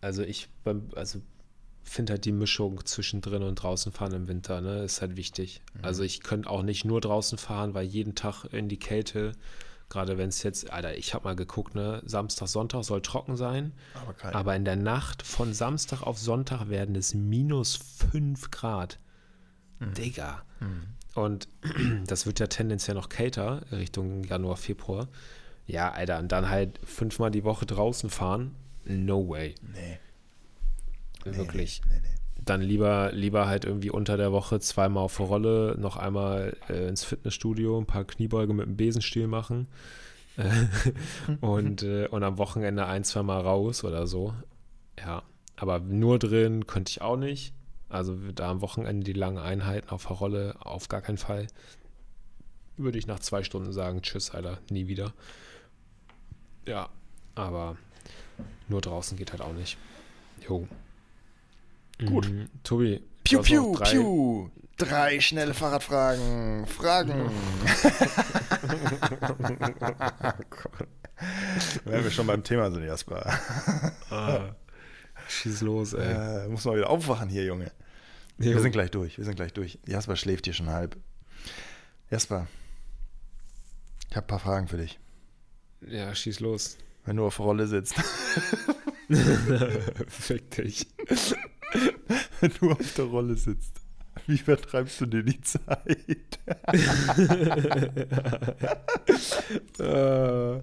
also 0.00 0.22
ich 0.22 0.48
beim- 0.64 0.90
also 0.96 1.20
finde 1.92 2.14
halt 2.14 2.24
die 2.24 2.32
Mischung 2.32 2.84
zwischen 2.86 3.20
drin 3.20 3.42
und 3.42 3.56
draußen 3.56 3.92
fahren 3.92 4.12
im 4.12 4.28
Winter, 4.28 4.60
ne, 4.60 4.82
ist 4.82 5.00
halt 5.00 5.16
wichtig. 5.16 5.62
Mhm. 5.74 5.84
Also 5.84 6.02
ich 6.02 6.20
könnte 6.22 6.48
auch 6.48 6.62
nicht 6.62 6.84
nur 6.84 7.00
draußen 7.00 7.38
fahren, 7.38 7.74
weil 7.74 7.86
jeden 7.86 8.14
Tag 8.14 8.44
in 8.46 8.68
die 8.68 8.78
Kälte, 8.78 9.32
gerade 9.88 10.18
wenn 10.18 10.28
es 10.28 10.42
jetzt, 10.42 10.72
Alter, 10.72 10.96
ich 10.96 11.14
habe 11.14 11.24
mal 11.24 11.36
geguckt, 11.36 11.74
ne, 11.74 12.02
Samstag, 12.04 12.48
Sonntag 12.48 12.84
soll 12.84 13.02
trocken 13.02 13.36
sein, 13.36 13.72
Aber 13.94 14.14
kein, 14.14 14.34
aber 14.34 14.56
in 14.56 14.64
der 14.64 14.76
Nacht 14.76 15.22
von 15.22 15.52
Samstag 15.52 16.02
auf 16.02 16.18
Sonntag 16.18 16.68
werden 16.68 16.96
es 16.96 17.14
minus 17.14 17.76
5 18.10 18.50
Grad. 18.50 18.98
Mhm. 19.78 19.94
Digga. 19.94 20.42
Und 21.14 21.48
das 22.06 22.26
wird 22.26 22.40
ja 22.40 22.46
tendenziell 22.46 22.94
noch 22.94 23.08
kälter 23.08 23.62
Richtung 23.70 24.24
Januar, 24.24 24.56
Februar. 24.56 25.08
Ja, 25.66 25.92
Alter, 25.92 26.18
und 26.18 26.32
dann 26.32 26.48
halt 26.48 26.80
fünfmal 26.84 27.30
die 27.30 27.44
Woche 27.44 27.66
draußen 27.66 28.10
fahren. 28.10 28.54
No 28.84 29.28
way. 29.28 29.54
nee, 29.74 29.98
nee, 31.24 31.36
Wirklich. 31.36 31.82
Nee, 31.86 32.00
nee. 32.02 32.08
Dann 32.44 32.60
lieber, 32.60 33.12
lieber 33.12 33.46
halt 33.46 33.64
irgendwie 33.64 33.90
unter 33.90 34.16
der 34.16 34.32
Woche 34.32 34.58
zweimal 34.58 35.04
auf 35.04 35.16
der 35.16 35.26
Rolle, 35.26 35.76
noch 35.78 35.96
einmal 35.96 36.56
äh, 36.68 36.88
ins 36.88 37.04
Fitnessstudio, 37.04 37.78
ein 37.78 37.86
paar 37.86 38.04
Kniebeuge 38.04 38.52
mit 38.52 38.66
dem 38.66 38.76
Besenstiel 38.76 39.28
machen. 39.28 39.68
Und, 41.40 41.82
äh, 41.82 42.08
und 42.08 42.22
am 42.22 42.38
Wochenende 42.38 42.86
ein, 42.86 43.04
zweimal 43.04 43.42
raus 43.42 43.84
oder 43.84 44.06
so. 44.06 44.34
Ja, 44.98 45.22
aber 45.56 45.78
nur 45.80 46.18
drin 46.18 46.66
könnte 46.66 46.90
ich 46.90 47.02
auch 47.02 47.16
nicht. 47.16 47.52
Also 47.88 48.16
da 48.34 48.50
am 48.50 48.62
Wochenende 48.62 49.04
die 49.04 49.12
langen 49.12 49.38
Einheiten 49.38 49.90
auf 49.90 50.06
der 50.06 50.16
Rolle 50.16 50.56
auf 50.60 50.88
gar 50.88 51.02
keinen 51.02 51.18
Fall. 51.18 51.46
Würde 52.78 52.98
ich 52.98 53.06
nach 53.06 53.20
zwei 53.20 53.42
Stunden 53.42 53.72
sagen, 53.72 54.00
tschüss, 54.00 54.30
Alter, 54.30 54.58
nie 54.70 54.88
wieder. 54.88 55.12
Ja, 56.66 56.88
aber 57.34 57.76
nur 58.68 58.80
draußen 58.80 59.18
geht 59.18 59.32
halt 59.32 59.42
auch 59.42 59.52
nicht. 59.52 59.76
Jo. 60.48 60.66
Gut. 62.06 62.28
Mm, 62.30 62.44
Tobi. 62.62 63.02
Piu, 63.24 63.40
piu, 63.42 63.74
drei- 63.74 63.90
piu. 63.90 64.50
Drei 64.78 65.20
schnelle 65.20 65.54
Fahrradfragen. 65.54 66.66
Fragen. 66.66 67.30
Wenn 71.84 72.04
wir 72.04 72.10
schon 72.10 72.26
beim 72.26 72.42
Thema 72.42 72.70
sind, 72.70 72.84
Jasper. 72.84 73.38
Ah, 74.10 74.54
schieß 75.28 75.60
los, 75.62 75.92
ey. 75.92 76.44
Äh, 76.44 76.48
muss 76.48 76.64
mal 76.64 76.76
wieder 76.76 76.90
aufwachen 76.90 77.28
hier, 77.28 77.44
Junge. 77.44 77.70
Wir 78.38 78.58
sind 78.60 78.72
gleich 78.72 78.90
durch. 78.90 79.18
Wir 79.18 79.24
sind 79.24 79.36
gleich 79.36 79.52
durch. 79.52 79.78
Jasper 79.86 80.16
schläft 80.16 80.46
hier 80.46 80.54
schon 80.54 80.70
halb. 80.70 80.96
Jasper, 82.10 82.46
ich 84.10 84.16
habe 84.16 84.24
ein 84.24 84.28
paar 84.28 84.40
Fragen 84.40 84.68
für 84.68 84.78
dich. 84.78 84.98
ja, 85.86 86.14
schieß 86.14 86.40
los. 86.40 86.76
Wenn 87.04 87.16
du 87.16 87.26
auf 87.26 87.36
der 87.36 87.46
Rolle 87.46 87.66
sitzt. 87.66 87.94
Fick 90.08 90.50
dich. 90.52 90.86
Wenn 92.40 92.52
du 92.60 92.70
auf 92.70 92.94
der 92.94 93.06
Rolle 93.06 93.36
sitzt. 93.36 93.80
Wie 94.26 94.38
vertreibst 94.38 95.00
du 95.00 95.06
dir 95.06 95.22
die 95.22 95.40
Zeit? 95.40 95.88
äh, 99.78 100.60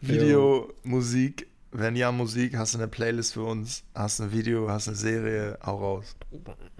Video, 0.00 0.74
Musik. 0.84 1.46
Wenn 1.72 1.94
ja, 1.94 2.10
Musik, 2.10 2.56
hast 2.56 2.74
du 2.74 2.78
eine 2.78 2.88
Playlist 2.88 3.34
für 3.34 3.44
uns? 3.44 3.84
Hast 3.94 4.18
du 4.18 4.24
ein 4.24 4.32
Video, 4.32 4.68
hast 4.68 4.88
du 4.88 4.90
eine 4.90 4.98
Serie? 4.98 5.56
Hau 5.64 5.78
raus. 5.78 6.16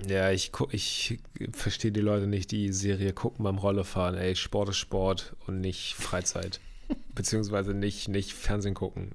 Ja, 0.06 0.32
ich, 0.32 0.50
ich 0.70 1.20
verstehe 1.52 1.92
die 1.92 2.00
Leute 2.00 2.26
nicht, 2.26 2.50
die 2.50 2.72
Serie 2.72 3.12
gucken 3.12 3.44
beim 3.44 3.58
Rollefahren. 3.58 4.16
Ey, 4.16 4.34
Sport 4.34 4.70
ist 4.70 4.78
Sport 4.78 5.36
und 5.46 5.60
nicht 5.60 5.94
Freizeit. 5.94 6.58
Beziehungsweise 7.14 7.72
nicht, 7.72 8.08
nicht 8.08 8.32
Fernsehen 8.32 8.74
gucken. 8.74 9.12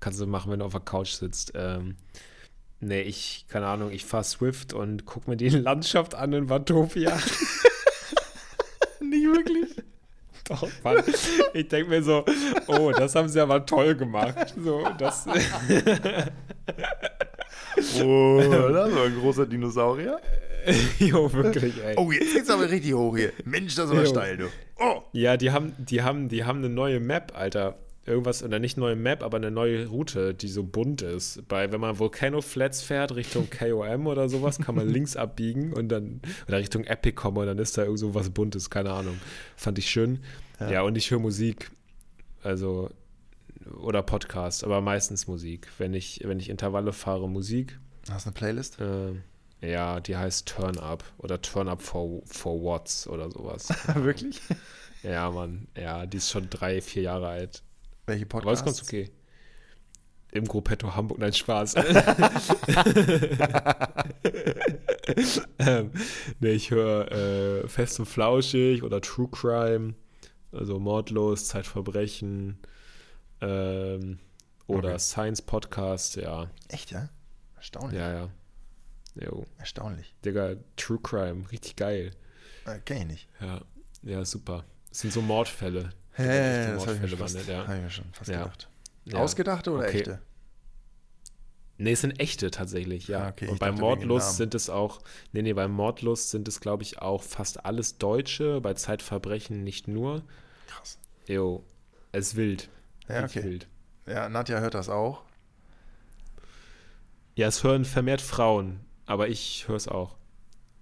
Kannst 0.00 0.20
du 0.20 0.26
machen, 0.26 0.50
wenn 0.50 0.58
du 0.58 0.64
auf 0.64 0.72
der 0.72 0.80
Couch 0.80 1.12
sitzt. 1.12 1.52
Ähm, 1.54 1.94
nee, 2.84 3.02
ich, 3.02 3.46
keine 3.48 3.66
Ahnung, 3.66 3.90
ich 3.90 4.04
fahre 4.04 4.24
Swift 4.24 4.72
und 4.72 5.06
guck 5.06 5.28
mir 5.28 5.36
die 5.36 5.48
Landschaft 5.50 6.14
an 6.14 6.32
in 6.32 6.48
Watopia. 6.48 7.16
nicht 9.00 9.26
wirklich? 9.26 9.76
Doch, 10.48 10.68
Mann. 10.84 11.02
Ich 11.54 11.68
denke 11.68 11.88
mir 11.90 12.02
so, 12.02 12.24
oh, 12.66 12.92
das 12.92 13.14
haben 13.14 13.28
sie 13.28 13.40
aber 13.40 13.64
toll 13.64 13.94
gemacht. 13.94 14.54
So, 14.62 14.86
das. 14.98 15.26
oh, 18.02 18.40
das 18.40 18.94
war 18.94 19.04
ein 19.06 19.18
großer 19.18 19.46
Dinosaurier. 19.46 20.20
jo, 20.98 21.32
wirklich, 21.32 21.82
ey. 21.82 21.94
Oh, 21.96 22.10
jetzt 22.12 22.32
geht's 22.34 22.50
aber 22.50 22.70
richtig 22.70 22.92
hoch 22.94 23.16
hier. 23.16 23.32
Mensch, 23.44 23.74
das 23.74 23.86
ist 23.86 23.90
aber 23.92 24.02
Jo. 24.04 24.08
steil, 24.10 24.36
du. 24.36 24.44
Oh. 24.78 25.02
Ja, 25.12 25.36
die 25.36 25.50
haben, 25.50 25.74
die 25.78 26.02
haben, 26.02 26.28
die 26.28 26.44
haben 26.44 26.58
eine 26.58 26.68
neue 26.68 27.00
Map, 27.00 27.32
Alter. 27.34 27.78
Irgendwas, 28.06 28.42
oder 28.42 28.58
nicht 28.58 28.76
neue 28.76 28.96
Map, 28.96 29.22
aber 29.22 29.38
eine 29.38 29.50
neue 29.50 29.86
Route, 29.86 30.34
die 30.34 30.48
so 30.48 30.62
bunt 30.62 31.00
ist. 31.00 31.48
Bei, 31.48 31.72
wenn 31.72 31.80
man 31.80 31.98
Volcano 31.98 32.42
Flats 32.42 32.82
fährt, 32.82 33.14
Richtung 33.14 33.48
KOM 33.58 34.06
oder 34.06 34.28
sowas, 34.28 34.58
kann 34.58 34.74
man 34.74 34.88
links 34.88 35.16
abbiegen 35.16 35.72
und 35.72 35.88
dann, 35.88 36.20
oder 36.46 36.58
Richtung 36.58 36.84
Epic 36.84 37.14
kommen 37.14 37.38
und 37.38 37.46
dann 37.46 37.58
ist 37.58 37.78
da 37.78 37.82
irgend 37.82 37.98
so 37.98 38.14
was 38.14 38.30
Buntes, 38.30 38.68
keine 38.68 38.92
Ahnung. 38.92 39.18
Fand 39.56 39.78
ich 39.78 39.88
schön. 39.88 40.20
Ja. 40.60 40.70
Ja, 40.70 40.82
und 40.82 40.96
ich 40.96 41.10
höre 41.10 41.18
Musik. 41.18 41.70
Also, 42.42 42.90
oder 43.80 44.02
Podcast, 44.02 44.64
aber 44.64 44.80
meistens 44.80 45.26
Musik. 45.26 45.68
Wenn 45.78 45.94
ich, 45.94 46.20
wenn 46.24 46.38
ich 46.38 46.50
Intervalle 46.50 46.92
fahre, 46.92 47.28
Musik. 47.28 47.78
Hast 48.10 48.26
du 48.26 48.30
eine 48.30 48.34
Playlist? 48.34 48.78
Äh, 48.80 49.14
ja, 49.66 50.00
die 50.00 50.16
heißt 50.16 50.46
Turn 50.46 50.78
Up 50.78 51.04
oder 51.18 51.40
Turn 51.40 51.68
Up 51.68 51.80
for, 51.80 52.22
for 52.26 52.62
Watts 52.62 53.08
oder 53.08 53.30
sowas. 53.30 53.68
Wirklich? 53.94 54.40
Ja, 55.02 55.30
Mann. 55.30 55.68
Ja, 55.76 56.06
die 56.06 56.18
ist 56.18 56.30
schon 56.30 56.48
drei, 56.50 56.80
vier 56.80 57.02
Jahre 57.02 57.28
alt. 57.28 57.62
Welche 58.06 58.26
Aber 58.26 58.38
ist 58.38 58.44
Podcasts? 58.44 58.64
ganz 58.64 58.82
okay. 58.82 59.10
Im 60.32 60.46
Gruppetto 60.46 60.94
Hamburg, 60.96 61.18
nein, 61.18 61.32
Spaß. 61.32 61.74
ähm, 65.58 65.90
nee, 66.40 66.50
ich 66.50 66.70
höre 66.70 67.12
äh, 67.12 67.68
Fest 67.68 68.00
und 68.00 68.06
Flauschig 68.06 68.82
oder 68.82 69.00
True 69.00 69.28
Crime, 69.30 69.94
also 70.50 70.80
Mordlos, 70.80 71.46
Zeitverbrechen 71.46 72.58
ähm, 73.40 74.18
oder 74.66 74.88
Okay. 74.90 74.98
Science 74.98 75.42
Podcast, 75.42 76.16
ja. 76.16 76.50
Echt, 76.68 76.90
ja? 76.90 77.08
Erstaunlich. 77.56 77.98
Ja, 78.00 78.12
ja. 78.12 78.28
Jo, 79.14 79.44
Erstaunlich. 79.58 80.14
Digga, 80.24 80.56
True 80.76 80.98
Crime, 81.00 81.44
richtig 81.52 81.76
geil. 81.76 82.10
Äh, 82.66 82.80
kenn 82.84 82.96
ich 82.98 83.06
nicht. 83.06 83.28
Ja, 83.40 83.60
ja, 84.02 84.24
super. 84.24 84.64
Das 84.88 85.00
sind 85.00 85.12
so 85.12 85.22
Mordfälle. 85.22 85.90
Ja, 86.16 86.24
echte 86.24 86.34
ja, 86.36 86.68
ja, 86.68 86.74
das 86.74 86.86
habe 86.86 86.96
ich, 86.96 87.02
mir 87.10 87.16
fast- 87.16 87.46
ja. 87.48 87.66
hab 87.66 87.74
ich 87.76 87.82
mir 87.82 87.90
schon 87.90 88.04
fast 88.12 88.30
Ja. 88.30 88.38
gedacht. 88.42 88.68
Ja. 89.04 89.18
Ausgedachte 89.18 89.70
oder 89.72 89.84
Okay. 89.86 89.98
echte? 89.98 90.22
Nee, 91.76 91.92
es 91.92 92.02
sind 92.02 92.20
echte 92.20 92.50
tatsächlich, 92.52 93.08
ja. 93.08 93.24
Ah, 93.24 93.28
okay, 93.30 93.46
ich 93.46 93.50
Und 93.50 93.58
bei. 93.58 93.72
Mordlust 93.72 94.36
sind 94.36 94.54
es 94.54 94.70
auch, 94.70 95.00
nee, 95.32 95.42
nee, 95.42 95.52
bei 95.52 95.66
Mordlust 95.66 96.30
sind 96.30 96.46
es, 96.46 96.60
glaube 96.60 96.84
ich, 96.84 97.00
auch 97.02 97.22
fast 97.22 97.66
alles 97.66 97.98
Deutsche, 97.98 98.60
bei 98.60 98.74
Zeitverbrechen 98.74 99.64
nicht 99.64 99.88
nur. 99.88 100.22
Krass. 100.68 100.98
Jo, 101.26 101.64
es 102.12 102.28
ist 102.28 102.36
wild. 102.36 102.68
Ja, 103.08 103.24
okay. 103.24 103.42
wild. 103.42 103.66
Ja, 104.06 104.28
Nadja 104.28 104.60
hört 104.60 104.74
das 104.74 104.88
auch. 104.88 105.22
Ja, 107.34 107.48
es 107.48 107.64
hören 107.64 107.84
vermehrt 107.84 108.20
Frauen, 108.22 108.80
aber 109.06 109.28
ich 109.28 109.66
höre 109.66 109.76
es 109.76 109.88
auch. 109.88 110.14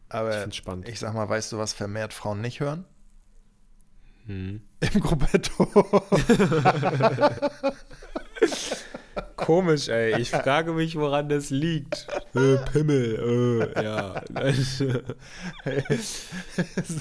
Ich 0.09 0.15
Aber 0.15 0.53
spannend. 0.53 0.89
ich 0.89 0.99
sag 1.01 1.15
mal, 1.15 1.27
weißt 1.27 1.53
du, 1.53 1.59
was 1.59 1.73
vermehrt 1.73 2.13
Frauen 2.13 2.43
nicht 2.43 2.61
hören? 2.61 2.85
Hm. 4.27 4.61
Im 4.81 5.01
Gruppetto. 5.01 5.67
Komisch, 9.37 9.89
ey. 9.89 10.21
Ich 10.21 10.31
frage 10.31 10.73
mich, 10.73 10.97
woran 10.97 11.29
das 11.29 11.51
liegt. 11.51 12.07
Äh, 12.35 12.57
Pimmel, 12.71 13.71
äh, 13.77 13.85
ja. 13.85 14.23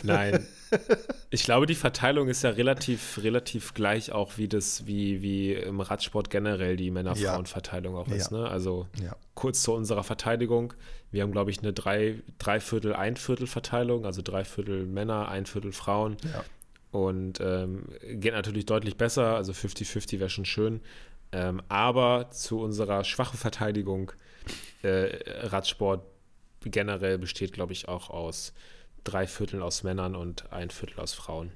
Nein. 0.03 0.47
Ich 1.29 1.43
glaube, 1.43 1.67
die 1.67 1.75
Verteilung 1.75 2.27
ist 2.27 2.43
ja 2.43 2.49
relativ, 2.49 3.19
relativ 3.21 3.73
gleich 3.73 4.11
auch 4.11 4.37
wie 4.37 4.47
das, 4.47 4.87
wie, 4.87 5.21
wie 5.21 5.53
im 5.53 5.81
Radsport 5.81 6.29
generell 6.29 6.75
die 6.77 6.91
Männer-Frauen-Verteilung 6.91 7.95
auch 7.95 8.07
ist. 8.07 8.31
Ja. 8.31 8.39
Ne? 8.39 8.49
Also 8.49 8.87
ja. 9.01 9.15
kurz 9.35 9.61
zu 9.61 9.73
unserer 9.73 10.03
Verteidigung. 10.03 10.73
Wir 11.11 11.23
haben, 11.23 11.31
glaube 11.31 11.51
ich, 11.51 11.59
eine 11.59 11.73
drei, 11.73 12.15
Dreiviertel, 12.39 12.93
Einviertel 12.93 13.47
Verteilung, 13.47 14.05
also 14.05 14.21
Dreiviertel 14.21 14.85
Männer, 14.85 15.27
ein 15.27 15.45
Viertel 15.45 15.71
Frauen. 15.73 16.17
ja. 16.23 16.43
Und 16.91 17.39
ähm, 17.39 17.85
geht 18.01 18.33
natürlich 18.33 18.65
deutlich 18.65 18.97
besser, 18.97 19.35
also 19.35 19.53
50-50 19.53 20.19
wäre 20.19 20.29
schon 20.29 20.45
schön. 20.45 20.81
Ähm, 21.31 21.61
aber 21.69 22.29
zu 22.31 22.59
unserer 22.59 23.03
schwachen 23.05 23.37
Verteidigung, 23.39 24.11
äh, 24.83 25.47
Radsport 25.47 26.05
generell 26.63 27.17
besteht, 27.17 27.53
glaube 27.53 27.73
ich, 27.73 27.87
auch 27.87 28.09
aus 28.09 28.53
drei 29.03 29.27
Vierteln 29.27 29.63
aus 29.63 29.83
Männern 29.83 30.15
und 30.15 30.51
ein 30.51 30.69
Viertel 30.69 30.99
aus 30.99 31.13
Frauen. 31.13 31.53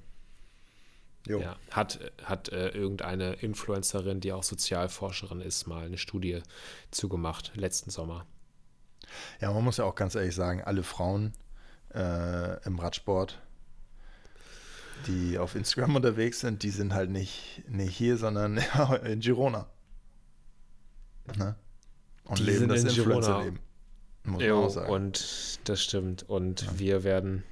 Jo. 1.28 1.40
Ja, 1.42 1.56
hat 1.72 2.00
hat 2.24 2.50
äh, 2.50 2.70
irgendeine 2.70 3.34
Influencerin, 3.34 4.22
die 4.22 4.32
auch 4.32 4.44
Sozialforscherin 4.44 5.42
ist, 5.42 5.68
mal 5.68 5.86
eine 5.86 5.98
Studie 5.98 6.42
zugemacht, 6.92 7.52
letzten 7.56 7.90
Sommer. 7.90 8.26
Ja, 9.42 9.52
man 9.52 9.64
muss 9.64 9.78
ja 9.78 9.86
auch 9.86 9.96
ganz 9.96 10.16
ehrlich 10.16 10.36
sagen, 10.36 10.62
alle 10.64 10.84
Frauen 10.84 11.34
äh, 11.94 12.64
im 12.66 12.78
Radsport, 12.80 13.42
die 15.08 15.38
auf 15.38 15.56
Instagram 15.56 15.96
unterwegs 15.96 16.40
sind, 16.40 16.64
die 16.64 16.70
sind 16.70 16.94
halt 16.94 17.10
nicht, 17.10 17.64
nicht 17.70 17.96
hier, 17.96 18.18
sondern 18.18 18.58
in 19.06 19.20
Girona. 19.20 19.68
Ne? 21.38 21.56
Und 22.26 22.40
Die 22.40 22.44
leben 22.44 22.60
sind 22.60 22.72
das 22.72 22.82
in 22.84 22.88
Girona. 22.90 23.16
Influencer-Leben. 23.18 23.60
Muss 24.24 24.40
man 24.40 24.48
Jo, 24.50 24.64
auch 24.66 24.70
sagen. 24.70 24.90
und 24.92 25.60
das 25.66 25.84
stimmt. 25.84 26.24
Und 26.28 26.80
wir 26.80 27.04
werden 27.04 27.44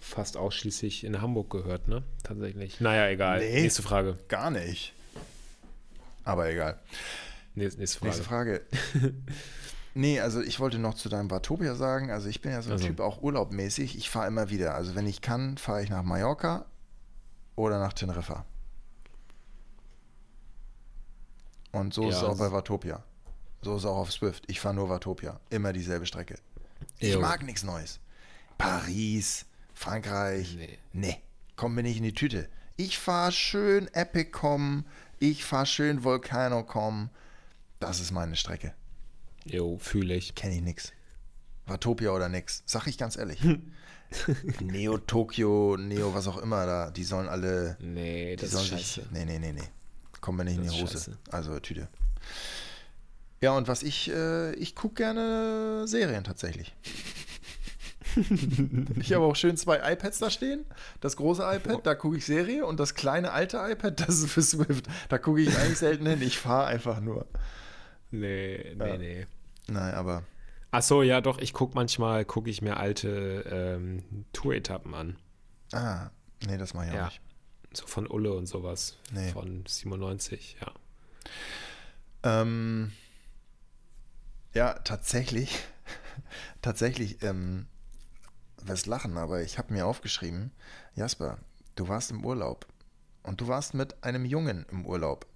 fast 0.00 0.36
ausschließlich 0.36 1.04
in 1.04 1.20
Hamburg 1.20 1.50
gehört, 1.50 1.88
ne? 1.88 2.02
Tatsächlich. 2.22 2.80
Naja, 2.80 3.08
egal. 3.08 3.40
Nee. 3.40 3.62
Nächste 3.62 3.82
Frage. 3.82 4.16
Gar 4.28 4.50
nicht. 4.50 4.94
Aber 6.24 6.48
egal. 6.50 6.78
Nächste 7.54 7.86
Frage. 7.98 8.06
Nächste 8.06 8.24
Frage. 8.24 8.60
nee, 9.94 10.20
also 10.20 10.40
ich 10.42 10.60
wollte 10.60 10.78
noch 10.78 10.94
zu 10.94 11.08
deinem 11.08 11.30
Watopia 11.30 11.74
sagen, 11.74 12.10
also 12.10 12.28
ich 12.28 12.40
bin 12.40 12.52
ja 12.52 12.62
so 12.62 12.70
ein 12.70 12.74
Also. 12.74 12.86
Typ 12.86 13.00
auch 13.00 13.22
urlaubmäßig, 13.22 13.96
ich 13.96 14.10
fahre 14.10 14.26
immer 14.28 14.50
wieder. 14.50 14.74
Also 14.74 14.94
wenn 14.94 15.06
ich 15.06 15.20
kann, 15.22 15.56
fahre 15.58 15.82
ich 15.82 15.90
nach 15.90 16.02
Mallorca 16.02 16.66
oder 17.56 17.78
nach 17.78 17.92
Teneriffa. 17.92 18.44
Und 21.72 21.92
so 21.94 22.08
ist 22.08 22.16
es 22.16 22.22
Ja, 22.22 22.28
auch 22.28 22.38
bei 22.38 22.52
Watopia. 22.52 23.02
So 23.62 23.74
ist 23.76 23.82
es 23.82 23.86
auch 23.86 23.96
auf 23.96 24.12
Swift. 24.12 24.44
Ich 24.46 24.60
fahre 24.60 24.74
nur 24.74 24.88
Watopia. 24.88 25.40
Immer 25.50 25.72
dieselbe 25.72 26.06
Strecke. 26.06 26.36
Ich 26.98 27.14
Jo. 27.14 27.20
mag 27.20 27.42
nichts 27.42 27.62
Neues. 27.64 27.98
Paris, 28.58 29.46
Frankreich. 29.74 30.54
Nee. 30.56 30.78
Nee, 30.92 31.20
komm 31.56 31.74
mir 31.74 31.82
nicht 31.82 31.96
in 31.96 32.02
die 32.04 32.14
Tüte. 32.14 32.48
Ich 32.76 32.98
fahre 32.98 33.32
schön 33.32 33.88
Epicom, 33.94 34.84
ich 35.18 35.44
fahre 35.44 35.66
schön 35.66 36.04
Volcano.com. 36.04 37.08
Das 37.80 38.00
ist 38.00 38.10
meine 38.12 38.36
Strecke. 38.36 38.74
Jo, 39.44 39.78
fühle 39.78 40.14
ich. 40.14 40.34
Kenne 40.34 40.54
ich 40.56 40.62
nix. 40.62 40.92
Watopia 41.66 42.10
oder 42.10 42.28
nix. 42.28 42.62
Sag 42.66 42.86
ich 42.86 42.98
ganz 42.98 43.16
ehrlich. 43.16 43.40
Neo 44.60 44.98
Tokio, 44.98 45.76
Neo 45.78 46.14
was 46.14 46.28
auch 46.28 46.38
immer 46.38 46.66
da, 46.66 46.90
die 46.90 47.04
sollen 47.04 47.28
alle. 47.28 47.76
Nee, 47.80 48.36
Die 48.36 48.42
das 48.42 48.52
ist 48.54 48.66
scheiße. 48.68 49.00
sich. 49.00 49.10
Nee, 49.10 49.24
nee, 49.24 49.38
nee, 49.38 49.52
nee. 49.52 49.62
Kommen 50.20 50.38
wir 50.38 50.44
nicht 50.44 50.56
in 50.58 50.64
Das 50.64 50.72
die 50.74 50.78
ist 50.78 50.84
Hose. 50.84 50.92
scheiße. 50.98 51.18
Also 51.30 51.58
Tüte. 51.60 51.88
Ja, 53.40 53.52
und 53.56 53.66
was 53.68 53.82
ich, 53.82 54.10
äh, 54.10 54.54
ich 54.54 54.74
gucke 54.74 54.94
gerne 54.96 55.86
Serien 55.86 56.24
tatsächlich. 56.24 56.74
ich 59.00 59.12
habe 59.12 59.24
auch 59.24 59.34
schön 59.36 59.56
zwei 59.56 59.92
iPads 59.92 60.18
da 60.20 60.30
stehen. 60.30 60.64
Das 61.00 61.16
große 61.16 61.42
iPad, 61.42 61.84
da 61.84 61.94
gucke 61.94 62.16
ich 62.16 62.24
Serie 62.24 62.64
und 62.64 62.78
das 62.78 62.94
kleine 62.94 63.32
alte 63.32 63.56
iPad, 63.58 64.00
das 64.00 64.20
ist 64.20 64.30
für 64.30 64.42
Swift. 64.42 64.86
Da 65.08 65.18
gucke 65.18 65.40
ich 65.40 65.56
eigentlich 65.58 65.78
selten 65.78 66.06
hin. 66.06 66.22
Ich 66.22 66.38
fahre 66.38 66.66
einfach 66.66 67.00
nur. 67.00 67.26
Nee, 68.10 68.74
nee, 68.78 68.86
Ja. 68.88 68.96
nee. 68.96 69.26
Nein, 69.68 69.94
aber 69.94 70.22
Ach 70.70 70.82
so, 70.82 71.02
ja, 71.02 71.20
doch, 71.20 71.38
ich 71.38 71.52
gucke 71.52 71.74
manchmal, 71.76 72.24
gucke 72.24 72.50
ich 72.50 72.60
mir 72.60 72.76
alte 72.78 73.44
ähm, 73.48 74.24
Tour-Etappen 74.32 74.92
an. 74.94 75.16
ah, 75.72 76.10
nee, 76.46 76.58
das 76.58 76.74
mache 76.74 76.86
ich 76.86 76.90
auch 76.92 76.96
Ja. 76.96 77.04
nicht. 77.06 77.20
So 77.72 77.86
von 77.86 78.08
Ulle 78.10 78.32
und 78.32 78.46
sowas. 78.46 78.96
Nee. 79.12 79.30
Von 79.32 79.64
97, 79.66 80.56
ja. 80.60 80.72
Ähm, 82.22 82.92
ja, 84.52 84.74
tatsächlich, 84.74 85.58
tatsächlich, 86.62 87.22
ähm, 87.22 87.66
was 88.62 88.86
lachen, 88.86 89.16
aber 89.18 89.42
ich 89.42 89.58
habe 89.58 89.72
mir 89.72 89.86
aufgeschrieben, 89.86 90.52
Jasper, 90.94 91.38
du 91.76 91.88
warst 91.88 92.10
im 92.10 92.24
Urlaub 92.24 92.66
und 93.22 93.40
du 93.40 93.48
warst 93.48 93.74
mit 93.74 94.02
einem 94.04 94.24
Jungen 94.24 94.64
im 94.70 94.86
Urlaub. 94.86 95.26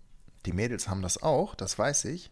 Die 0.47 0.53
Mädels 0.53 0.89
haben 0.89 1.03
das 1.03 1.23
auch, 1.23 1.55
das 1.55 1.79
weiß 1.79 2.07
ich, 2.07 2.31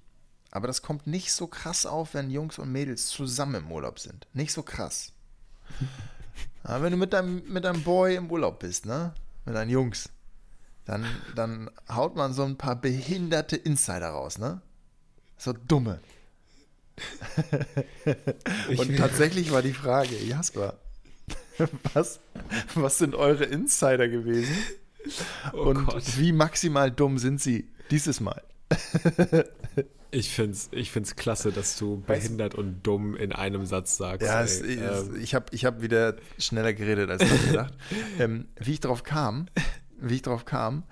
aber 0.57 0.67
das 0.67 0.83
kommt 0.83 1.07
nicht 1.07 1.33
so 1.33 1.47
krass 1.47 1.87
auf, 1.87 2.15
wenn 2.15 2.31
Jungs 2.31 2.59
und 2.59 2.73
Mädels 2.73 3.07
zusammen 3.09 3.57
im 3.57 3.73
Urlaub 3.73 3.99
sind. 3.99 4.27
Nicht 4.33 4.53
so 4.53 4.63
krass. 4.63 5.13
Aber 6.63 6.83
wenn 6.83 6.91
du 6.91 6.97
mit 6.97 7.13
deinem, 7.13 7.45
mit 7.47 7.65
deinem 7.65 7.85
Boy 7.85 8.17
im 8.17 8.29
Urlaub 8.29 8.59
bist, 8.59 8.87
ne? 8.87 9.15
Mit 9.45 9.55
deinen 9.55 9.71
Jungs, 9.71 10.09
dann, 10.85 11.07
dann 11.37 11.71
haut 11.89 12.17
man 12.17 12.33
so 12.33 12.43
ein 12.43 12.59
paar 12.59 12.75
behinderte 12.75 13.55
Insider 13.55 14.09
raus, 14.09 14.39
ne? 14.39 14.61
So 15.39 15.53
dumme. 15.53 16.01
Und 18.77 18.97
tatsächlich 18.97 19.53
war 19.53 19.63
die 19.63 19.75
Frage, 19.75 20.17
Jasper, 20.25 20.77
Was, 21.95 22.21
was 22.75 22.99
sind 22.99 23.15
eure 23.15 23.45
Insider 23.45 24.09
gewesen? 24.09 24.57
Oh 25.53 25.69
Und 25.69 25.87
Gott. 25.87 26.19
wie 26.19 26.33
maximal 26.33 26.91
dumm 26.91 27.19
sind 27.19 27.41
sie 27.41 27.69
dieses 27.91 28.21
Mal? 28.21 28.43
Ich 30.13 30.31
finde 30.31 30.53
es 30.53 30.69
ich 30.71 30.93
find's 30.93 31.17
klasse, 31.17 31.51
dass 31.53 31.77
du 31.77 31.97
Weißt- 31.97 32.07
behindert 32.07 32.55
und 32.55 32.83
dumm 32.87 33.17
in 33.17 33.33
einem 33.33 33.67
Satz 33.67 33.97
sagst. 33.97 34.27
Ja, 34.27 34.41
es, 34.43 34.61
es, 34.61 35.09
Ähm, 35.09 35.17
ich 35.21 35.35
habe 35.35 35.47
ich 35.51 35.65
hab 35.65 35.83
wieder 35.83 36.15
schneller 36.39 36.73
geredet 36.73 37.11
als 37.11 37.23
ich 37.23 37.47
gedacht. 37.49 37.75
ähm, 38.19 38.47
wie 38.59 38.73
ich 38.75 38.81
drauf 38.81 39.03
kam, 39.03 39.49
wie 40.01 40.15
ich 40.15 40.23
drauf 40.23 40.45
kam, 40.45 40.85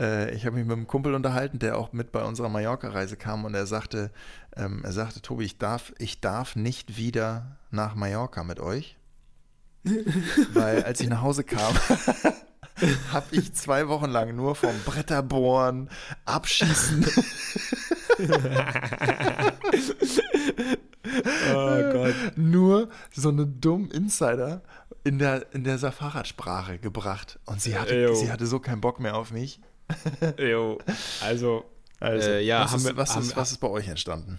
äh, 0.00 0.34
ich 0.34 0.46
habe 0.46 0.56
mich 0.56 0.64
mit 0.64 0.76
einem 0.76 0.86
Kumpel 0.86 1.14
unterhalten, 1.14 1.58
der 1.58 1.76
auch 1.78 1.92
mit 1.92 2.10
bei 2.10 2.24
unserer 2.24 2.48
Mallorca-Reise 2.48 3.16
kam 3.16 3.44
und 3.44 3.54
er 3.54 3.66
sagte, 3.66 4.10
ähm, 4.56 4.80
er 4.82 4.92
sagte, 4.92 5.20
Tobi, 5.20 5.44
ich 5.44 5.58
darf, 5.58 5.92
ich 5.98 6.20
darf 6.20 6.56
nicht 6.56 6.96
wieder 6.96 7.58
nach 7.70 7.94
Mallorca 7.94 8.42
mit 8.44 8.58
euch. 8.60 8.96
Weil 10.54 10.82
als 10.84 11.00
ich 11.00 11.08
nach 11.10 11.20
Hause 11.20 11.44
kam, 11.44 11.76
habe 13.12 13.26
ich 13.32 13.52
zwei 13.54 13.88
Wochen 13.88 14.10
lang 14.10 14.34
nur 14.34 14.54
vom 14.54 14.74
Bretterbohren, 14.84 15.88
Abschießen, 16.24 17.06
oh 21.54 21.92
Gott. 21.92 22.14
nur 22.36 22.88
so 23.12 23.28
eine 23.30 23.46
dummen 23.46 23.90
Insider 23.90 24.62
in 25.04 25.18
der, 25.18 25.52
in 25.54 25.64
der 25.64 25.78
Fahrradsprache 25.78 26.78
gebracht. 26.78 27.38
Und 27.46 27.60
sie 27.60 27.76
hatte, 27.78 28.14
sie 28.16 28.32
hatte 28.32 28.46
so 28.46 28.58
keinen 28.58 28.80
Bock 28.80 29.00
mehr 29.00 29.16
auf 29.16 29.30
mich. 29.32 29.60
Jo, 30.38 30.78
also, 31.22 31.64
Also, 32.00 32.28
Äh, 32.30 32.42
ja, 32.44 32.60
was, 32.64 32.70
haben 32.72 32.78
ist, 32.78 32.84
wir- 32.86 32.96
was, 32.96 33.14
haben 33.14 33.22
ist, 33.22 33.36
was 33.36 33.52
ist 33.52 33.58
bei 33.58 33.68
euch 33.68 33.88
entstanden? 33.88 34.38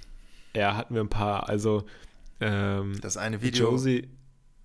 ja, 0.56 0.76
hatten 0.76 0.94
wir 0.96 1.02
ein 1.02 1.10
paar. 1.10 1.48
Also, 1.50 1.86
ähm, 2.40 3.00
Das 3.02 3.18
eine 3.18 3.42
Video. 3.42 3.72
Josie, 3.72 4.10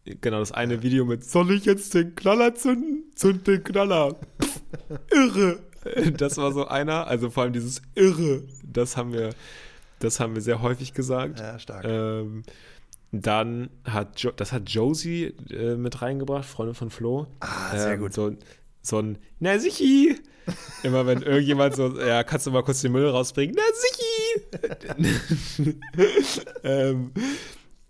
genau, 0.04 0.40
das 0.40 0.52
eine 0.52 0.82
Video 0.82 1.04
mit 1.04 1.24
Soll 1.24 1.52
ich 1.52 1.64
jetzt 1.64 1.94
den 1.94 2.14
Knaller 2.14 2.54
zünden? 2.54 3.04
Zünd 3.14 3.46
den 3.46 3.64
Knaller. 3.64 4.16
Pff, 4.40 4.60
irre. 5.12 5.60
Das 6.18 6.36
war 6.36 6.52
so 6.52 6.66
einer, 6.66 7.06
also 7.06 7.30
vor 7.30 7.44
allem 7.44 7.54
dieses 7.54 7.80
Irre, 7.94 8.42
das 8.62 8.98
haben 8.98 9.14
wir, 9.14 9.30
das 9.98 10.20
haben 10.20 10.34
wir 10.34 10.42
sehr 10.42 10.60
häufig 10.60 10.92
gesagt. 10.92 11.40
Ja, 11.40 11.58
stark. 11.58 11.86
Ähm, 11.88 12.42
dann 13.12 13.70
hat 13.84 14.20
jo 14.20 14.30
das 14.30 14.52
hat 14.52 14.68
Josie 14.68 15.32
äh, 15.50 15.76
mit 15.76 16.02
reingebracht, 16.02 16.44
Freundin 16.44 16.74
von 16.74 16.90
Flo. 16.90 17.28
Ah, 17.40 17.74
sehr 17.74 17.94
Ähm, 17.94 18.00
gut. 18.00 18.12
So, 18.12 18.36
so 18.82 18.98
ein 18.98 19.16
Na 19.38 19.58
sichi! 19.58 20.16
Immer 20.82 21.06
wenn 21.06 21.22
irgendjemand 21.22 21.76
so, 21.76 21.98
ja, 21.98 22.24
kannst 22.24 22.46
du 22.46 22.50
mal 22.50 22.62
kurz 22.62 22.82
den 22.82 22.92
Müll 22.92 23.08
rausbringen? 23.08 23.56
Na 23.56 23.62
sichi! 23.72 24.10
ähm, 26.64 27.12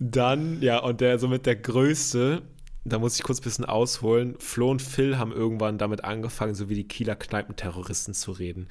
dann, 0.00 0.62
ja, 0.62 0.78
und 0.78 1.00
der 1.02 1.18
somit 1.18 1.44
der 1.46 1.56
größte, 1.56 2.42
da 2.84 2.98
muss 2.98 3.16
ich 3.16 3.22
kurz 3.22 3.40
ein 3.40 3.44
bisschen 3.44 3.66
ausholen. 3.66 4.34
Flo 4.38 4.70
und 4.70 4.80
Phil 4.80 5.18
haben 5.18 5.30
irgendwann 5.30 5.76
damit 5.76 6.04
angefangen, 6.04 6.54
so 6.54 6.70
wie 6.70 6.74
die 6.74 6.88
Kieler 6.88 7.14
Kneipenterroristen 7.14 8.14
zu 8.14 8.32
reden. 8.32 8.68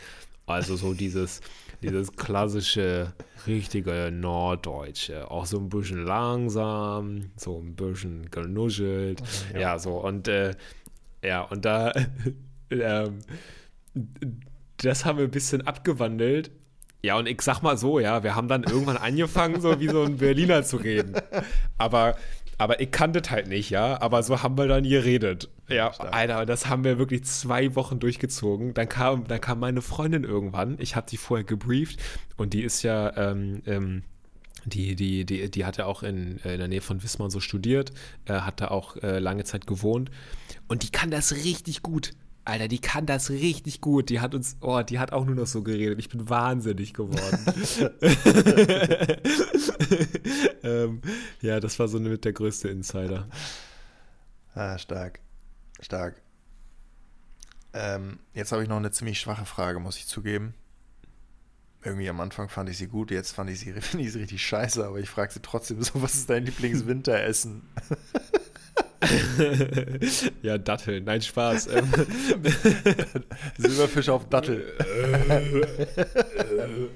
Also 0.48 0.76
so 0.76 0.96
dieses, 0.96 1.42
dieses 1.84 2.12
klassische, 2.14 3.14
richtige 3.46 4.10
Norddeutsche. 4.12 5.30
Auch 5.30 5.46
so 5.46 5.60
ein 5.60 5.70
bisschen 5.70 6.04
langsam, 6.04 7.30
so 7.36 7.60
ein 7.60 7.76
bisschen 7.76 8.32
genuschelt. 8.32 9.22
Ja, 9.58 9.78
so. 9.78 9.98
Und 9.98 10.28
äh, 10.28 10.56
ja, 11.24 11.44
und 11.44 11.64
da 11.64 11.94
ähm, 12.72 13.20
das 14.78 15.06
haben 15.06 15.20
wir 15.20 15.26
ein 15.26 15.32
bisschen 15.32 15.68
abgewandelt. 15.68 16.50
Ja, 17.02 17.18
und 17.18 17.28
ich 17.28 17.42
sag 17.42 17.62
mal 17.62 17.78
so, 17.78 18.00
ja, 18.00 18.24
wir 18.24 18.36
haben 18.36 18.48
dann 18.48 18.64
irgendwann 18.64 18.98
angefangen, 18.98 19.62
so 19.62 19.80
wie 19.80 19.88
so 19.88 20.04
ein 20.04 20.18
Berliner 20.18 20.64
zu 20.64 20.78
reden. 20.78 21.14
Aber, 21.78 22.18
aber 22.58 22.82
ich 22.82 22.92
kannte 22.92 23.22
das 23.22 23.32
halt 23.32 23.48
nicht, 23.48 23.70
ja. 23.70 24.02
Aber 24.02 24.22
so 24.22 24.44
haben 24.44 24.58
wir 24.58 24.68
dann 24.68 24.84
geredet. 24.84 25.50
Ja, 25.70 25.94
Stark. 25.94 26.14
Alter, 26.14 26.46
das 26.46 26.68
haben 26.68 26.84
wir 26.84 26.98
wirklich 26.98 27.24
zwei 27.24 27.74
Wochen 27.76 28.00
durchgezogen. 28.00 28.74
Dann 28.74 28.90
kam, 28.90 29.26
dann 29.28 29.40
kam 29.40 29.60
meine 29.60 29.82
Freundin 29.82 30.26
irgendwann. 30.26 30.76
Ich 30.80 30.98
habe 30.98 31.08
die 31.10 31.18
vorher 31.18 31.46
gebrieft 31.46 32.02
und 32.36 32.54
die 32.54 32.64
ist 32.64 32.84
ja, 32.84 33.16
ähm, 33.16 33.62
ähm, 33.66 34.04
die, 34.66 34.96
die, 34.96 35.26
die, 35.26 35.50
die 35.50 35.66
hat 35.66 35.78
ja 35.78 35.86
auch 35.86 36.04
in, 36.04 36.40
äh, 36.44 36.54
in 36.54 36.60
der 36.60 36.68
Nähe 36.68 36.82
von 36.82 37.02
Wismar 37.02 37.32
so 37.32 37.40
studiert, 37.40 37.92
äh, 38.26 38.34
hat 38.34 38.60
da 38.60 38.68
auch 38.70 38.98
äh, 38.98 39.20
lange 39.20 39.46
Zeit 39.46 39.68
gewohnt. 39.68 40.12
Und 40.68 40.84
die 40.84 40.92
kann 40.92 41.12
das 41.12 41.34
richtig 41.34 41.82
gut. 41.82 42.12
Alter, 42.46 42.68
die 42.68 42.80
kann 42.80 43.06
das 43.06 43.30
richtig 43.30 43.82
gut. 43.82 44.10
Die 44.10 44.20
hat 44.20 44.34
uns, 44.34 44.58
oh, 44.62 44.82
die 44.82 45.00
hat 45.00 45.14
auch 45.14 45.26
nur 45.26 45.36
noch 45.36 45.48
so 45.48 45.62
geredet. 45.62 46.00
Ich 46.00 46.10
bin 46.10 46.30
wahnsinnig 46.30 46.94
geworden. 46.94 47.40
ähm, 50.64 51.02
ja, 51.42 51.60
das 51.60 51.78
war 51.78 51.88
so 51.88 52.00
mit 52.00 52.26
der 52.26 52.34
größte 52.34 52.70
Insider. 52.70 53.28
Ah, 54.56 54.78
stark. 54.78 55.20
Stark. 55.80 56.22
Ähm, 57.74 58.20
jetzt 58.34 58.52
habe 58.52 58.64
ich 58.64 58.70
noch 58.70 58.78
eine 58.78 58.92
ziemlich 58.92 59.20
schwache 59.20 59.46
Frage, 59.46 59.80
muss 59.80 59.98
ich 59.98 60.08
zugeben. 60.08 60.56
Irgendwie 61.84 62.10
am 62.10 62.20
Anfang 62.20 62.50
fand 62.50 62.70
ich 62.70 62.78
sie 62.78 62.88
gut, 62.88 63.12
jetzt 63.12 63.32
fand 63.32 63.50
ich 63.50 63.60
sie, 63.60 63.74
finde 63.82 64.06
ich 64.06 64.12
sie 64.12 64.20
richtig 64.20 64.46
scheiße, 64.46 64.86
aber 64.86 65.00
ich 65.00 65.10
frage 65.10 65.32
sie 65.32 65.42
trotzdem 65.42 65.82
so, 65.82 66.02
was 66.02 66.16
ist 66.16 66.30
dein 66.30 66.46
Lieblingswinteressen? 66.46 67.62
ja, 70.42 70.58
Datteln. 70.58 71.06
Nein, 71.06 71.22
Spaß. 71.22 71.68
Ähm, 71.68 71.90
Silberfisch 73.58 74.10
auf 74.10 74.28
Dattel. 74.30 74.74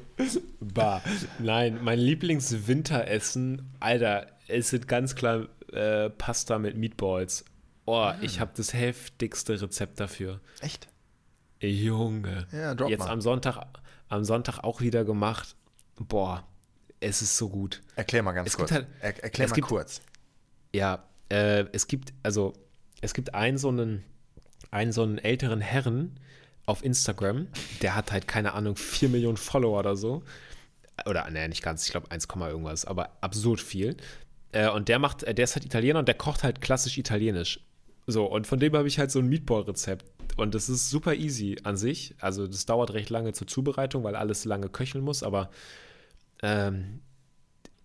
bah. 0.59 1.01
Nein, 1.39 1.79
mein 1.81 1.99
Lieblingswinteressen, 1.99 3.73
Alter, 3.79 4.27
es 4.47 4.69
sind 4.69 4.87
ganz 4.87 5.15
klar 5.15 5.47
äh, 5.71 6.09
Pasta 6.09 6.59
mit 6.59 6.77
Meatballs. 6.77 7.45
Oh, 7.85 8.11
ich 8.21 8.39
habe 8.39 8.51
das 8.55 8.73
heftigste 8.73 9.59
Rezept 9.61 9.99
dafür. 9.99 10.39
Echt? 10.61 10.87
Junge. 11.59 12.47
Ja, 12.51 12.75
drop 12.75 12.89
Jetzt 12.89 12.99
mal. 12.99 13.09
am 13.09 13.21
Sonntag, 13.21 13.65
am 14.09 14.23
Sonntag 14.23 14.59
auch 14.59 14.81
wieder 14.81 15.03
gemacht. 15.05 15.55
Boah, 15.97 16.45
es 16.99 17.21
ist 17.21 17.37
so 17.37 17.49
gut. 17.49 17.81
Erklär 17.95 18.23
mal 18.23 18.31
ganz 18.33 18.49
Es 18.49 18.57
kurz. 18.57 18.71
halt- 18.71 18.87
er, 19.01 19.23
erklär 19.23 19.47
mal 19.49 19.55
gibt- 19.55 19.67
kurz. 19.67 20.01
Ja, 20.73 21.03
äh, 21.33 21.65
es 21.71 21.87
gibt, 21.87 22.13
also, 22.21 22.53
es 23.01 23.15
gibt 23.15 23.33
einen 23.33 23.57
so 23.57 23.69
einen, 23.69 24.03
einen 24.69 24.91
so 24.91 25.01
einen 25.01 25.17
älteren 25.17 25.61
Herren 25.61 26.19
auf 26.67 26.85
Instagram, 26.85 27.47
der 27.81 27.95
hat 27.95 28.11
halt, 28.11 28.27
keine 28.27 28.53
Ahnung, 28.53 28.75
4 28.75 29.09
Millionen 29.09 29.37
Follower 29.37 29.79
oder 29.79 29.95
so. 29.95 30.23
Oder, 31.07 31.27
ne, 31.31 31.49
nicht 31.49 31.63
ganz, 31.63 31.85
ich 31.85 31.91
glaube 31.91 32.11
1, 32.11 32.27
Komma 32.27 32.49
irgendwas, 32.49 32.85
aber 32.85 33.17
absurd 33.21 33.61
viel. 33.61 33.97
Äh, 34.51 34.69
und 34.69 34.89
der 34.89 34.99
macht, 34.99 35.23
äh, 35.23 35.33
der 35.33 35.45
ist 35.45 35.55
halt 35.55 35.65
Italiener 35.65 35.99
und 35.99 36.07
der 36.07 36.15
kocht 36.15 36.43
halt 36.43 36.61
klassisch 36.61 36.99
italienisch. 36.99 37.59
So, 38.05 38.25
und 38.25 38.45
von 38.45 38.59
dem 38.59 38.73
habe 38.73 38.87
ich 38.87 38.99
halt 38.99 39.09
so 39.09 39.17
ein 39.17 39.27
Meatball-Rezept. 39.27 40.05
Und 40.37 40.53
das 40.53 40.69
ist 40.69 40.91
super 40.91 41.15
easy 41.15 41.57
an 41.63 41.77
sich. 41.77 42.15
Also, 42.19 42.45
das 42.45 42.67
dauert 42.67 42.93
recht 42.93 43.09
lange 43.09 43.33
zur 43.33 43.47
Zubereitung, 43.47 44.03
weil 44.03 44.15
alles 44.15 44.45
lange 44.45 44.69
köcheln 44.69 45.03
muss, 45.03 45.23
aber 45.23 45.49
ähm, 46.43 47.01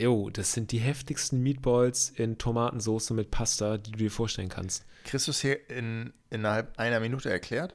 Jo, 0.00 0.30
das 0.30 0.52
sind 0.52 0.70
die 0.70 0.78
heftigsten 0.78 1.42
Meatballs 1.42 2.10
in 2.10 2.38
Tomatensauce 2.38 3.10
mit 3.10 3.32
Pasta, 3.32 3.78
die 3.78 3.90
du 3.90 3.98
dir 3.98 4.10
vorstellen 4.10 4.48
kannst. 4.48 4.84
Kriegst 5.04 5.26
du 5.26 5.32
es 5.32 5.40
hier 5.40 5.68
in, 5.70 6.12
innerhalb 6.30 6.78
einer 6.78 7.00
Minute 7.00 7.30
erklärt? 7.30 7.74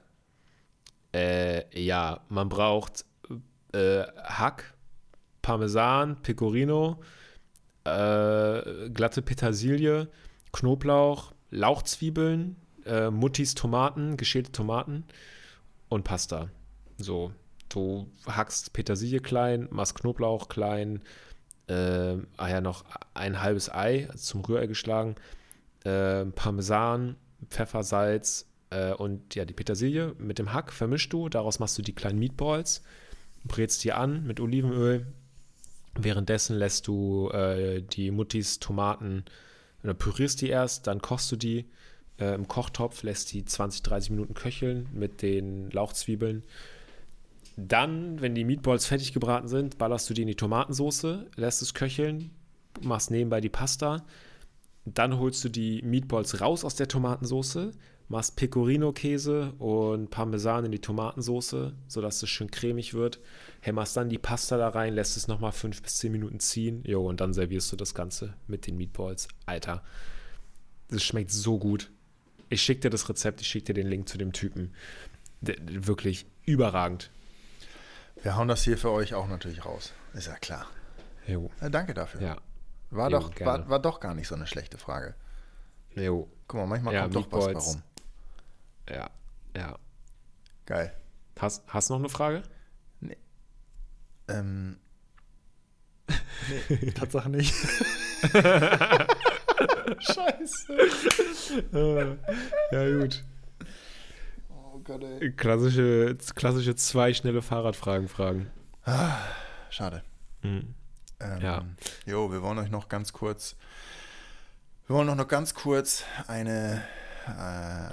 Äh, 1.14 1.64
ja, 1.78 2.22
man 2.30 2.48
braucht 2.48 3.06
äh, 3.74 4.04
Hack, 4.24 4.74
Parmesan, 5.42 6.22
Pecorino, 6.22 7.02
äh, 7.84 8.90
glatte 8.90 9.22
Petersilie, 9.22 10.08
Knoblauch, 10.54 11.34
Lauchzwiebeln, 11.52 12.56
äh, 12.86 13.10
Muttis 13.10 13.54
Tomaten, 13.54 14.16
geschälte 14.16 14.54
Tomaten 14.54 15.04
und 15.90 16.04
Pasta. 16.06 16.50
So, 16.98 17.34
du 17.68 18.08
hackst 18.26 18.72
Petersilie 18.72 19.20
klein, 19.20 19.68
machst 19.72 19.96
Knoblauch 19.96 20.48
klein, 20.48 21.02
äh, 21.68 22.18
ah 22.38 22.50
ja, 22.50 22.62
noch 22.62 22.86
ein 23.14 23.42
halbes 23.42 23.70
Ei 23.70 24.10
zum 24.16 24.42
Rührei 24.42 24.68
geschlagen, 24.68 25.16
äh, 25.84 26.26
Parmesan, 26.26 27.16
Pfeffer, 27.50 27.84
Salz 27.84 28.48
äh, 28.70 28.94
und 28.94 29.36
ja, 29.36 29.46
die 29.46 29.54
Petersilie 29.54 30.16
mit 30.18 30.40
dem 30.40 30.54
Hack 30.54 30.72
vermischst 30.72 31.12
du, 31.14 31.30
daraus 31.30 31.60
machst 31.60 31.78
du 31.78 31.82
die 31.82 31.94
kleinen 31.94 32.20
Meatballs, 32.20 32.84
brätst 33.44 33.84
die 33.84 33.94
an 33.94 34.26
mit 34.26 34.40
Olivenöl. 34.40 35.06
Währenddessen 35.96 36.58
lässt 36.58 36.88
du 36.88 37.30
äh, 37.30 37.82
die 37.82 38.10
Muttis 38.12 38.60
Tomaten, 38.60 39.26
oder 39.84 39.94
pürierst 39.94 40.42
die 40.42 40.50
erst, 40.50 40.88
dann 40.88 41.02
kochst 41.02 41.32
du 41.32 41.36
die 41.36 41.66
äh, 42.20 42.34
im 42.36 42.48
Kochtopf, 42.48 43.04
lässt 43.04 43.34
die 43.34 43.46
20, 43.46 43.84
30 43.84 44.12
Minuten 44.12 44.34
köcheln 44.34 44.88
mit 44.94 45.22
den 45.22 45.70
Lauchzwiebeln. 45.72 46.44
Dann, 47.56 48.20
wenn 48.22 48.36
die 48.36 48.46
Meatballs 48.46 48.86
fertig 48.86 49.14
gebraten 49.14 49.48
sind, 49.48 49.78
ballerst 49.78 50.10
du 50.10 50.14
die 50.14 50.24
in 50.24 50.28
die 50.28 50.36
Tomatensauce, 50.36 51.26
lässt 51.36 51.62
es 51.62 51.74
köcheln, 51.74 52.32
machst 52.82 53.12
nebenbei 53.12 53.42
die 53.42 53.50
Pasta. 53.50 54.04
Dann 54.86 55.20
holst 55.20 55.44
du 55.44 55.50
die 55.50 55.82
Meatballs 55.84 56.42
raus 56.42 56.66
aus 56.66 56.76
der 56.76 56.88
Tomatensauce, 56.88 57.72
machst 58.10 58.36
Pecorino-Käse 58.36 59.54
und 59.60 60.10
Parmesan 60.10 60.66
in 60.66 60.72
die 60.72 60.82
Tomatensauce, 60.82 61.74
sodass 61.88 62.24
es 62.24 62.30
schön 62.30 62.52
cremig 62.52 62.94
wird. 62.94 63.20
Hämmerst 63.62 63.96
dann 63.96 64.10
die 64.10 64.18
Pasta 64.18 64.58
da 64.58 64.70
rein, 64.70 64.94
lässt 64.94 65.16
es 65.16 65.28
nochmal 65.28 65.52
fünf 65.52 65.82
bis 65.82 65.98
zehn 65.98 66.12
Minuten 66.12 66.40
ziehen. 66.40 66.84
Jo, 66.86 67.08
und 67.08 67.22
dann 67.22 67.34
servierst 67.34 67.72
du 67.72 67.76
das 67.76 67.94
Ganze 67.94 68.34
mit 68.48 68.68
den 68.68 68.78
Meatballs. 68.78 69.28
Alter, 69.46 69.84
das 70.90 71.04
schmeckt 71.04 71.32
so 71.32 71.60
gut. 71.60 71.92
Ich 72.50 72.62
schicke 72.62 72.82
dir 72.82 72.90
das 72.90 73.08
Rezept, 73.08 73.42
ich 73.42 73.48
schicke 73.48 73.68
dir 73.68 73.74
den 73.76 73.88
Link 73.88 74.10
zu 74.10 74.18
dem 74.18 74.34
Typen. 74.34 74.74
Wirklich 75.42 76.26
überragend. 76.46 77.10
Wir 78.24 78.36
hauen 78.38 78.48
das 78.48 78.64
hier 78.64 78.78
für 78.78 78.90
euch 78.92 79.14
auch 79.14 79.28
natürlich 79.28 79.66
raus. 79.66 79.92
Ist 80.14 80.28
ja 80.28 80.36
klar. 80.38 80.66
Jo. 81.28 81.52
Ja, 81.62 81.70
danke 81.70 81.94
dafür. 81.94 82.22
Ja. 82.22 82.38
War, 82.90 83.12
Jo, 83.12 83.20
doch, 83.20 83.40
war, 83.42 83.70
war 83.70 83.80
doch 83.80 84.00
gar 84.00 84.14
nicht 84.16 84.28
so 84.30 84.36
eine 84.36 84.48
schlechte 84.48 84.78
Frage. 84.78 85.14
Jo. 85.94 86.30
Guck 86.48 86.60
mal, 86.62 86.68
manchmal 86.68 86.94
Ja, 86.94 87.02
kommt 87.04 87.16
doch 87.16 87.32
was 87.32 87.46
bei 87.46 87.54
Meatballs. 87.54 87.68
rum. 87.68 87.84
Ja. 88.90 89.10
Ja. 89.56 89.78
Geil. 90.66 90.94
Hast, 91.40 91.64
hast 91.68 91.90
du 91.90 91.94
noch 91.96 92.00
eine 92.00 92.10
Frage? 92.10 92.44
Ähm, 94.30 94.78
nee, 96.70 96.92
Tatsache 96.92 97.30
nicht. 97.30 97.54
Scheiße. 100.00 100.78
Ja, 102.72 103.00
gut. 103.00 103.24
Gott, 104.84 105.04
ey. 105.04 105.32
Klassische, 105.32 106.18
klassische 106.36 106.76
zwei 106.76 107.14
schnelle 107.14 107.42
Fahrradfragen 107.42 108.08
fragen. 108.08 108.52
Schade. 109.70 110.04
Mhm. 110.42 110.76
Ähm, 111.20 111.42
Ja. 111.42 111.66
Jo, 112.06 112.32
wir 112.32 112.42
wollen 112.42 112.58
euch 112.60 112.70
noch 112.70 112.90
ganz 112.90 113.14
kurz, 113.14 113.56
wir 114.88 114.96
wollen 114.96 115.08
noch, 115.08 115.16
noch 115.16 115.28
ganz 115.28 115.54
kurz 115.54 116.04
eine, 116.28 116.84
äh, 117.28 117.32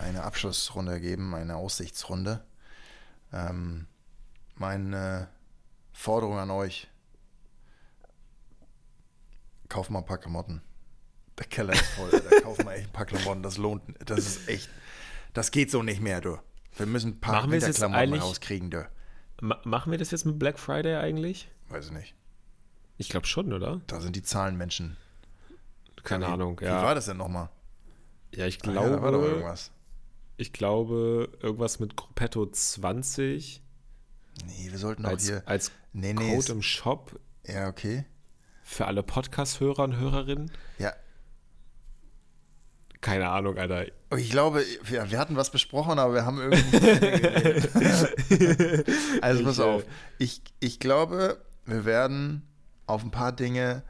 eine 0.01 0.23
Abschlussrunde 0.25 1.01
geben, 1.01 1.35
eine 1.35 1.57
Aussichtsrunde. 1.57 2.43
Ähm, 3.33 3.87
meine 4.57 5.29
Forderung 5.93 6.39
an 6.39 6.51
euch, 6.51 6.89
kauft 9.69 9.91
mal 9.91 10.01
ein 10.01 10.05
paar 10.05 10.19
Klamotten. 10.19 10.61
Der 11.39 11.47
Keller 11.47 11.73
ist 11.73 11.85
voll, 11.93 12.11
da 12.11 12.41
kauft 12.41 12.65
mal 12.65 12.73
echt 12.73 12.89
ein 12.89 12.93
paar 12.93 13.07
Klamotten, 13.07 13.43
das 13.43 13.57
lohnt, 13.57 13.83
das 14.05 14.19
ist 14.27 14.49
echt, 14.49 14.69
das 15.33 15.51
geht 15.53 15.71
so 15.71 15.83
nicht 15.83 16.01
mehr, 16.01 16.21
du. 16.21 16.39
Wir 16.77 16.87
müssen 16.87 17.13
ein 17.13 17.21
paar 17.21 17.51
Winterklamotten 17.51 18.15
rauskriegen, 18.15 18.71
du. 18.71 18.89
Ma 19.41 19.59
machen 19.65 19.91
wir 19.91 19.99
das 19.99 20.11
jetzt 20.11 20.25
mit 20.27 20.39
Black 20.39 20.59
Friday 20.59 20.97
eigentlich? 20.97 21.51
Weiß 21.69 21.87
ich 21.87 21.93
nicht. 21.93 22.15
Ich 22.99 23.09
glaube 23.09 23.27
schon, 23.27 23.53
oder? 23.53 23.81
Da 23.87 24.01
sind 24.01 24.17
die 24.17 24.23
Zahlenmenschen. 24.23 24.97
Keine 26.03 26.27
wie, 26.27 26.31
Ahnung, 26.31 26.61
Wie 26.61 26.65
ja. 26.67 26.83
war 26.83 26.95
das 26.95 27.07
denn 27.07 27.17
nochmal? 27.17 27.49
Ja, 28.35 28.47
ich 28.47 28.59
Ah 28.67 28.73
ja, 28.73 28.75
da 28.75 29.03
war 29.03 29.13
doch 29.13 29.19
glaube, 29.19 29.27
irgendwas. 29.27 29.71
ich 30.37 30.53
glaube, 30.53 31.31
irgendwas 31.41 31.81
mit 31.81 31.97
Gruppetto 31.97 32.47
20 32.47 33.63
Nee, 34.47 34.71
wir 34.71 34.79
sollten 34.79 35.05
auch 35.05 35.11
als, 35.11 35.27
hier. 35.27 35.43
als 35.47 35.73
Nee, 35.93 36.13
nee. 36.15 36.35
Code 36.37 36.53
im 36.53 36.63
Shop 36.63 37.19
ja, 37.47 37.69
okay. 37.69 38.05
für 38.63 38.87
alle 38.87 39.03
Podcast-Hörer 39.03 39.85
und 39.85 39.97
Hörerinnen. 39.97 40.51
Ja. 40.79 40.93
Keine 43.01 43.29
Ahnung, 43.31 43.57
Alter. 43.57 43.87
Ich 44.17 44.31
glaube, 44.31 44.65
wir, 44.85 45.11
wir 45.11 45.19
hatten 45.19 45.37
was 45.37 45.51
besprochen, 45.51 45.99
aber 45.99 46.15
wir 46.15 46.27
haben 46.27 46.39
irgendwie. 46.41 46.79
also 49.23 49.45
pass 49.45 49.59
äh, 49.59 49.63
auf. 49.63 49.85
Ich, 50.19 50.43
ich 50.61 50.79
glaube, 50.81 51.41
wir 51.65 51.85
werden 51.85 52.47
auf 52.87 53.03
ein 53.03 53.11
paar 53.11 53.33
Dinge 53.33 53.83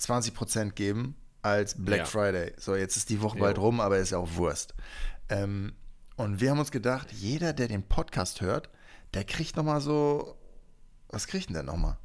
20% 0.00 0.72
geben 0.72 1.16
als 1.42 1.82
Black 1.82 2.00
Ja. 2.00 2.04
Friday. 2.04 2.52
So, 2.58 2.74
jetzt 2.76 2.96
ist 2.96 3.08
die 3.08 3.22
Woche 3.22 3.38
Jo. 3.38 3.44
bald 3.44 3.58
rum, 3.58 3.80
aber 3.80 3.98
ist 3.98 4.10
ja 4.10 4.18
auch 4.18 4.34
Wurst. 4.34 4.74
Ähm, 5.28 5.72
und 6.16 6.40
wir 6.40 6.50
haben 6.50 6.58
uns 6.58 6.70
gedacht, 6.70 7.12
jeder, 7.12 7.52
der 7.52 7.68
den 7.68 7.84
Podcast 7.84 8.40
hört, 8.40 8.68
der 9.14 9.24
kriegt 9.24 9.56
nochmal 9.56 9.80
so. 9.80 10.34
Was 11.10 11.26
kriegt 11.26 11.48
denn 11.48 11.54
der 11.54 11.62
nochmal? 11.62 11.96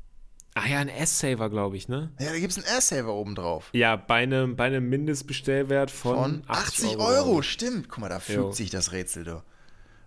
Ah 0.56 0.68
ja, 0.68 0.80
ein 0.80 0.90
S-Saver, 0.90 1.50
glaube 1.50 1.78
ich, 1.78 1.88
ne? 1.88 2.12
Ja, 2.20 2.32
da 2.32 2.38
gibt 2.40 2.52
es 2.52 2.58
einen 2.58 2.68
Airsaver 2.68 3.12
oben 3.14 3.34
drauf. 3.34 3.70
Ja, 3.74 3.96
bei 3.96 4.22
einem, 4.24 4.56
bei 4.56 4.66
einem 4.66 4.88
Mindestbestellwert 4.88 5.90
von, 5.90 6.16
Von 6.16 6.44
80 6.48 6.98
Euro, 6.98 7.24
glaub 7.32 7.40
ich. 7.42 7.50
stimmt. 7.50 7.90
Guck 7.90 8.00
mal, 8.00 8.10
da 8.10 8.20
fügt 8.20 8.38
Jo. 8.38 8.52
sich 8.52 8.70
das 8.70 8.92
Rätsel, 8.92 9.24
du. 9.24 9.44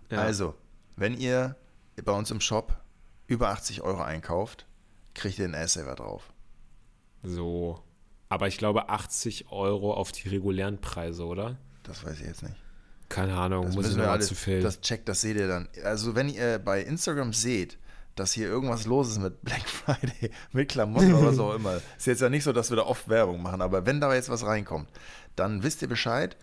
Ja. 0.09 0.19
Also, 0.19 0.55
wenn 0.95 1.17
ihr 1.17 1.57
bei 2.03 2.13
uns 2.13 2.31
im 2.31 2.39
Shop 2.39 2.77
über 3.27 3.49
80 3.49 3.81
Euro 3.81 4.01
einkauft, 4.01 4.65
kriegt 5.13 5.37
ihr 5.37 5.45
einen 5.45 5.53
Airsaver 5.53 5.95
drauf. 5.95 6.31
So. 7.23 7.81
Aber 8.29 8.47
ich 8.47 8.57
glaube 8.57 8.89
80 8.89 9.51
Euro 9.51 9.93
auf 9.93 10.11
die 10.11 10.29
regulären 10.29 10.79
Preise, 10.79 11.25
oder? 11.25 11.57
Das 11.83 12.05
weiß 12.05 12.19
ich 12.19 12.25
jetzt 12.25 12.43
nicht. 12.43 12.55
Keine 13.09 13.35
Ahnung, 13.35 13.65
Das 13.65 13.75
muss 13.75 13.89
ich 13.89 13.95
noch 13.95 14.05
alles, 14.07 14.27
zu 14.27 14.35
viel. 14.35 14.61
das 14.61 14.81
checkt, 14.81 15.07
das 15.07 15.21
seht 15.21 15.37
ihr 15.37 15.47
dann. 15.47 15.67
Also, 15.83 16.15
wenn 16.15 16.27
ihr 16.29 16.59
bei 16.59 16.81
Instagram 16.81 17.31
seht, 17.33 17.77
dass 18.19 18.33
hier 18.33 18.47
irgendwas 18.47 18.85
los 18.85 19.09
ist 19.09 19.19
mit 19.19 19.41
Black 19.43 19.67
Friday, 19.69 20.31
mit 20.51 20.69
Klamotten 20.69 21.13
oder 21.13 21.27
was 21.27 21.39
auch 21.39 21.55
immer. 21.55 21.79
Ist 21.97 22.07
jetzt 22.07 22.21
ja 22.21 22.29
nicht 22.29 22.43
so, 22.43 22.51
dass 22.53 22.69
wir 22.69 22.77
da 22.77 22.83
oft 22.83 23.07
Werbung 23.09 23.41
machen, 23.41 23.61
aber 23.61 23.85
wenn 23.85 24.01
da 24.01 24.13
jetzt 24.13 24.29
was 24.29 24.45
reinkommt, 24.45 24.89
dann 25.35 25.63
wisst 25.63 25.81
ihr 25.81 25.87
Bescheid. 25.87 26.35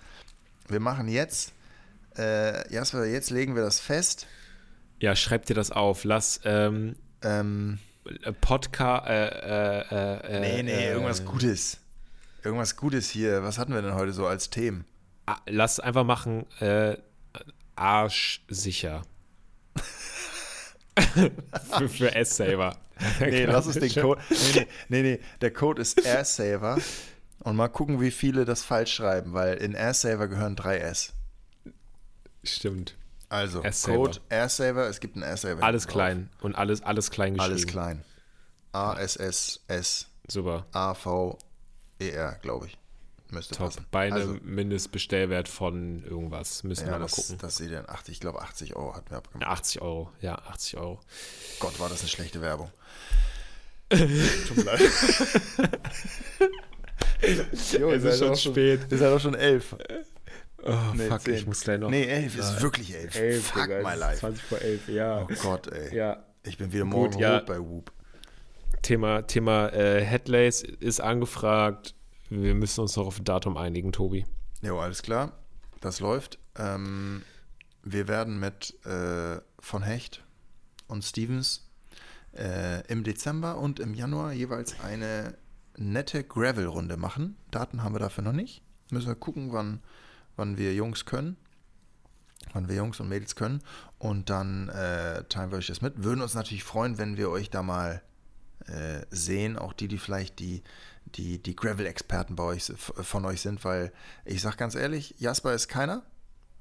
Wir 0.68 0.80
machen 0.80 1.08
jetzt, 1.08 1.52
äh, 2.16 2.72
Jasper, 2.72 3.04
jetzt 3.04 3.30
legen 3.30 3.54
wir 3.54 3.62
das 3.62 3.80
fest. 3.80 4.26
ja, 5.00 5.14
schreib 5.14 5.44
dir 5.46 5.54
das 5.54 5.70
auf. 5.70 6.04
Lass 6.04 6.40
ähm, 6.44 6.96
Ähm, 7.22 7.78
Podcast. 8.40 9.06
Äh, 9.08 9.28
äh, 9.80 10.36
äh, 10.36 10.40
Nee, 10.40 10.62
nee, 10.62 10.72
äh, 10.72 10.92
irgendwas 10.92 11.24
Gutes. 11.24 11.78
Irgendwas 12.42 12.76
Gutes 12.76 13.08
hier. 13.10 13.42
Was 13.42 13.58
hatten 13.58 13.72
wir 13.74 13.80
denn 13.82 13.94
heute 13.94 14.12
so 14.12 14.26
als 14.26 14.50
Themen? 14.50 14.84
ah, 15.26 15.36
Lass 15.46 15.80
einfach 15.80 16.04
machen. 16.04 16.44
Äh, 16.60 16.96
Arschsicher. 17.76 19.02
für 21.78 21.88
für 21.88 22.14
S-Saver. 22.14 22.76
Nee, 23.20 23.44
lass 23.46 23.66
uns 23.66 23.78
den 23.78 23.92
Code. 23.92 24.20
Nee, 24.54 24.66
nee, 24.88 25.02
nee, 25.02 25.20
der 25.40 25.52
Code 25.52 25.82
ist 25.82 26.04
Airsaver. 26.04 26.78
Und 27.40 27.56
mal 27.56 27.68
gucken, 27.68 28.00
wie 28.00 28.10
viele 28.10 28.44
das 28.44 28.62
falsch 28.62 28.94
schreiben, 28.94 29.32
weil 29.32 29.56
in 29.56 29.74
Airsaver 29.74 30.28
gehören 30.28 30.56
drei 30.56 30.78
S. 30.78 31.12
Stimmt. 32.42 32.96
Also. 33.28 33.62
Code 33.84 34.20
Airsaver, 34.28 34.88
es 34.88 35.00
gibt 35.00 35.16
einen 35.16 35.24
Airsaver. 35.24 35.62
Alles 35.62 35.86
klein. 35.86 36.30
Und 36.40 36.54
alles, 36.54 36.82
alles 36.82 37.10
klein 37.10 37.34
geschrieben. 37.34 37.52
Alles 37.52 37.66
klein. 37.66 38.04
A, 38.72 38.94
S, 38.94 39.16
S, 39.16 39.60
S, 39.68 40.06
Super. 40.26 40.66
A, 40.72 40.94
V, 40.94 41.38
E, 42.00 42.10
R, 42.10 42.38
glaube 42.42 42.66
ich. 42.66 42.78
Müsste 43.34 43.54
Top. 43.54 43.66
passen. 43.66 43.86
Bei 43.90 44.06
einem 44.06 44.12
Also, 44.14 44.36
Mindestbestellwert 44.42 45.48
von 45.48 46.04
irgendwas. 46.04 46.62
Müssen 46.64 46.86
wir 46.86 46.92
ja, 46.92 46.98
mal 46.98 47.04
das, 47.04 47.12
gucken. 47.12 47.38
das 47.38 47.56
seht 47.56 47.70
ihr 47.70 47.80
in 47.80 47.88
80, 47.88 48.14
ich 48.14 48.20
glaube 48.20 48.40
80 48.42 48.76
Euro 48.76 48.94
hatten 48.94 49.10
wir 49.10 49.18
abgemacht. 49.18 49.42
Ja, 49.46 49.52
80 49.52 49.82
Euro. 49.82 50.10
Ja, 50.20 50.34
80 50.36 50.76
Euro. 50.78 51.00
Gott, 51.60 51.78
war 51.80 51.88
das 51.88 52.00
eine 52.00 52.08
schlechte 52.08 52.40
Werbung. 52.40 52.70
Tut 53.90 54.56
mir 54.56 54.64
leid. 54.64 54.80
jo, 57.78 57.90
Es 57.90 58.04
ist 58.04 58.18
schon 58.18 58.36
spät. 58.36 58.80
Ist 58.90 59.00
ja 59.00 59.10
doch 59.10 59.20
schon 59.20 59.34
elf. 59.34 59.76
Oh, 60.62 60.72
Nee, 60.94 61.08
fuck, 61.08 61.20
zehn. 61.20 61.34
ich 61.34 61.46
muss 61.46 61.60
gleich 61.60 61.78
noch. 61.78 61.90
Nee, 61.90 62.04
elf 62.06 62.36
ist 62.38 62.62
wirklich 62.62 62.94
elf. 62.94 63.14
11, 63.14 63.44
Fuck 63.46 63.62
Digga, 63.62 63.82
my 63.82 63.92
es 63.94 63.98
life. 64.00 64.18
20 64.20 64.42
vor 64.44 64.58
11, 64.60 64.88
ja. 64.88 65.22
Oh 65.22 65.26
Gott, 65.42 65.66
ey. 65.72 65.94
Ja, 65.94 66.24
Ich 66.42 66.56
bin 66.56 66.72
wieder 66.72 66.84
Gut, 66.84 66.92
morgen 66.92 67.18
ja. 67.18 67.36
rot 67.36 67.46
bei 67.46 67.58
Whoop. 67.58 67.92
Thema, 68.82 69.22
Thema 69.22 69.68
äh, 69.72 70.02
Headlays 70.04 70.62
ist 70.62 71.00
angefragt. 71.00 71.94
Wir 72.28 72.54
müssen 72.54 72.80
uns 72.80 72.96
noch 72.96 73.06
auf 73.06 73.18
ein 73.18 73.24
Datum 73.24 73.56
einigen, 73.56 73.92
Tobi. 73.92 74.24
Jo, 74.62 74.78
alles 74.78 75.02
klar. 75.02 75.32
Das 75.80 76.00
läuft. 76.00 76.38
Ähm, 76.56 77.22
wir 77.82 78.08
werden 78.08 78.40
mit 78.40 78.74
äh, 78.86 79.40
von 79.60 79.82
Hecht 79.82 80.24
und 80.88 81.04
Stevens 81.04 81.68
äh, 82.32 82.86
im 82.86 83.04
Dezember 83.04 83.58
und 83.58 83.80
im 83.80 83.94
Januar 83.94 84.32
jeweils 84.32 84.80
eine 84.80 85.36
nette 85.76 86.24
Gravel-Runde 86.24 86.96
machen. 86.96 87.36
Daten 87.50 87.82
haben 87.82 87.94
wir 87.94 88.00
dafür 88.00 88.24
noch 88.24 88.32
nicht. 88.32 88.62
Müssen 88.90 89.08
wir 89.08 89.14
gucken, 89.14 89.52
wann, 89.52 89.80
wann 90.36 90.56
wir 90.56 90.74
Jungs 90.74 91.04
können. 91.04 91.36
Wann 92.52 92.68
wir 92.68 92.76
Jungs 92.76 93.00
und 93.00 93.08
Mädels 93.08 93.36
können. 93.36 93.62
Und 93.98 94.30
dann 94.30 94.68
äh, 94.68 95.24
teilen 95.24 95.50
wir 95.50 95.58
euch 95.58 95.66
das 95.66 95.82
mit. 95.82 96.02
Würden 96.02 96.22
uns 96.22 96.34
natürlich 96.34 96.64
freuen, 96.64 96.98
wenn 96.98 97.16
wir 97.16 97.30
euch 97.30 97.50
da 97.50 97.62
mal 97.62 98.02
äh, 98.66 99.04
sehen. 99.10 99.58
Auch 99.58 99.72
die, 99.72 99.88
die 99.88 99.98
vielleicht 99.98 100.38
die, 100.38 100.62
die, 101.14 101.42
die 101.42 101.56
Gravel-Experten 101.56 102.36
bei 102.36 102.44
euch, 102.44 102.72
von 102.76 103.24
euch 103.24 103.40
sind. 103.40 103.64
Weil 103.64 103.92
ich 104.24 104.42
sag 104.42 104.56
ganz 104.56 104.74
ehrlich, 104.74 105.14
Jasper 105.18 105.54
ist 105.54 105.68
keiner. 105.68 106.02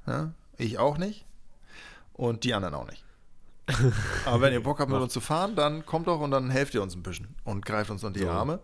Ja? 0.07 0.33
Ich 0.57 0.77
auch 0.77 0.97
nicht. 0.97 1.25
Und 2.13 2.43
die 2.43 2.53
anderen 2.53 2.75
auch 2.75 2.87
nicht. 2.87 3.03
Aber 4.25 4.41
wenn 4.41 4.53
ihr 4.53 4.61
Bock 4.61 4.79
habt, 4.79 4.91
mit 4.91 4.99
uns 4.99 5.13
zu 5.13 5.21
fahren, 5.21 5.55
dann 5.55 5.85
kommt 5.85 6.07
doch 6.07 6.19
und 6.19 6.31
dann 6.31 6.49
helft 6.49 6.73
ihr 6.73 6.83
uns 6.83 6.95
ein 6.95 7.03
bisschen 7.03 7.33
und 7.45 7.65
greift 7.65 7.89
uns 7.89 8.03
unter 8.03 8.19
die 8.19 8.25
So. 8.25 8.31
Arme. 8.31 8.59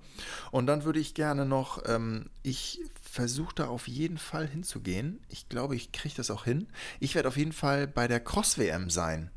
Und 0.52 0.68
dann 0.68 0.84
würde 0.84 1.00
ich 1.00 1.14
gerne 1.14 1.46
noch, 1.46 1.82
ähm, 1.86 2.30
ich 2.44 2.82
versuche 3.02 3.56
da 3.56 3.68
auf 3.68 3.88
jeden 3.88 4.18
Fall 4.18 4.46
hinzugehen. 4.46 5.22
Ich 5.30 5.48
glaube, 5.48 5.76
ich 5.76 5.94
kriege 5.94 6.16
das 6.16 6.30
auch 6.30 6.44
hin. 6.44 6.68
Ich 7.00 7.16
werde 7.16 7.30
auf 7.30 7.38
jeden 7.38 7.54
Fall 7.54 7.88
bei 7.88 8.08
der 8.10 8.20
Cross-WM 8.20 8.90
sein. 8.90 9.32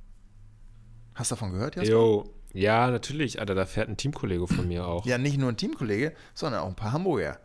Hast 1.14 1.30
du 1.30 1.36
davon 1.36 1.52
gehört, 1.52 1.76
Jasper? 1.76 1.92
Jo, 1.92 2.34
ja, 2.52 2.90
natürlich, 2.90 3.40
Alter, 3.40 3.54
da 3.54 3.66
fährt 3.66 3.88
ein 3.88 3.96
Teamkollege 3.96 4.46
von 4.46 4.68
mir 4.68 4.86
auch. 4.86 5.06
Ja, 5.06 5.18
nicht 5.18 5.38
nur 5.38 5.48
ein 5.50 5.56
Teamkollege, 5.56 6.14
sondern 6.34 6.60
auch 6.62 6.68
ein 6.68 6.76
paar 6.76 6.92
Hamburger. 6.92 7.38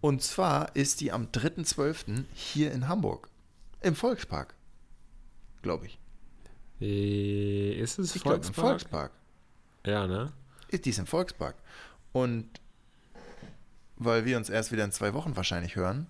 Und 0.00 0.22
zwar 0.22 0.74
ist 0.76 1.00
die 1.00 1.10
am 1.12 1.26
3.12. 1.26 2.24
hier 2.34 2.72
in 2.72 2.88
Hamburg. 2.88 3.28
Im 3.80 3.94
Volkspark. 3.94 4.54
Glaube 5.62 5.86
ich. 5.86 5.98
Äh, 6.80 7.72
Ist 7.72 7.98
es 7.98 8.14
Ich 8.14 8.22
glaube, 8.22 8.36
im 8.38 8.42
Volkspark? 8.54 9.10
Volkspark. 9.10 9.12
Ja, 9.86 10.06
ne? 10.06 10.32
Ist 10.68 10.84
dies 10.84 10.98
im 10.98 11.06
Volkspark. 11.06 11.56
Und 12.12 12.48
weil 13.96 14.24
wir 14.24 14.36
uns 14.36 14.48
erst 14.50 14.70
wieder 14.70 14.84
in 14.84 14.92
zwei 14.92 15.14
Wochen 15.14 15.36
wahrscheinlich 15.36 15.74
hören, 15.74 16.06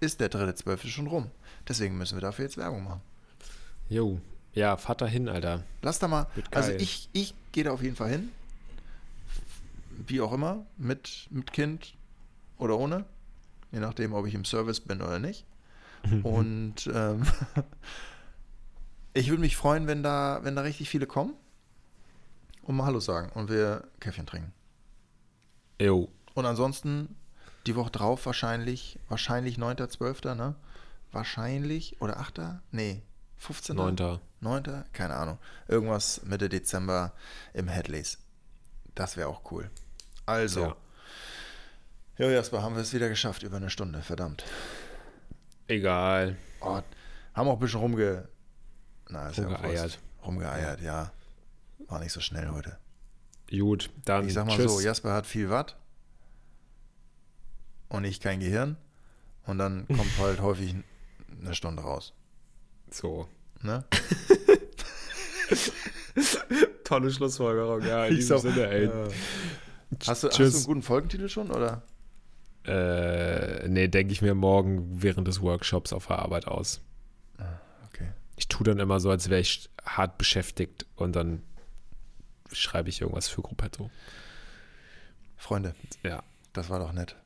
ist 0.00 0.18
der 0.20 0.28
dritte 0.28 0.54
Zwölfte 0.56 0.88
schon 0.88 1.06
rum. 1.06 1.30
Deswegen 1.68 1.96
müssen 1.96 2.16
wir 2.16 2.20
dafür 2.22 2.44
jetzt 2.44 2.56
Werbung 2.56 2.82
machen. 2.84 3.00
Jo, 3.88 4.20
ja, 4.54 4.76
fahr 4.76 4.96
da 4.96 5.06
hin, 5.06 5.28
Alter. 5.28 5.62
Lass 5.82 5.98
da 5.98 6.08
mal. 6.08 6.26
Also 6.50 6.72
ich, 6.72 7.08
ich 7.12 7.34
gehe 7.52 7.64
da 7.64 7.72
auf 7.72 7.82
jeden 7.82 7.96
Fall 7.96 8.10
hin. 8.10 8.30
Wie 10.06 10.20
auch 10.20 10.32
immer, 10.32 10.66
mit, 10.76 11.28
mit 11.30 11.52
Kind 11.52 11.94
oder 12.58 12.78
ohne. 12.78 13.04
Je 13.70 13.80
nachdem, 13.80 14.12
ob 14.12 14.26
ich 14.26 14.34
im 14.34 14.44
Service 14.44 14.80
bin 14.80 15.00
oder 15.00 15.18
nicht. 15.18 15.44
Und 16.22 16.90
ähm, 16.92 17.22
ich 19.14 19.28
würde 19.28 19.40
mich 19.40 19.56
freuen, 19.56 19.86
wenn 19.86 20.02
da, 20.02 20.40
wenn 20.42 20.56
da 20.56 20.62
richtig 20.62 20.88
viele 20.88 21.06
kommen 21.06 21.34
und 22.62 22.76
mal 22.76 22.86
Hallo 22.86 23.00
sagen 23.00 23.30
und 23.34 23.50
wir 23.50 23.84
Käffchen 24.00 24.26
trinken. 24.26 24.52
Jo, 25.80 26.08
Und 26.34 26.46
ansonsten 26.46 27.16
die 27.66 27.76
Woche 27.76 27.90
drauf 27.90 28.24
wahrscheinlich, 28.26 28.98
wahrscheinlich 29.08 29.58
9.12., 29.58 30.34
ne? 30.34 30.54
Wahrscheinlich, 31.10 32.00
oder 32.00 32.18
8. 32.18 32.40
Nee, 32.70 33.02
15. 33.36 33.76
9. 33.76 34.20
9. 34.42 34.84
Keine 34.92 35.14
Ahnung. 35.16 35.38
Irgendwas 35.68 36.22
Mitte 36.24 36.48
Dezember 36.48 37.12
im 37.54 37.68
Headleys. 37.68 38.18
Das 38.94 39.16
wäre 39.16 39.28
auch 39.28 39.50
cool. 39.52 39.70
Also, 40.26 40.60
Ja. 40.66 40.76
ja, 42.18 42.30
Jasper, 42.30 42.62
haben 42.62 42.74
wir 42.74 42.82
es 42.82 42.92
wieder 42.92 43.08
geschafft, 43.08 43.42
über 43.42 43.56
eine 43.56 43.70
Stunde, 43.70 44.02
verdammt. 44.02 44.44
Egal. 45.68 46.36
Oh, 46.60 46.80
haben 47.34 47.48
auch 47.48 47.54
ein 47.54 47.58
bisschen 47.58 47.80
rumge... 47.80 48.28
Na, 49.08 49.28
ist 49.28 49.38
ja 49.38 49.44
Rumgeeiert. 49.44 49.82
Wurst. 49.82 49.98
Rumgeeiert, 50.24 50.80
ja. 50.80 51.12
War 51.88 51.98
nicht 52.00 52.12
so 52.12 52.20
schnell 52.20 52.48
heute. 52.50 52.78
Gut, 53.50 53.90
dann 54.04 54.26
Ich 54.26 54.34
sag 54.34 54.46
mal 54.46 54.56
tschüss. 54.56 54.72
so, 54.72 54.80
Jasper 54.80 55.12
hat 55.12 55.26
viel 55.26 55.50
Watt 55.50 55.76
und 57.88 58.04
ich 58.04 58.20
kein 58.20 58.40
Gehirn. 58.40 58.76
Und 59.46 59.58
dann 59.58 59.86
kommt 59.88 60.10
halt 60.18 60.40
häufig 60.40 60.74
eine 61.40 61.54
Stunde 61.54 61.82
raus. 61.82 62.14
So. 62.90 63.28
Ne? 63.62 63.84
Tolle 66.84 67.10
Schlussfolgerung, 67.10 67.82
ja, 67.82 68.06
in 68.06 68.12
Ich 68.14 68.20
diesem 68.20 68.38
Sinne, 68.38 68.66
ey. 68.68 68.84
Äh, 68.86 69.08
Hast 70.06 70.22
du, 70.24 70.28
hast 70.28 70.38
du 70.38 70.42
einen 70.44 70.64
guten 70.64 70.82
Folgentitel 70.82 71.28
schon, 71.28 71.50
oder? 71.50 71.82
Äh, 72.64 73.68
nee, 73.68 73.88
denke 73.88 74.12
ich 74.12 74.22
mir 74.22 74.34
morgen 74.34 75.02
während 75.02 75.28
des 75.28 75.42
Workshops 75.42 75.92
auf 75.92 76.06
der 76.06 76.20
Arbeit 76.20 76.46
aus. 76.48 76.80
Okay. 77.88 78.08
Ich 78.36 78.48
tue 78.48 78.64
dann 78.64 78.78
immer 78.78 79.00
so, 79.00 79.10
als 79.10 79.28
wäre 79.28 79.40
ich 79.40 79.68
hart 79.84 80.16
beschäftigt 80.16 80.86
und 80.96 81.14
dann 81.14 81.42
schreibe 82.52 82.88
ich 82.88 83.02
irgendwas 83.02 83.28
für 83.28 83.42
Gruppetto. 83.42 83.90
Freunde, 85.36 85.74
Ja. 86.02 86.22
das 86.54 86.70
war 86.70 86.78
doch 86.78 86.92
nett. 86.92 87.16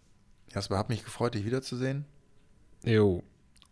Jasper, 0.52 0.78
hat 0.78 0.88
mich 0.88 1.04
gefreut, 1.04 1.34
dich 1.34 1.44
wiederzusehen. 1.44 2.04
Jo. 2.84 3.22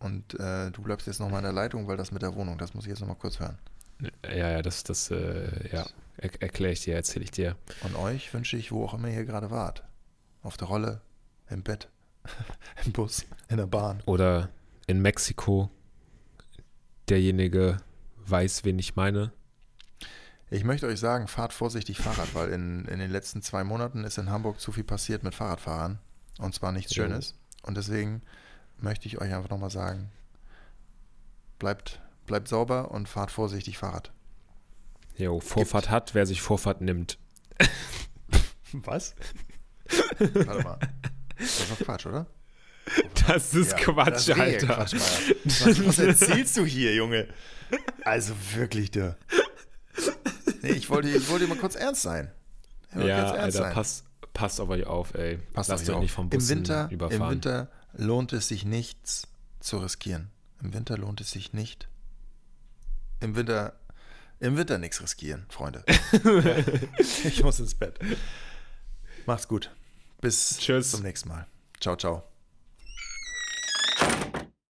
Und 0.04 0.38
äh, 0.38 0.70
du 0.70 0.82
bleibst 0.82 1.06
jetzt 1.06 1.18
nochmal 1.18 1.38
in 1.38 1.44
der 1.44 1.54
Leitung, 1.54 1.88
weil 1.88 1.96
das 1.96 2.12
mit 2.12 2.20
der 2.20 2.34
Wohnung, 2.34 2.58
das 2.58 2.74
muss 2.74 2.84
ich 2.84 2.90
jetzt 2.90 3.00
nochmal 3.00 3.16
kurz 3.16 3.40
hören. 3.40 3.56
Ja, 4.22 4.50
ja, 4.50 4.60
das, 4.60 4.84
das, 4.84 5.10
äh, 5.10 5.70
ja, 5.72 5.86
er, 6.18 6.42
erkläre 6.42 6.74
ich 6.74 6.82
dir, 6.82 6.94
erzähle 6.94 7.24
ich 7.24 7.30
dir. 7.30 7.56
Und 7.82 7.96
euch 7.96 8.34
wünsche 8.34 8.58
ich, 8.58 8.70
wo 8.70 8.84
auch 8.84 8.92
immer 8.92 9.08
ihr 9.08 9.24
gerade 9.24 9.50
wart. 9.50 9.82
Auf 10.42 10.58
der 10.58 10.68
Rolle, 10.68 11.00
im 11.48 11.62
Bett, 11.62 11.88
im 12.84 12.92
Bus, 12.92 13.24
in 13.48 13.56
der 13.56 13.66
Bahn. 13.66 14.02
Oder 14.04 14.50
in 14.86 15.00
Mexiko, 15.00 15.70
derjenige 17.08 17.78
weiß, 18.26 18.64
wen 18.64 18.78
ich 18.78 18.96
meine. 18.96 19.32
Ich 20.50 20.64
möchte 20.64 20.86
euch 20.86 21.00
sagen, 21.00 21.28
fahrt 21.28 21.54
vorsichtig 21.54 21.96
Fahrrad, 21.96 22.34
weil 22.34 22.50
in, 22.50 22.84
in 22.84 22.98
den 22.98 23.10
letzten 23.10 23.40
zwei 23.40 23.64
Monaten 23.64 24.04
ist 24.04 24.18
in 24.18 24.28
Hamburg 24.28 24.60
zu 24.60 24.70
viel 24.70 24.84
passiert 24.84 25.22
mit 25.22 25.34
Fahrradfahrern. 25.34 25.98
Und 26.36 26.54
zwar 26.54 26.72
nichts. 26.72 26.92
Schönes. 26.92 27.36
Und 27.62 27.78
deswegen 27.78 28.20
möchte 28.84 29.08
ich 29.08 29.20
euch 29.20 29.34
einfach 29.34 29.50
nochmal 29.50 29.70
sagen, 29.70 30.10
bleibt, 31.58 32.00
bleibt 32.26 32.46
sauber 32.48 32.90
und 32.92 33.08
fahrt 33.08 33.30
vorsichtig 33.32 33.78
Fahrrad. 33.78 34.12
Jo, 35.16 35.40
Vorfahrt 35.40 35.90
hat, 35.90 36.14
wer 36.14 36.26
sich 36.26 36.42
Vorfahrt 36.42 36.80
nimmt. 36.80 37.18
Was? 38.72 39.14
Warte 40.18 40.62
mal. 40.62 40.78
Das 41.38 41.60
ist 41.60 41.70
doch 41.70 41.78
Quatsch, 41.84 42.06
oder? 42.06 42.26
Das 43.26 43.54
ist 43.54 43.72
Ja, 43.72 43.78
Quatsch, 43.78 44.08
das 44.08 44.28
ist 44.28 44.36
eh 44.36 44.40
Alter. 44.40 44.66
Quatsch, 44.66 44.94
was, 45.44 45.86
was 45.86 45.98
erzählst 45.98 46.56
du 46.56 46.64
hier, 46.66 46.94
Junge? 46.94 47.28
Also 48.04 48.34
wirklich, 48.54 48.90
du. 48.90 49.16
Nee, 50.62 50.70
ich 50.72 50.90
wollte, 50.90 51.08
ich 51.08 51.28
wollte 51.28 51.46
mal 51.46 51.56
kurz 51.56 51.76
ernst 51.76 52.02
sein. 52.02 52.30
Ja, 52.94 53.00
ernst 53.06 53.34
Alter, 53.34 53.52
sein. 53.52 53.72
passt, 53.72 54.04
passt 54.34 54.60
auf 54.60 54.68
euch 54.68 54.84
auf, 54.86 55.14
ey. 55.14 55.38
Passt 55.54 55.70
Lasst 55.70 55.84
auf 55.84 55.88
euch 55.88 55.94
euch 55.96 56.00
nicht 56.02 56.10
auf. 56.10 56.16
vom 56.16 56.24
Im 56.26 56.30
Bus 56.30 56.48
Winter, 56.48 56.88
überfahren. 56.90 57.22
Im 57.22 57.30
Winter 57.30 57.68
lohnt 57.96 58.32
es 58.32 58.48
sich 58.48 58.64
nichts 58.64 59.28
zu 59.60 59.78
riskieren. 59.78 60.30
Im 60.62 60.72
Winter 60.74 60.98
lohnt 60.98 61.20
es 61.20 61.30
sich 61.30 61.52
nicht. 61.52 61.88
Im 63.20 63.36
Winter, 63.36 63.78
im 64.40 64.56
Winter 64.56 64.78
nichts 64.78 65.00
riskieren, 65.00 65.46
Freunde. 65.48 65.84
ich 66.98 67.42
muss 67.42 67.60
ins 67.60 67.74
Bett. 67.74 67.98
Macht's 69.26 69.48
gut. 69.48 69.70
Bis 70.20 70.58
Tschüss. 70.58 70.90
zum 70.90 71.02
nächsten 71.02 71.28
Mal. 71.28 71.46
Ciao, 71.80 71.96
ciao. 71.96 72.33